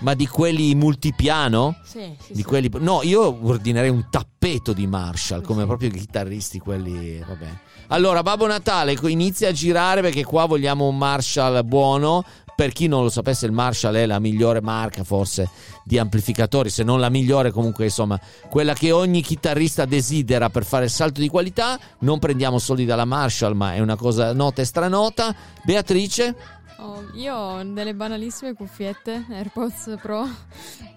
Ma 0.01 0.15
di 0.15 0.27
quelli 0.27 0.75
multipiano? 0.75 1.77
Sì, 1.85 2.17
sì, 2.19 2.33
Di 2.33 2.39
sì. 2.39 2.43
quelli... 2.43 2.69
No, 2.81 3.03
io 3.05 3.47
ordinerei 3.47 3.91
un 3.91 4.09
tappeto 4.11 4.73
di 4.73 4.89
Marshall, 4.89 5.43
come 5.43 5.67
proprio 5.67 5.89
i 5.89 5.93
chitarristi, 5.93 6.59
quelli... 6.59 7.23
Vabbè. 7.25 7.49
Allora, 7.89 8.25
Babbo 8.25 8.49
Natale, 8.49 8.97
inizia 9.03 9.51
a 9.51 9.53
girare 9.53 10.01
perché 10.01 10.25
qua 10.25 10.47
vogliamo 10.47 10.89
un 10.89 10.99
Marshall 10.99 11.65
buono. 11.65 12.25
Per 12.55 12.73
chi 12.73 12.87
non 12.87 13.03
lo 13.03 13.09
sapesse, 13.09 13.47
il 13.47 13.53
Marshall 13.53 13.95
è 13.95 14.07
la 14.07 14.19
migliore 14.19 14.61
marca 14.61 15.05
forse 15.05 15.49
di 15.85 15.99
amplificatori, 15.99 16.71
se 16.71 16.83
non 16.83 17.01
la 17.01 17.09
migliore 17.09 17.51
comunque, 17.51 17.85
insomma, 17.85 18.21
quella 18.49 18.75
che 18.75 18.93
ogni 18.93 19.23
chitarrista 19.23 19.85
desidera 19.85 20.51
per 20.51 20.65
fare 20.65 20.85
il 20.85 20.91
salto 20.91 21.21
di 21.21 21.29
qualità. 21.29 21.79
Non 22.01 22.19
prendiamo 22.19 22.59
soldi 22.59 22.85
dalla 22.85 23.05
Marshall, 23.05 23.55
ma 23.55 23.75
è 23.75 23.81
una 23.81 23.97
cosa 23.97 24.33
nota 24.33 24.63
e 24.63 24.65
stranota. 24.65 25.35
Beatrice? 25.65 26.61
Oh, 26.85 27.05
io 27.15 27.35
ho 27.35 27.63
delle 27.63 27.95
banalissime 27.95 28.55
cuffiette 28.55 29.27
AirPods 29.31 29.99
Pro 30.03 30.27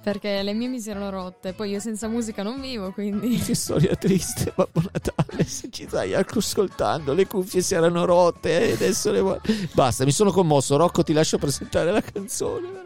perché 0.01 0.41
le 0.41 0.53
mie 0.53 0.67
mi 0.67 0.79
si 0.79 0.89
erano 0.89 1.11
rotte. 1.11 1.53
Poi 1.53 1.69
io 1.69 1.79
senza 1.79 2.07
musica 2.07 2.41
non 2.41 2.59
vivo, 2.59 2.91
quindi. 2.91 3.37
Che 3.37 3.53
storia 3.53 3.95
triste, 3.95 4.51
Babbo 4.55 4.81
Natale. 4.91 5.43
Se 5.43 5.69
ci 5.69 5.85
stai 5.87 6.15
ascoltando, 6.15 7.13
le 7.13 7.27
cuffie 7.27 7.61
si 7.61 7.75
erano 7.75 8.03
rotte 8.05 8.69
e 8.69 8.71
adesso 8.73 9.11
le 9.11 9.19
vuoi. 9.19 9.39
Basta, 9.73 10.05
mi 10.05 10.11
sono 10.11 10.31
commosso. 10.31 10.75
Rocco, 10.75 11.03
ti 11.03 11.13
lascio 11.13 11.37
presentare 11.37 11.91
la 11.91 12.01
canzone. 12.01 12.83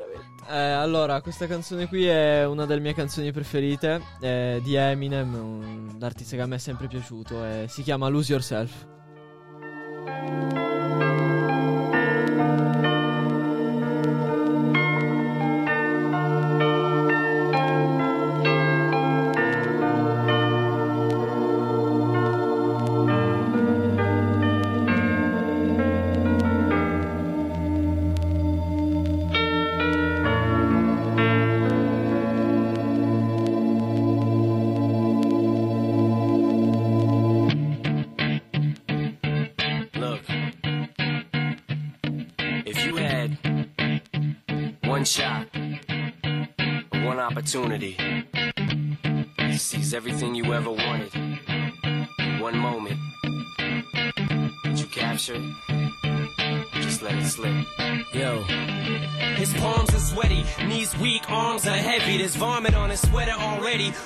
Eh, 0.50 0.58
allora, 0.58 1.22
questa 1.22 1.46
canzone 1.46 1.88
qui 1.88 2.06
è 2.06 2.46
una 2.46 2.66
delle 2.66 2.82
mie 2.82 2.96
canzoni 2.96 3.32
preferite, 3.32 4.02
è 4.20 4.60
di 4.64 4.74
Eminem, 4.74 5.34
un 5.36 5.98
artista 6.02 6.36
che 6.36 6.42
a 6.42 6.48
me 6.48 6.56
è 6.56 6.60
sempre 6.60 6.88
piaciuto, 6.88 7.46
e 7.46 7.66
si 7.70 7.84
chiama 7.84 8.08
Lose 8.08 8.32
Yourself. 8.32 8.88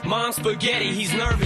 Mom's 0.05 0.35
spaghetti, 0.35 0.91
he's 0.93 1.13
nervous, 1.13 1.42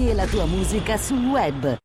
canzoni 0.00 0.08
e 0.08 0.14
la 0.14 0.26
tua 0.26 0.46
musica 0.46 0.96
sul 0.96 1.26
web. 1.26 1.76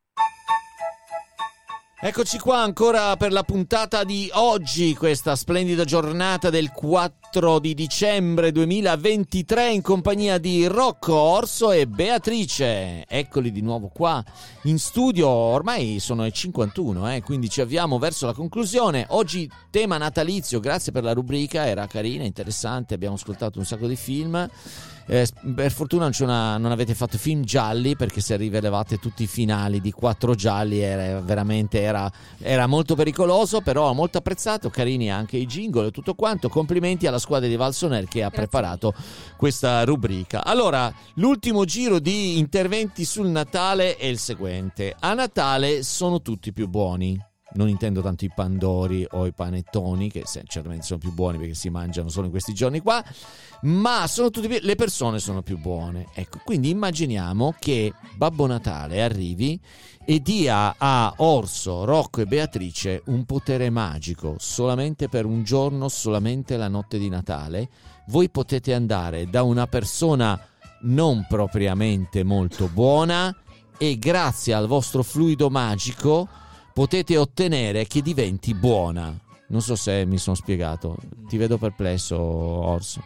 Eccoci 1.98 2.38
qua 2.38 2.62
ancora 2.62 3.16
per 3.16 3.32
la 3.32 3.44
puntata 3.44 4.04
di 4.04 4.30
oggi, 4.34 4.94
questa 4.94 5.36
splendida 5.36 5.86
giornata 5.86 6.52
del 6.52 6.72
4 6.72 7.58
di 7.60 7.74
dicembre 7.74 8.52
2023 8.52 9.72
in 9.72 9.82
compagnia 9.82 10.38
di 10.38 10.68
Rocco 10.68 11.16
Orso 11.16 11.72
e 11.72 11.88
Beatrice. 11.88 13.06
Eccoli 13.08 13.52
di 13.52 13.62
nuovo 13.62 13.88
qua 13.88 14.24
in 14.64 14.78
studio, 14.78 15.28
ormai 15.28 16.00
sono 16.00 16.24
le 16.24 16.32
51, 16.32 17.14
eh, 17.14 17.22
quindi 17.24 17.50
ci 17.50 17.62
avviamo 17.62 17.98
verso 17.98 18.28
la 18.28 18.34
conclusione. 18.34 19.06
Oggi 19.10 19.50
tema 19.72 19.98
natalizio, 19.98 20.60
grazie 20.60 20.92
per 20.92 21.04
la 21.04 21.14
rubrica, 21.14 21.66
era 21.66 21.88
carina, 21.88 22.24
interessante, 22.24 22.94
abbiamo 22.94 23.16
ascoltato 23.16 23.58
un 23.58 23.66
sacco 23.66 23.88
di 23.88 23.96
film. 23.96 24.48
Eh, 25.08 25.28
per 25.54 25.72
fortuna 25.72 26.06
non, 26.06 26.14
una, 26.22 26.58
non, 26.58 26.72
avete 26.72 26.96
fatto 26.96 27.20
film 27.20 27.44
gialli 27.44 27.96
perché 27.96 28.22
se 28.22 28.36
rivelevate 28.38 28.98
tutti 28.98 29.24
i 29.24 29.28
finali 29.28 29.80
di 29.80 29.92
quattro 29.92 30.34
gialli 30.34 30.80
era 30.80 31.22
veramente 31.22 31.80
era, 31.82 32.12
era 32.40 32.66
molto 32.66 32.96
pericoloso, 32.96 33.62
però 33.62 33.94
molto 33.94 34.18
apprezzato, 34.18 34.72
carini 34.72 35.12
anche 35.12 35.38
i 35.38 35.46
jingle 35.46 35.88
e 35.88 35.92
tutto 35.92 36.16
quanto. 36.16 36.50
Complimenti 36.50 37.06
alla 37.06 37.20
squadra 37.20 37.48
di 37.48 37.56
Valsoner 37.56 38.06
che 38.06 38.24
ha 38.24 38.30
Grazie. 38.30 38.48
preparato 38.48 38.94
questa 39.38 39.84
rubrica. 39.84 40.44
Allora, 40.44 40.92
l'ultimo 41.16 41.66
giro 41.66 42.00
di 42.00 42.40
interventi 42.40 43.06
sul 43.06 43.28
Natale 43.28 43.98
è 43.98 44.06
il 44.06 44.18
seguente. 44.18 44.96
A 45.00 45.14
Natale 45.14 45.84
sono 45.84 46.22
tutti 46.22 46.52
più 46.52 46.68
buoni 46.68 47.34
non 47.56 47.70
intendo 47.70 48.02
tanto 48.02 48.26
i 48.26 48.32
pandori 48.34 49.06
o 49.12 49.26
i 49.26 49.34
panettoni, 49.34 50.10
che 50.10 50.24
certamente 50.46 50.86
sono 50.86 51.00
più 51.00 51.12
buoni 51.12 51.38
perché 51.38 51.54
si 51.54 51.70
mangiano 51.70 52.10
solo 52.10 52.26
in 52.26 52.32
questi 52.32 52.54
giorni 52.54 52.82
qua, 52.82 53.04
ma 53.64 54.08
sono 54.08 54.30
tutti 54.30 54.48
pi- 54.48 54.62
le 54.62 54.76
persone 54.76 55.20
sono 55.20 55.42
più 55.42 55.58
buone. 55.58 56.08
Ecco, 56.14 56.40
quindi 56.44 56.70
immaginiamo 56.70 57.56
che 57.60 57.94
Babbo 58.16 58.46
Natale 58.46 59.02
arrivi 59.02 59.60
e 60.06 60.22
dia 60.22 60.76
a 60.78 61.14
Orso, 61.18 61.84
Rocco 61.84 62.22
e 62.22 62.26
Beatrice 62.26 63.02
un 63.06 63.26
potere 63.26 63.70
magico 63.70 64.36
solamente 64.38 65.10
per 65.10 65.26
un 65.26 65.44
giorno, 65.44 65.90
solamente 65.90 66.58
la 66.58 66.68
notte 66.68 67.00
di 67.00 67.10
Natale. 67.10 67.70
Voi 68.08 68.30
potete 68.30 68.74
andare 68.74 69.28
da 69.30 69.42
una 69.42 69.66
persona 69.66 70.40
non 70.82 71.26
propriamente 71.28 72.24
molto 72.24 72.68
buona 72.68 73.36
e 73.78 73.98
grazie 73.98 74.54
al 74.54 74.68
vostro 74.68 75.02
fluido 75.02 75.50
magico 75.50 76.28
potete 76.76 77.16
ottenere 77.16 77.88
che 77.88 78.02
diventi 78.02 78.54
buona. 78.54 79.18
Non 79.48 79.62
so 79.62 79.78
se 79.78 80.04
mi 80.04 80.18
sono 80.18 80.36
spiegato, 80.36 80.98
ti 81.26 81.38
vedo 81.38 81.58
perplesso 81.58 82.20
Orso. 82.20 83.02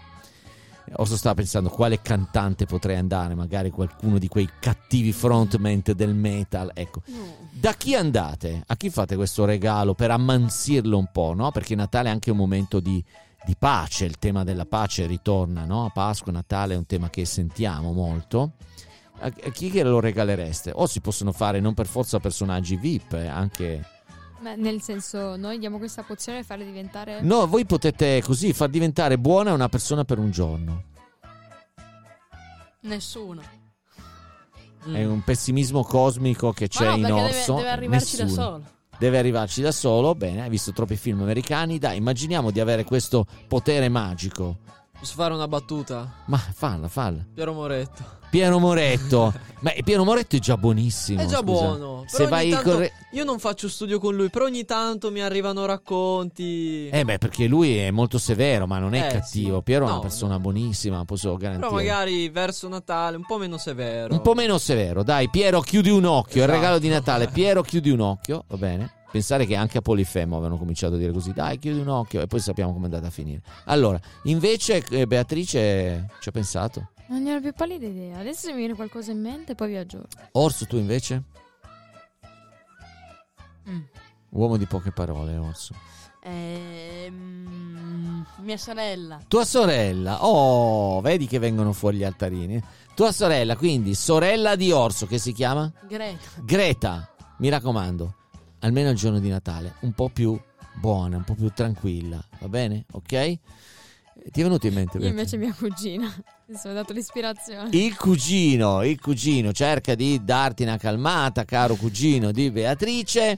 Orso 0.94 1.16
stava 1.16 1.36
pensando 1.36 1.70
quale 1.70 2.02
cantante 2.02 2.66
potrei 2.66 2.96
andare, 2.96 3.36
magari 3.36 3.70
qualcuno 3.70 4.18
di 4.18 4.28
quei 4.28 4.50
cattivi 4.60 5.12
frontman 5.12 5.84
del 5.96 6.16
metal. 6.16 6.72
Ecco, 6.74 7.04
da 7.52 7.76
chi 7.76 7.94
andate? 7.94 8.64
A 8.66 8.76
chi 8.76 8.90
fate 8.90 9.16
questo 9.16 9.46
regalo 9.46 9.94
per 9.94 10.10
ammansirlo 10.10 10.98
un 10.98 11.10
po', 11.12 11.36
no? 11.36 11.52
Perché 11.52 11.76
Natale 11.76 12.10
è 12.10 12.12
anche 12.12 12.32
un 12.32 12.38
momento 12.38 12.80
di, 12.80 13.04
di 13.46 13.56
pace, 13.56 14.06
il 14.06 14.18
tema 14.18 14.44
della 14.44 14.66
pace 14.66 15.06
ritorna, 15.06 15.66
no? 15.66 15.86
A 15.86 15.90
Pasqua, 15.92 16.32
Natale 16.32 16.74
è 16.74 16.78
un 16.78 16.88
tema 16.88 17.12
che 17.12 17.24
sentiamo 17.24 17.94
molto. 17.94 18.54
A 19.22 19.30
chi 19.52 19.70
che 19.70 19.84
lo 19.84 20.00
regalereste? 20.00 20.72
O 20.74 20.88
si 20.88 21.02
possono 21.02 21.32
fare 21.32 21.60
non 21.60 21.74
per 21.74 21.88
forza 21.88 22.20
personaggi 22.20 22.76
VIP, 22.78 23.14
eh, 23.14 23.28
anche... 23.28 23.86
Ma 24.40 24.56
nel 24.56 24.82
senso, 24.82 25.36
noi 25.36 25.60
diamo 25.60 25.78
questa 25.78 26.04
pozione 26.04 26.40
e 26.40 26.44
farle 26.44 26.64
diventare. 26.64 27.20
No, 27.22 27.46
voi 27.46 27.66
potete 27.66 28.22
così 28.24 28.54
far 28.54 28.70
diventare 28.70 29.18
buona 29.18 29.52
una 29.52 29.68
persona 29.68 30.06
per 30.06 30.18
un 30.18 30.32
giorno. 30.32 30.84
Nessuno. 32.82 33.42
È 34.86 35.04
un 35.04 35.22
pessimismo 35.24 35.84
cosmico 35.84 36.54
che 36.54 36.70
c'è 36.70 36.86
no, 36.86 36.96
in 36.96 37.12
Orso. 37.12 37.56
deve, 37.56 37.64
deve 37.64 37.70
arrivarci 37.70 38.16
da 38.16 38.24
Nessuno. 38.24 38.44
solo. 38.44 38.64
Deve 38.98 39.18
arrivarci 39.18 39.62
da 39.62 39.72
solo. 39.74 40.16
Bene, 40.16 40.42
hai 40.44 40.50
visto 40.50 40.72
troppi 40.72 40.96
film 40.96 41.22
americani. 41.22 41.78
Dai, 41.78 41.98
immaginiamo 41.98 42.52
di 42.52 42.62
avere 42.62 42.86
questo 42.86 43.26
potere 43.48 43.90
magico. 43.90 44.60
Posso 45.00 45.14
fare 45.16 45.34
una 45.34 45.48
battuta? 45.48 46.12
Ma 46.26 46.38
falla, 46.38 46.90
falla. 46.90 47.26
Piero 47.34 47.54
Moretto. 47.54 48.18
Piero 48.30 48.60
Moretto. 48.60 49.34
Ma 49.62 49.72
Piero 49.84 50.04
Moretto 50.04 50.36
è 50.36 50.40
già 50.40 50.58
buonissimo. 50.58 51.22
È 51.22 51.26
già 51.26 51.38
scusa. 51.38 51.44
buono. 51.44 52.04
Se 52.06 52.18
Però 52.18 52.30
vai 52.30 52.50
tanto- 52.50 52.72
corre- 52.72 52.92
Io 53.14 53.24
non 53.24 53.40
faccio 53.40 53.68
studio 53.70 53.98
con 54.00 54.14
lui, 54.16 54.30
però 54.30 54.46
ogni 54.46 54.66
tanto 54.66 55.10
mi 55.10 55.22
arrivano 55.22 55.66
racconti. 55.66 56.90
Eh 56.90 57.04
beh, 57.06 57.18
perché 57.18 57.48
lui 57.48 57.78
è 57.78 57.92
molto 57.92 58.18
severo, 58.20 58.68
ma 58.68 58.78
non 58.78 58.94
è 58.94 59.08
Eh, 59.08 59.12
cattivo. 59.12 59.58
sì. 59.58 59.64
Piero 59.64 59.86
è 59.86 59.88
No, 59.88 59.94
una 59.94 60.02
persona 60.02 60.38
buonissima, 60.40 61.06
posso 61.06 61.28
Però 61.36 61.38
garantire. 61.38 61.72
magari 61.72 62.30
verso 62.30 62.68
Natale 62.68 63.16
un 63.18 63.26
po' 63.26 63.38
meno 63.38 63.58
severo. 63.58 64.14
Un 64.14 64.22
po' 64.22 64.34
meno 64.34 64.58
severo, 64.58 65.02
dai, 65.02 65.30
Piero, 65.30 65.62
chiudi 65.62 65.90
un 65.90 66.04
occhio. 66.06 66.36
Il 66.36 66.42
Esatto. 66.44 66.52
regalo 66.60 66.78
di 66.80 66.90
Natale, 66.90 67.28
Piero, 67.30 67.62
chiudi 67.62 67.90
un 67.90 68.02
occhio, 68.02 68.44
va 68.48 68.58
bene? 68.58 68.94
Pensare 69.12 69.46
che 69.46 69.56
anche 69.56 69.80
a 69.80 69.82
Polifemo 69.82 70.36
avevano 70.36 70.58
cominciato 70.58 70.96
a 70.96 70.98
dire 70.98 71.12
così, 71.12 71.34
dai, 71.34 71.58
chiudi 71.58 71.80
un 71.80 71.88
occhio, 71.88 72.22
e 72.22 72.28
poi 72.28 72.40
sappiamo 72.40 72.72
come 72.72 72.84
è 72.84 72.90
andata 72.90 73.08
a 73.08 73.12
finire. 73.12 73.42
Allora, 73.66 74.00
invece, 74.24 74.86
eh, 74.90 75.08
Beatrice 75.08 76.10
ci 76.20 76.30
ha 76.30 76.32
pensato. 76.32 76.92
Non 77.08 77.24
ne 77.24 77.36
ho 77.36 77.42
più 77.42 77.54
pallida 77.54 77.88
idea. 77.88 78.20
Adesso 78.20 78.52
mi 78.52 78.58
viene 78.58 78.76
qualcosa 78.76 79.12
in 79.12 79.20
mente 79.20 79.54
e 79.54 79.56
poi 79.56 79.70
vi 79.70 79.78
aggiorno. 79.78 80.08
Orso, 80.34 80.66
tu 80.66 80.78
invece? 80.78 81.24
Mm. 83.68 83.82
Uomo 84.30 84.58
di 84.58 84.66
poche 84.66 84.92
parole, 84.92 85.36
Orso. 85.38 85.74
Ehm, 86.22 88.26
mia 88.42 88.58
sorella. 88.58 89.20
Tua 89.28 89.46
sorella, 89.46 90.26
oh, 90.26 91.02
vedi 91.02 91.26
che 91.26 91.40
vengono 91.40 91.74
fuori 91.74 91.98
gli 91.98 92.04
altarini. 92.04 92.62
Tua 92.94 93.12
sorella, 93.12 93.56
quindi, 93.56 93.96
sorella 93.96 94.56
di 94.56 94.72
Orso, 94.72 95.08
che 95.08 95.18
si 95.18 95.32
chiama? 95.32 95.72
Greta. 95.88 96.30
Greta, 96.44 97.10
mi 97.38 97.50
raccomando, 97.50 98.16
almeno 98.60 98.90
il 98.90 98.98
giorno 98.98 99.20
di 99.20 99.30
Natale, 99.30 99.76
un 99.82 99.94
po' 99.94 100.10
più 100.10 100.40
buona, 100.76 101.18
un 101.18 101.24
po' 101.24 101.36
più 101.36 101.52
tranquilla, 101.54 102.24
va 102.40 102.48
bene? 102.48 102.86
Ok? 102.92 103.12
Eh, 103.14 103.40
Ti 104.32 104.40
è 104.40 104.44
venuto 104.44 104.68
in 104.68 104.74
mente? 104.74 104.98
Io 104.98 105.08
invece 105.08 105.38
mia 105.38 105.54
cugina. 105.54 106.14
Mi 106.48 106.56
sono 106.56 106.74
dato 106.74 106.94
l'ispirazione. 106.94 107.70
Il 107.74 107.96
cugino, 107.96 108.84
il 108.84 109.00
cugino 109.00 109.52
cerca 109.52 109.94
di 109.94 110.24
darti 110.24 110.64
una 110.64 110.78
calmata, 110.78 111.46
caro 111.46 111.76
cugino 111.76 112.32
di 112.32 112.50
Beatrice. 112.50 113.38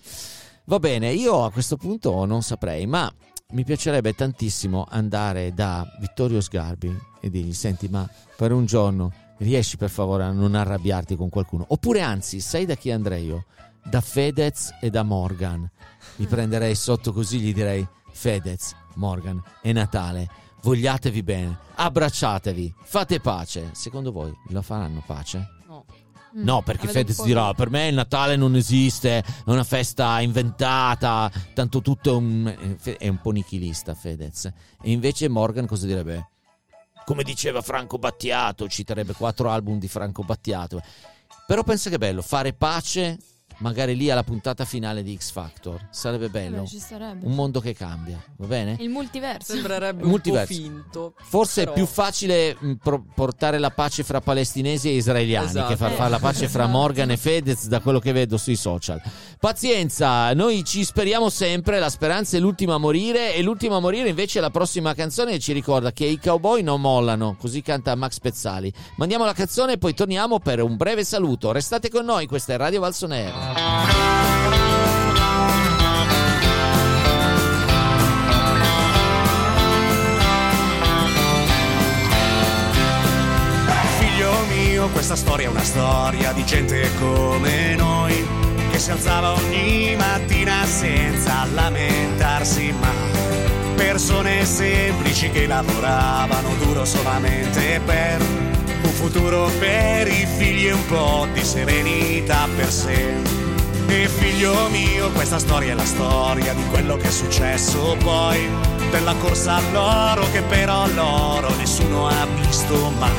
Va 0.66 0.80
bene, 0.80 1.12
io 1.12 1.44
a 1.44 1.52
questo 1.52 1.76
punto 1.76 2.24
non 2.24 2.42
saprei, 2.42 2.86
ma 2.88 3.12
mi 3.52 3.66
piacerebbe 3.66 4.14
tantissimo 4.14 4.86
andare 4.90 5.54
da 5.54 5.86
Vittorio 6.00 6.40
Sgarbi 6.40 6.98
e 7.20 7.30
dirgli: 7.30 7.52
Senti, 7.54 7.90
ma 7.90 8.10
per 8.38 8.54
un 8.54 8.66
giorno 8.66 9.12
riesci 9.40 9.76
per 9.76 9.90
favore 9.90 10.24
a 10.24 10.32
non 10.32 10.56
arrabbiarti 10.56 11.18
con 11.18 11.28
qualcuno? 11.28 11.66
Oppure, 11.68 12.00
anzi, 12.00 12.40
sai 12.40 12.66
da 12.66 12.76
chi 12.76 12.92
andrei 12.92 13.26
io? 13.26 13.46
Da 13.84 14.02
Fedez 14.02 14.78
e 14.80 14.90
da 14.90 15.04
Morgan. 15.04 15.70
Mi 16.18 16.26
prenderei 16.26 16.76
sotto 16.76 17.12
così 17.12 17.40
gli 17.40 17.54
direi: 17.54 17.86
Fedez, 18.12 18.74
Morgan, 18.96 19.42
è 19.62 19.72
Natale. 19.72 20.30
Vogliatevi 20.62 21.24
bene, 21.24 21.58
abbracciatevi, 21.76 22.76
fate 22.84 23.20
pace. 23.20 23.72
Secondo 23.74 24.12
voi 24.12 24.32
la 24.50 24.62
faranno 24.62 25.04
pace? 25.06 25.48
No. 25.68 25.86
No, 26.34 26.62
perché 26.62 26.88
Fedez 26.88 27.24
dirà: 27.24 27.54
Per 27.54 27.70
me 27.70 27.88
il 27.88 27.96
Natale 27.96 28.36
non 28.36 28.56
esiste, 28.56 29.18
è 29.18 29.24
una 29.46 29.64
festa 29.64 30.22
inventata. 30.22 31.32
Tanto 31.54 31.82
tutto 31.82 32.12
è 32.12 32.16
un, 32.16 32.78
è 32.84 33.08
un 33.08 33.20
po' 33.20 33.32
nichilista. 33.32 33.96
Fedez. 33.96 34.46
E 34.46 34.92
invece 34.92 35.28
Morgan 35.28 35.66
cosa 35.66 35.86
direbbe? 35.86 36.30
Come 37.04 37.24
diceva 37.24 37.62
Franco 37.62 37.98
Battiato, 37.98 38.70
citerebbe 38.70 39.14
quattro 39.14 39.50
album 39.50 39.80
di 39.80 39.88
Franco 39.88 40.24
Battiato. 40.24 40.82
Però 41.48 41.64
pensa 41.64 41.90
che 41.90 41.98
bello, 41.98 42.22
fare 42.22 42.54
pace 42.54 43.18
magari 43.62 43.96
lì 43.96 44.10
alla 44.12 44.24
puntata 44.24 44.66
finale 44.66 45.02
di 45.04 45.18
X 45.18 45.32
Factor. 45.32 45.88
Sarebbe 45.90 46.30
bello. 46.30 46.62
Beh, 46.62 46.68
ci 46.68 46.80
sarebbe. 46.80 47.26
Un 47.26 47.34
mondo 47.34 47.60
che 47.62 47.74
cambia, 47.74 48.22
va 48.38 48.46
bene? 48.46 48.76
Il 48.80 48.90
multiverso. 48.90 49.54
Sembrerebbe 49.54 50.04
Multiverso. 50.04 50.52
un 50.54 50.58
po' 50.58 50.64
finto. 50.64 51.14
Forse 51.22 51.62
però- 51.62 51.72
è 51.72 51.76
più 51.76 51.86
facile 51.86 52.56
mh, 52.60 52.74
pro- 52.76 53.04
portare 53.16 53.58
la 53.58 53.72
pace 53.72 54.04
fra 54.04 54.20
palestinesi 54.22 54.90
e 54.90 54.96
israeliani 54.96 55.48
Esatto. 55.48 55.68
che 55.70 55.76
far 55.78 55.92
fare 55.94 56.10
la 56.10 56.20
pace 56.20 56.48
fra 56.48 56.64
esatto. 56.64 56.78
Morgan 56.78 57.12
e 57.12 57.18
Fedez 57.18 57.68
da 57.68 57.80
quello 57.80 58.00
che 58.00 58.12
vedo 58.12 58.38
sui 58.38 58.56
social. 58.56 59.02
Pazienza, 59.40 60.34
noi 60.34 60.64
ci 60.64 60.84
speriamo 60.84 61.30
sempre, 61.30 61.78
la 61.80 61.90
speranza 61.90 62.38
è 62.38 62.40
l'ultima 62.40 62.76
a 62.76 62.78
morire 62.78 63.36
e 63.36 63.42
l'ultima 63.42 63.76
a 63.76 63.80
morire 63.80 64.10
invece 64.10 64.40
è 64.40 64.42
la 64.42 64.50
prossima 64.50 64.94
canzone 64.94 65.32
che 65.34 65.40
ci 65.40 65.54
ricorda 65.54 65.92
che 65.92 66.06
i 66.06 66.20
cowboy 66.20 66.62
non 66.64 66.82
mollano, 66.82 67.36
così 67.38 67.62
canta 67.62 67.94
Max 67.96 68.20
Pezzali. 68.20 68.72
Mandiamo 68.96 69.26
la 69.26 69.34
canzone 69.34 69.74
e 69.74 69.78
poi 69.78 69.94
torniamo 69.94 70.40
per 70.40 70.62
un 70.62 70.78
breve 70.78 71.04
saluto. 71.04 71.52
Restate 71.52 71.90
con 71.90 72.06
noi, 72.06 72.26
questa 72.28 72.54
è 72.54 72.58
Radio 72.58 72.80
Valsonera. 72.80 73.51
Figlio 84.00 84.32
mio, 84.48 84.88
questa 84.90 85.16
storia 85.18 85.48
è 85.48 85.50
una 85.50 85.64
storia 85.64 86.32
di 86.32 86.46
gente 86.46 86.90
come 86.98 87.76
noi, 87.76 88.26
che 88.72 88.80
si 88.80 88.92
alzava 88.92 89.34
ogni 89.34 89.96
mattina 89.98 90.66
senza 90.66 91.46
lamentarsi 91.54 92.74
mai. 92.80 93.76
Persone 93.76 94.46
semplici 94.46 95.30
che 95.30 95.46
lavoravano 95.46 96.56
duro 96.56 96.86
solamente 96.86 97.82
per 97.84 98.22
un 98.22 98.92
futuro 98.92 99.50
per 99.60 100.08
i 100.08 100.26
figli 100.38 100.68
e 100.68 100.72
un 100.72 100.86
po' 100.86 101.28
di 101.34 101.44
serenità 101.44 102.48
per 102.56 102.72
sé. 102.72 103.41
E 103.92 104.08
figlio 104.08 104.70
mio, 104.70 105.12
questa 105.12 105.38
storia 105.38 105.74
è 105.74 105.76
la 105.76 105.84
storia 105.84 106.54
di 106.54 106.66
quello 106.68 106.96
che 106.96 107.10
è 107.10 107.12
successo 107.12 107.98
poi, 108.02 108.50
della 108.90 109.14
corsa 109.16 109.56
all'oro 109.56 110.32
che 110.32 110.42
però 110.44 110.88
loro 110.88 111.54
nessuno 111.58 112.08
ha 112.08 112.26
visto 112.40 112.90
mai. 112.98 113.12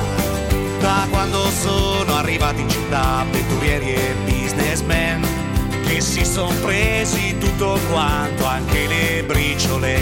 Da 0.81 1.07
quando 1.11 1.51
sono 1.51 2.17
arrivati 2.17 2.63
in 2.63 2.71
città 2.71 3.19
avventurieri 3.19 3.93
e 3.93 4.15
businessmen 4.25 5.21
che 5.87 6.01
si 6.01 6.25
sono 6.25 6.55
presi 6.63 7.37
tutto 7.37 7.79
quanto, 7.91 8.47
anche 8.47 8.87
le 8.87 9.25
briciole. 9.25 10.01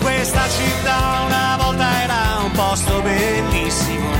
Questa 0.00 0.48
città 0.48 1.24
una 1.26 1.58
volta 1.60 2.02
era 2.04 2.38
un 2.44 2.52
posto 2.52 3.00
bellissimo, 3.00 4.10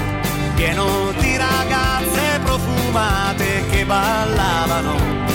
pieno 0.57 1.12
di 1.20 1.36
ragazze 1.36 2.41
profumate 2.43 3.65
che 3.70 3.85
ballavano 3.85 5.32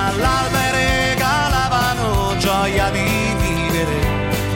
fino 0.00 0.06
all'alba 0.06 0.58
e 0.66 0.70
regalavano 1.10 2.36
gioia 2.38 2.90
di 2.90 3.34
vivere 3.38 3.98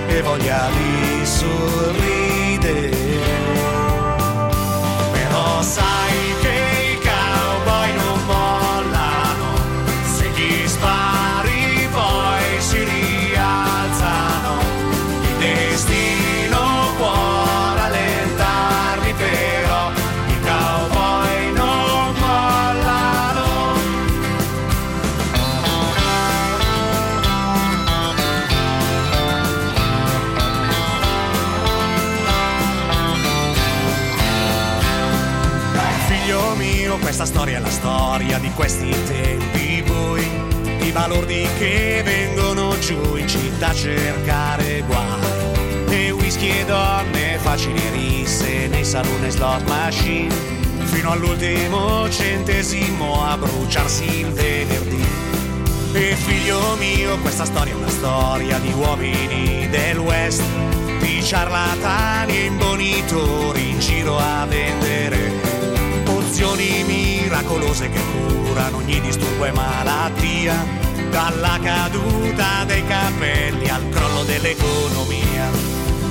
e 0.09 0.23
voglia 0.23 0.69
di 0.71 1.27
sorridere. 1.27 2.91
Però 5.13 5.63
sai 5.63 6.14
questa 37.25 37.41
storia 37.41 37.57
è 37.57 37.61
la 37.61 37.71
storia 37.71 38.39
di 38.39 38.51
questi 38.51 38.91
tempi. 39.07 39.83
Bui, 39.87 40.29
i 40.87 40.91
balordi 40.91 41.49
che 41.57 42.03
vengono 42.05 42.79
giù 42.81 43.17
in 43.17 43.27
città 43.27 43.69
a 43.69 43.75
cercare 43.75 44.83
guai, 44.87 45.21
e 45.89 46.11
whisky 46.11 46.51
e 46.51 46.65
donne 46.67 47.39
facili 47.39 47.81
risse 47.93 48.67
nei 48.67 48.85
saloni 48.85 49.31
slot 49.31 49.67
machine, 49.67 50.35
fino 50.85 51.13
all'ultimo 51.13 52.11
centesimo 52.11 53.25
a 53.25 53.39
bruciarsi 53.39 54.21
il 54.21 54.31
venerdì. 54.33 55.05
E 55.95 56.15
figlio 56.17 56.77
mio, 56.77 57.19
questa 57.21 57.47
storia 57.47 57.73
è 57.73 57.77
una 57.77 57.89
storia 57.89 58.59
di 58.59 58.73
uomini 58.73 59.67
del 59.71 59.97
West, 59.97 60.43
di 61.01 61.23
ciarlatani 61.23 62.37
e 62.37 62.45
imbonitori 62.45 63.71
in 63.71 63.79
giro 63.79 64.19
a 64.19 64.45
vendere. 64.45 65.41
Pozioni 66.05 66.83
miracolose 67.35 67.89
che 67.89 68.01
curano 68.45 68.77
ogni 68.77 69.01
disturbo 69.01 69.45
e 69.45 69.51
malattia, 69.51 70.55
dalla 71.11 71.59
caduta 71.61 72.65
dei 72.65 72.85
capelli 72.87 73.69
al 73.69 73.89
crollo 73.89 74.23
dell'economia. 74.23 75.51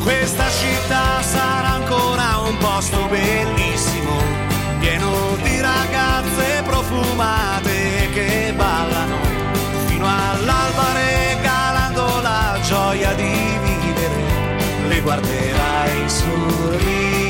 Questa 0.01 0.43
città 0.49 1.21
sarà 1.21 1.75
ancora 1.75 2.39
un 2.39 2.57
posto 2.57 3.07
bellissimo, 3.07 4.21
pieno 4.79 5.37
di 5.41 5.61
ragazze 5.61 6.61
profumate 6.65 8.09
che 8.13 8.53
ballano 8.55 9.17
fino 9.85 10.05
all'alba 10.05 10.91
regalando 10.93 12.21
la 12.21 12.59
gioia 12.63 13.13
di 13.13 13.31
vivere, 13.63 14.87
le 14.89 14.99
guarderai 14.99 16.09
sorridere. 16.09 17.22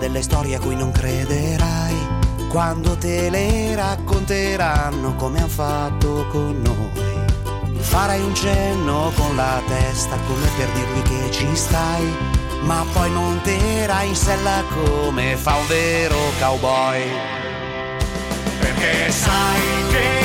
Delle 0.00 0.22
storie 0.22 0.56
a 0.56 0.58
cui 0.58 0.74
non 0.74 0.90
crederai. 0.90 1.94
Quando 2.48 2.96
te 2.96 3.30
le 3.30 3.76
racconteranno 3.76 5.14
come 5.14 5.42
han 5.42 5.48
fatto 5.48 6.26
con 6.30 6.60
noi. 6.62 7.78
Farai 7.78 8.20
un 8.20 8.34
cenno 8.34 9.12
con 9.14 9.36
la 9.36 9.62
testa 9.68 10.16
come 10.26 10.48
per 10.56 10.68
dirgli 10.70 11.02
che 11.02 11.30
ci 11.30 11.54
stai. 11.54 12.16
Ma 12.62 12.84
poi 12.92 13.10
monterai 13.10 14.08
in 14.08 14.16
sella 14.16 14.64
come 14.70 15.36
fa 15.36 15.54
un 15.54 15.66
vero 15.66 16.16
cowboy. 16.40 17.02
Perché 18.58 19.10
sai 19.12 19.60
che 19.90 20.19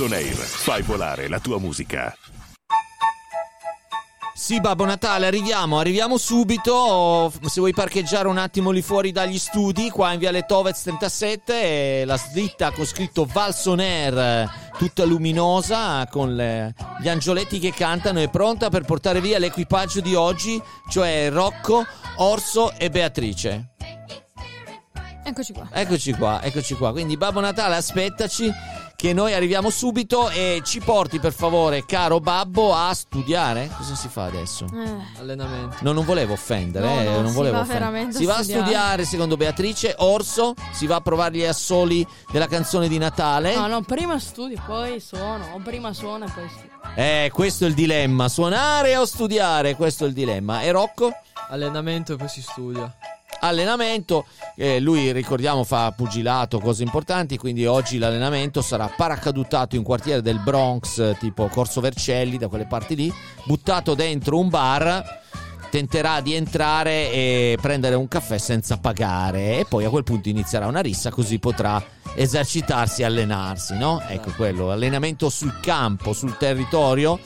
Balson 0.00 0.12
Air, 0.16 0.34
fai 0.34 0.80
volare 0.80 1.28
la 1.28 1.40
tua 1.40 1.58
musica. 1.58 2.16
Sì, 4.32 4.58
Babbo 4.58 4.86
Natale, 4.86 5.26
arriviamo, 5.26 5.78
arriviamo 5.78 6.16
subito. 6.16 7.30
Se 7.42 7.60
vuoi 7.60 7.74
parcheggiare 7.74 8.26
un 8.26 8.38
attimo 8.38 8.70
lì 8.70 8.80
fuori 8.80 9.12
dagli 9.12 9.38
studi, 9.38 9.90
qua 9.90 10.14
in 10.14 10.18
Viale 10.18 10.46
Tovez 10.46 10.80
37, 10.80 12.00
e 12.00 12.04
la 12.06 12.16
slitta 12.16 12.70
con 12.70 12.86
scritto 12.86 13.28
Valsoner, 13.30 14.70
tutta 14.78 15.04
luminosa, 15.04 16.06
con 16.06 16.34
le- 16.34 16.74
gli 17.02 17.08
angioletti 17.10 17.58
che 17.58 17.74
cantano, 17.74 18.20
è 18.20 18.30
pronta 18.30 18.70
per 18.70 18.84
portare 18.84 19.20
via 19.20 19.38
l'equipaggio 19.38 20.00
di 20.00 20.14
oggi, 20.14 20.58
cioè 20.88 21.28
Rocco, 21.30 21.84
Orso 22.16 22.72
e 22.72 22.88
Beatrice. 22.88 23.74
Eccoci 25.22 25.52
qua. 25.52 25.68
Eccoci 25.70 26.12
qua, 26.14 26.42
eccoci 26.42 26.74
qua. 26.74 26.90
Quindi 26.90 27.18
Babbo 27.18 27.40
Natale, 27.40 27.76
aspettaci 27.76 28.50
che 29.00 29.14
noi 29.14 29.32
arriviamo 29.32 29.70
subito 29.70 30.28
e 30.28 30.60
ci 30.62 30.78
porti 30.80 31.18
per 31.20 31.32
favore, 31.32 31.86
caro 31.86 32.20
Babbo, 32.20 32.74
a 32.74 32.92
studiare. 32.92 33.70
Cosa 33.74 33.94
si 33.94 34.08
fa 34.08 34.24
adesso? 34.24 34.66
Eh. 34.66 35.18
Allenamento. 35.20 35.78
No, 35.80 35.92
non 35.92 36.04
volevo 36.04 36.34
offendere, 36.34 36.86
No, 36.86 37.00
eh, 37.00 37.04
no, 37.04 37.20
non 37.20 37.28
si 37.28 37.34
volevo 37.34 37.56
va 37.56 37.62
offendere. 37.62 38.12
Si 38.12 38.26
va 38.26 38.36
a 38.36 38.42
studiare. 38.42 38.62
studiare 38.62 39.04
secondo 39.06 39.38
Beatrice 39.38 39.94
Orso, 39.98 40.52
si 40.72 40.86
va 40.86 40.96
a 40.96 41.00
provare 41.00 41.34
gli 41.34 41.44
assoli 41.44 42.06
della 42.30 42.46
canzone 42.46 42.88
di 42.88 42.98
Natale. 42.98 43.54
No, 43.56 43.68
no, 43.68 43.80
prima 43.80 44.18
studio, 44.18 44.62
poi 44.66 45.00
suono. 45.00 45.46
O 45.54 45.60
prima 45.64 45.94
suono 45.94 46.26
e 46.26 46.30
poi 46.34 46.48
studio. 46.50 46.68
Eh, 46.94 47.30
questo 47.32 47.64
è 47.64 47.68
il 47.68 47.74
dilemma, 47.74 48.28
suonare 48.28 48.98
o 48.98 49.06
studiare, 49.06 49.76
questo 49.76 50.04
è 50.04 50.08
il 50.08 50.12
dilemma. 50.12 50.60
E 50.60 50.70
Rocco? 50.72 51.10
Allenamento 51.48 52.12
e 52.12 52.16
poi 52.16 52.28
si 52.28 52.42
studia. 52.42 52.94
Allenamento, 53.38 54.26
eh, 54.56 54.80
lui 54.80 55.12
ricordiamo 55.12 55.64
fa 55.64 55.92
pugilato, 55.92 56.58
cose 56.58 56.82
importanti, 56.82 57.38
quindi 57.38 57.64
oggi 57.64 57.96
l'allenamento 57.96 58.60
sarà 58.60 58.92
paracadutato 58.94 59.76
in 59.76 59.80
un 59.80 59.86
quartiere 59.86 60.20
del 60.20 60.40
Bronx, 60.40 60.98
eh, 60.98 61.16
tipo 61.18 61.46
Corso 61.46 61.80
Vercelli, 61.80 62.36
da 62.36 62.48
quelle 62.48 62.66
parti 62.66 62.94
lì, 62.96 63.12
buttato 63.44 63.94
dentro 63.94 64.38
un 64.38 64.48
bar, 64.48 65.20
tenterà 65.70 66.20
di 66.20 66.34
entrare 66.34 67.12
e 67.12 67.58
prendere 67.60 67.94
un 67.94 68.08
caffè 68.08 68.36
senza 68.36 68.76
pagare 68.76 69.60
e 69.60 69.66
poi 69.66 69.84
a 69.84 69.88
quel 69.90 70.02
punto 70.02 70.28
inizierà 70.28 70.66
una 70.66 70.80
rissa 70.80 71.10
così 71.10 71.38
potrà 71.38 71.82
esercitarsi 72.14 73.02
e 73.02 73.04
allenarsi, 73.04 73.78
no? 73.78 74.02
Ecco 74.08 74.32
quello, 74.36 74.70
allenamento 74.70 75.30
sul 75.30 75.60
campo, 75.60 76.12
sul 76.12 76.36
territorio. 76.36 77.18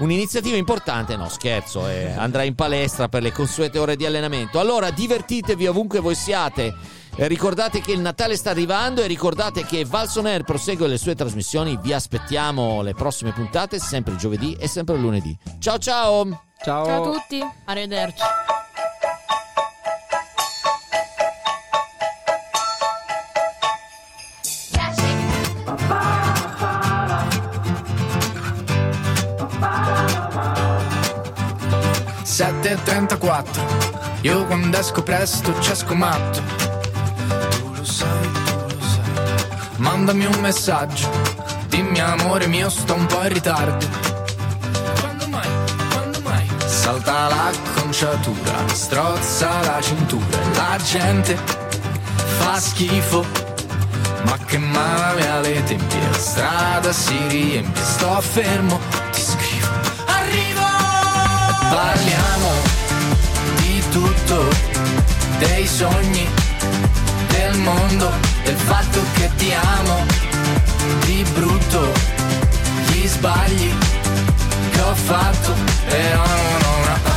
Un'iniziativa 0.00 0.56
importante, 0.56 1.14
no 1.16 1.28
scherzo, 1.28 1.86
eh, 1.86 2.12
andrà 2.12 2.42
in 2.42 2.54
palestra 2.54 3.08
per 3.08 3.22
le 3.22 3.32
consuete 3.32 3.78
ore 3.78 3.96
di 3.96 4.06
allenamento. 4.06 4.58
Allora 4.58 4.90
divertitevi 4.90 5.66
ovunque 5.66 6.00
voi 6.00 6.14
siate. 6.14 6.74
Eh, 7.16 7.28
ricordate 7.28 7.82
che 7.82 7.92
il 7.92 8.00
Natale 8.00 8.36
sta 8.36 8.48
arrivando 8.48 9.02
e 9.02 9.06
ricordate 9.06 9.66
che 9.66 9.84
Valson 9.84 10.24
Air 10.24 10.44
prosegue 10.44 10.88
le 10.88 10.96
sue 10.96 11.14
trasmissioni. 11.14 11.78
Vi 11.82 11.92
aspettiamo 11.92 12.80
le 12.80 12.94
prossime 12.94 13.32
puntate, 13.32 13.78
sempre 13.78 14.12
il 14.14 14.18
giovedì 14.18 14.56
e 14.58 14.68
sempre 14.68 14.94
il 14.94 15.02
lunedì. 15.02 15.36
Ciao 15.58 15.76
ciao! 15.76 16.44
Ciao! 16.64 16.84
Ciao 16.86 17.02
a 17.02 17.12
tutti. 17.12 17.40
Arrivederci. 17.66 18.22
Sette 32.40 32.70
e 32.70 32.82
34 32.82 33.62
Io 34.22 34.46
quando 34.46 34.78
esco 34.78 35.02
presto 35.02 35.52
ci 35.60 35.72
esco 35.72 35.94
matto. 35.94 36.40
Tu 37.50 37.74
lo 37.74 37.84
sai, 37.84 38.30
tu 38.32 38.76
lo 38.78 38.80
sai. 38.80 39.74
Mandami 39.76 40.24
un 40.24 40.40
messaggio. 40.40 41.06
Dimmi 41.68 42.00
amore 42.00 42.46
mio 42.46 42.70
sto 42.70 42.94
un 42.94 43.04
po' 43.04 43.20
in 43.24 43.28
ritardo. 43.34 43.86
Quando 45.00 45.28
mai, 45.28 45.48
quando 45.92 46.20
mai? 46.22 46.48
Salta 46.64 47.28
l'acconciatura 47.28 48.68
Strozza 48.72 49.60
la 49.60 49.78
cintura. 49.82 50.38
La 50.54 50.78
gente 50.82 51.36
fa 52.38 52.58
schifo 52.58 53.22
Ma 54.22 54.38
che 54.46 54.56
male 54.56 55.28
alle 55.28 55.62
tempie. 55.64 56.08
La 56.10 56.16
strada 56.16 56.90
si 56.90 57.18
riempie 57.28 57.82
Sto 57.82 58.18
fermo, 58.22 58.80
Parliamo 61.70 62.50
di 63.56 63.82
tutto, 63.90 64.48
dei 65.38 65.66
sogni, 65.66 66.28
del 67.28 67.56
mondo, 67.58 68.10
del 68.44 68.56
fatto 68.56 69.00
che 69.14 69.30
ti 69.36 69.52
amo, 69.52 70.04
di 71.06 71.24
brutto, 71.32 71.92
gli 72.88 73.06
sbagli, 73.06 73.72
fatto, 75.10 75.54
però 75.86 76.24
non 76.24 76.62
ho 76.64 76.76
una 76.82 76.98
tattica, 77.02 77.09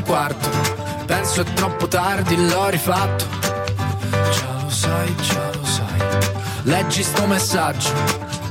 un 0.00 0.02
quarto, 0.02 0.48
penso 1.06 1.42
è 1.42 1.44
troppo 1.54 1.86
tardi, 1.86 2.48
l'ho 2.48 2.68
rifatto. 2.68 3.24
Già 4.10 4.62
lo 4.62 4.70
sai, 4.70 5.14
già 5.16 5.50
lo 5.52 5.64
sai. 5.64 6.00
Leggi 6.62 7.02
sto 7.02 7.26
messaggio, 7.26 7.90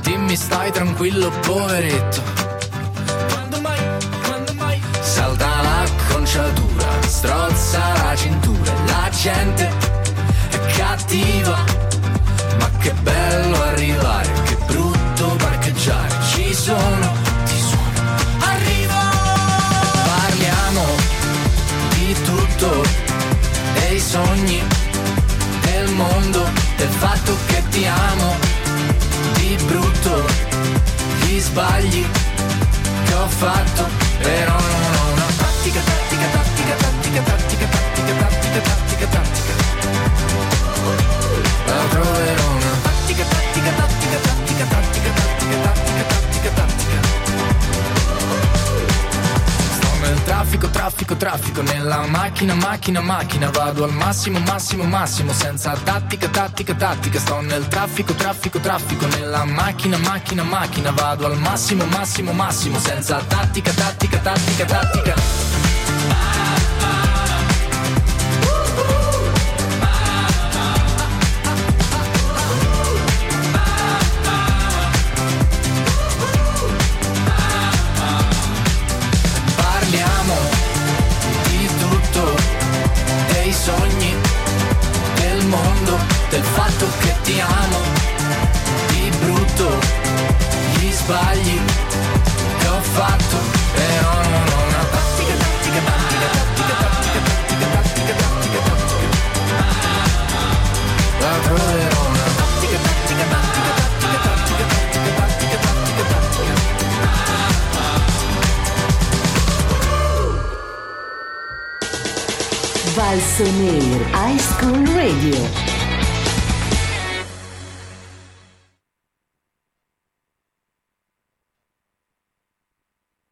dimmi 0.02 0.36
stai 0.36 0.70
tranquillo 0.70 1.30
poveretto. 1.40 2.22
Quando 3.32 3.60
mai, 3.60 3.80
quando 4.24 4.54
mai? 4.54 4.80
Salta 5.00 5.62
l'acconciatura, 5.62 6.86
strozza 7.06 7.78
la 8.04 8.16
cintura 8.16 8.72
e 8.72 8.86
la 8.86 9.10
gente 9.10 9.70
è 10.50 10.58
cattiva. 10.76 11.58
Ma 12.58 12.70
che 12.78 12.92
bello 12.92 13.62
arrivare, 13.62 14.28
che 14.44 14.56
brutto 14.66 15.36
parcheggiare. 15.36 16.14
Ci 16.32 16.54
sono, 16.54 17.19
dei 24.00 24.08
sogni, 24.08 24.62
del 25.60 25.90
mondo, 25.90 26.48
del 26.76 26.88
fatto 26.88 27.36
che 27.46 27.62
ti 27.68 27.84
amo, 27.86 28.34
di 29.34 29.58
brutto, 29.66 30.24
gli 31.20 31.38
sbagli 31.38 32.06
che 33.04 33.14
ho 33.14 33.28
fatto, 33.28 33.88
però 34.22 34.52
non 34.52 34.94
ho 34.96 35.12
una 35.12 35.26
tattica, 35.36 35.80
tattica, 35.80 36.26
tattica, 36.32 36.74
tattica, 36.76 37.22
tattica, 37.22 37.66
tattica, 37.66 38.12
tattica, 38.14 38.60
tattica, 38.60 39.06
tattica. 39.06 39.54
La 41.66 41.84
troverò 41.90 42.39
traffico, 50.50 50.68
traffico, 50.68 51.16
traffico, 51.16 51.62
nella 51.62 52.06
macchina, 52.06 52.54
macchina, 52.54 53.00
macchina, 53.00 53.50
vado 53.50 53.84
al 53.84 53.92
massimo, 53.92 54.40
massimo, 54.40 54.82
massimo, 54.82 55.32
senza 55.32 55.76
tattica, 55.84 56.28
tattica, 56.28 56.74
tattica. 56.74 57.20
Sto 57.20 57.40
nel 57.40 57.68
traffico, 57.68 58.12
traffico, 58.14 58.58
traffico, 58.58 59.06
nella 59.06 59.44
macchina, 59.44 59.96
macchina, 59.98 60.42
macchina, 60.42 60.90
vado 60.90 61.26
al 61.26 61.38
massimo, 61.38 61.84
massimo, 61.84 62.32
massimo, 62.32 62.80
senza 62.80 63.22
tattica, 63.28 63.70
tattica, 63.72 64.18
tattica, 64.18 64.64
tattica. 64.64 65.59
Radio. 115.10 115.59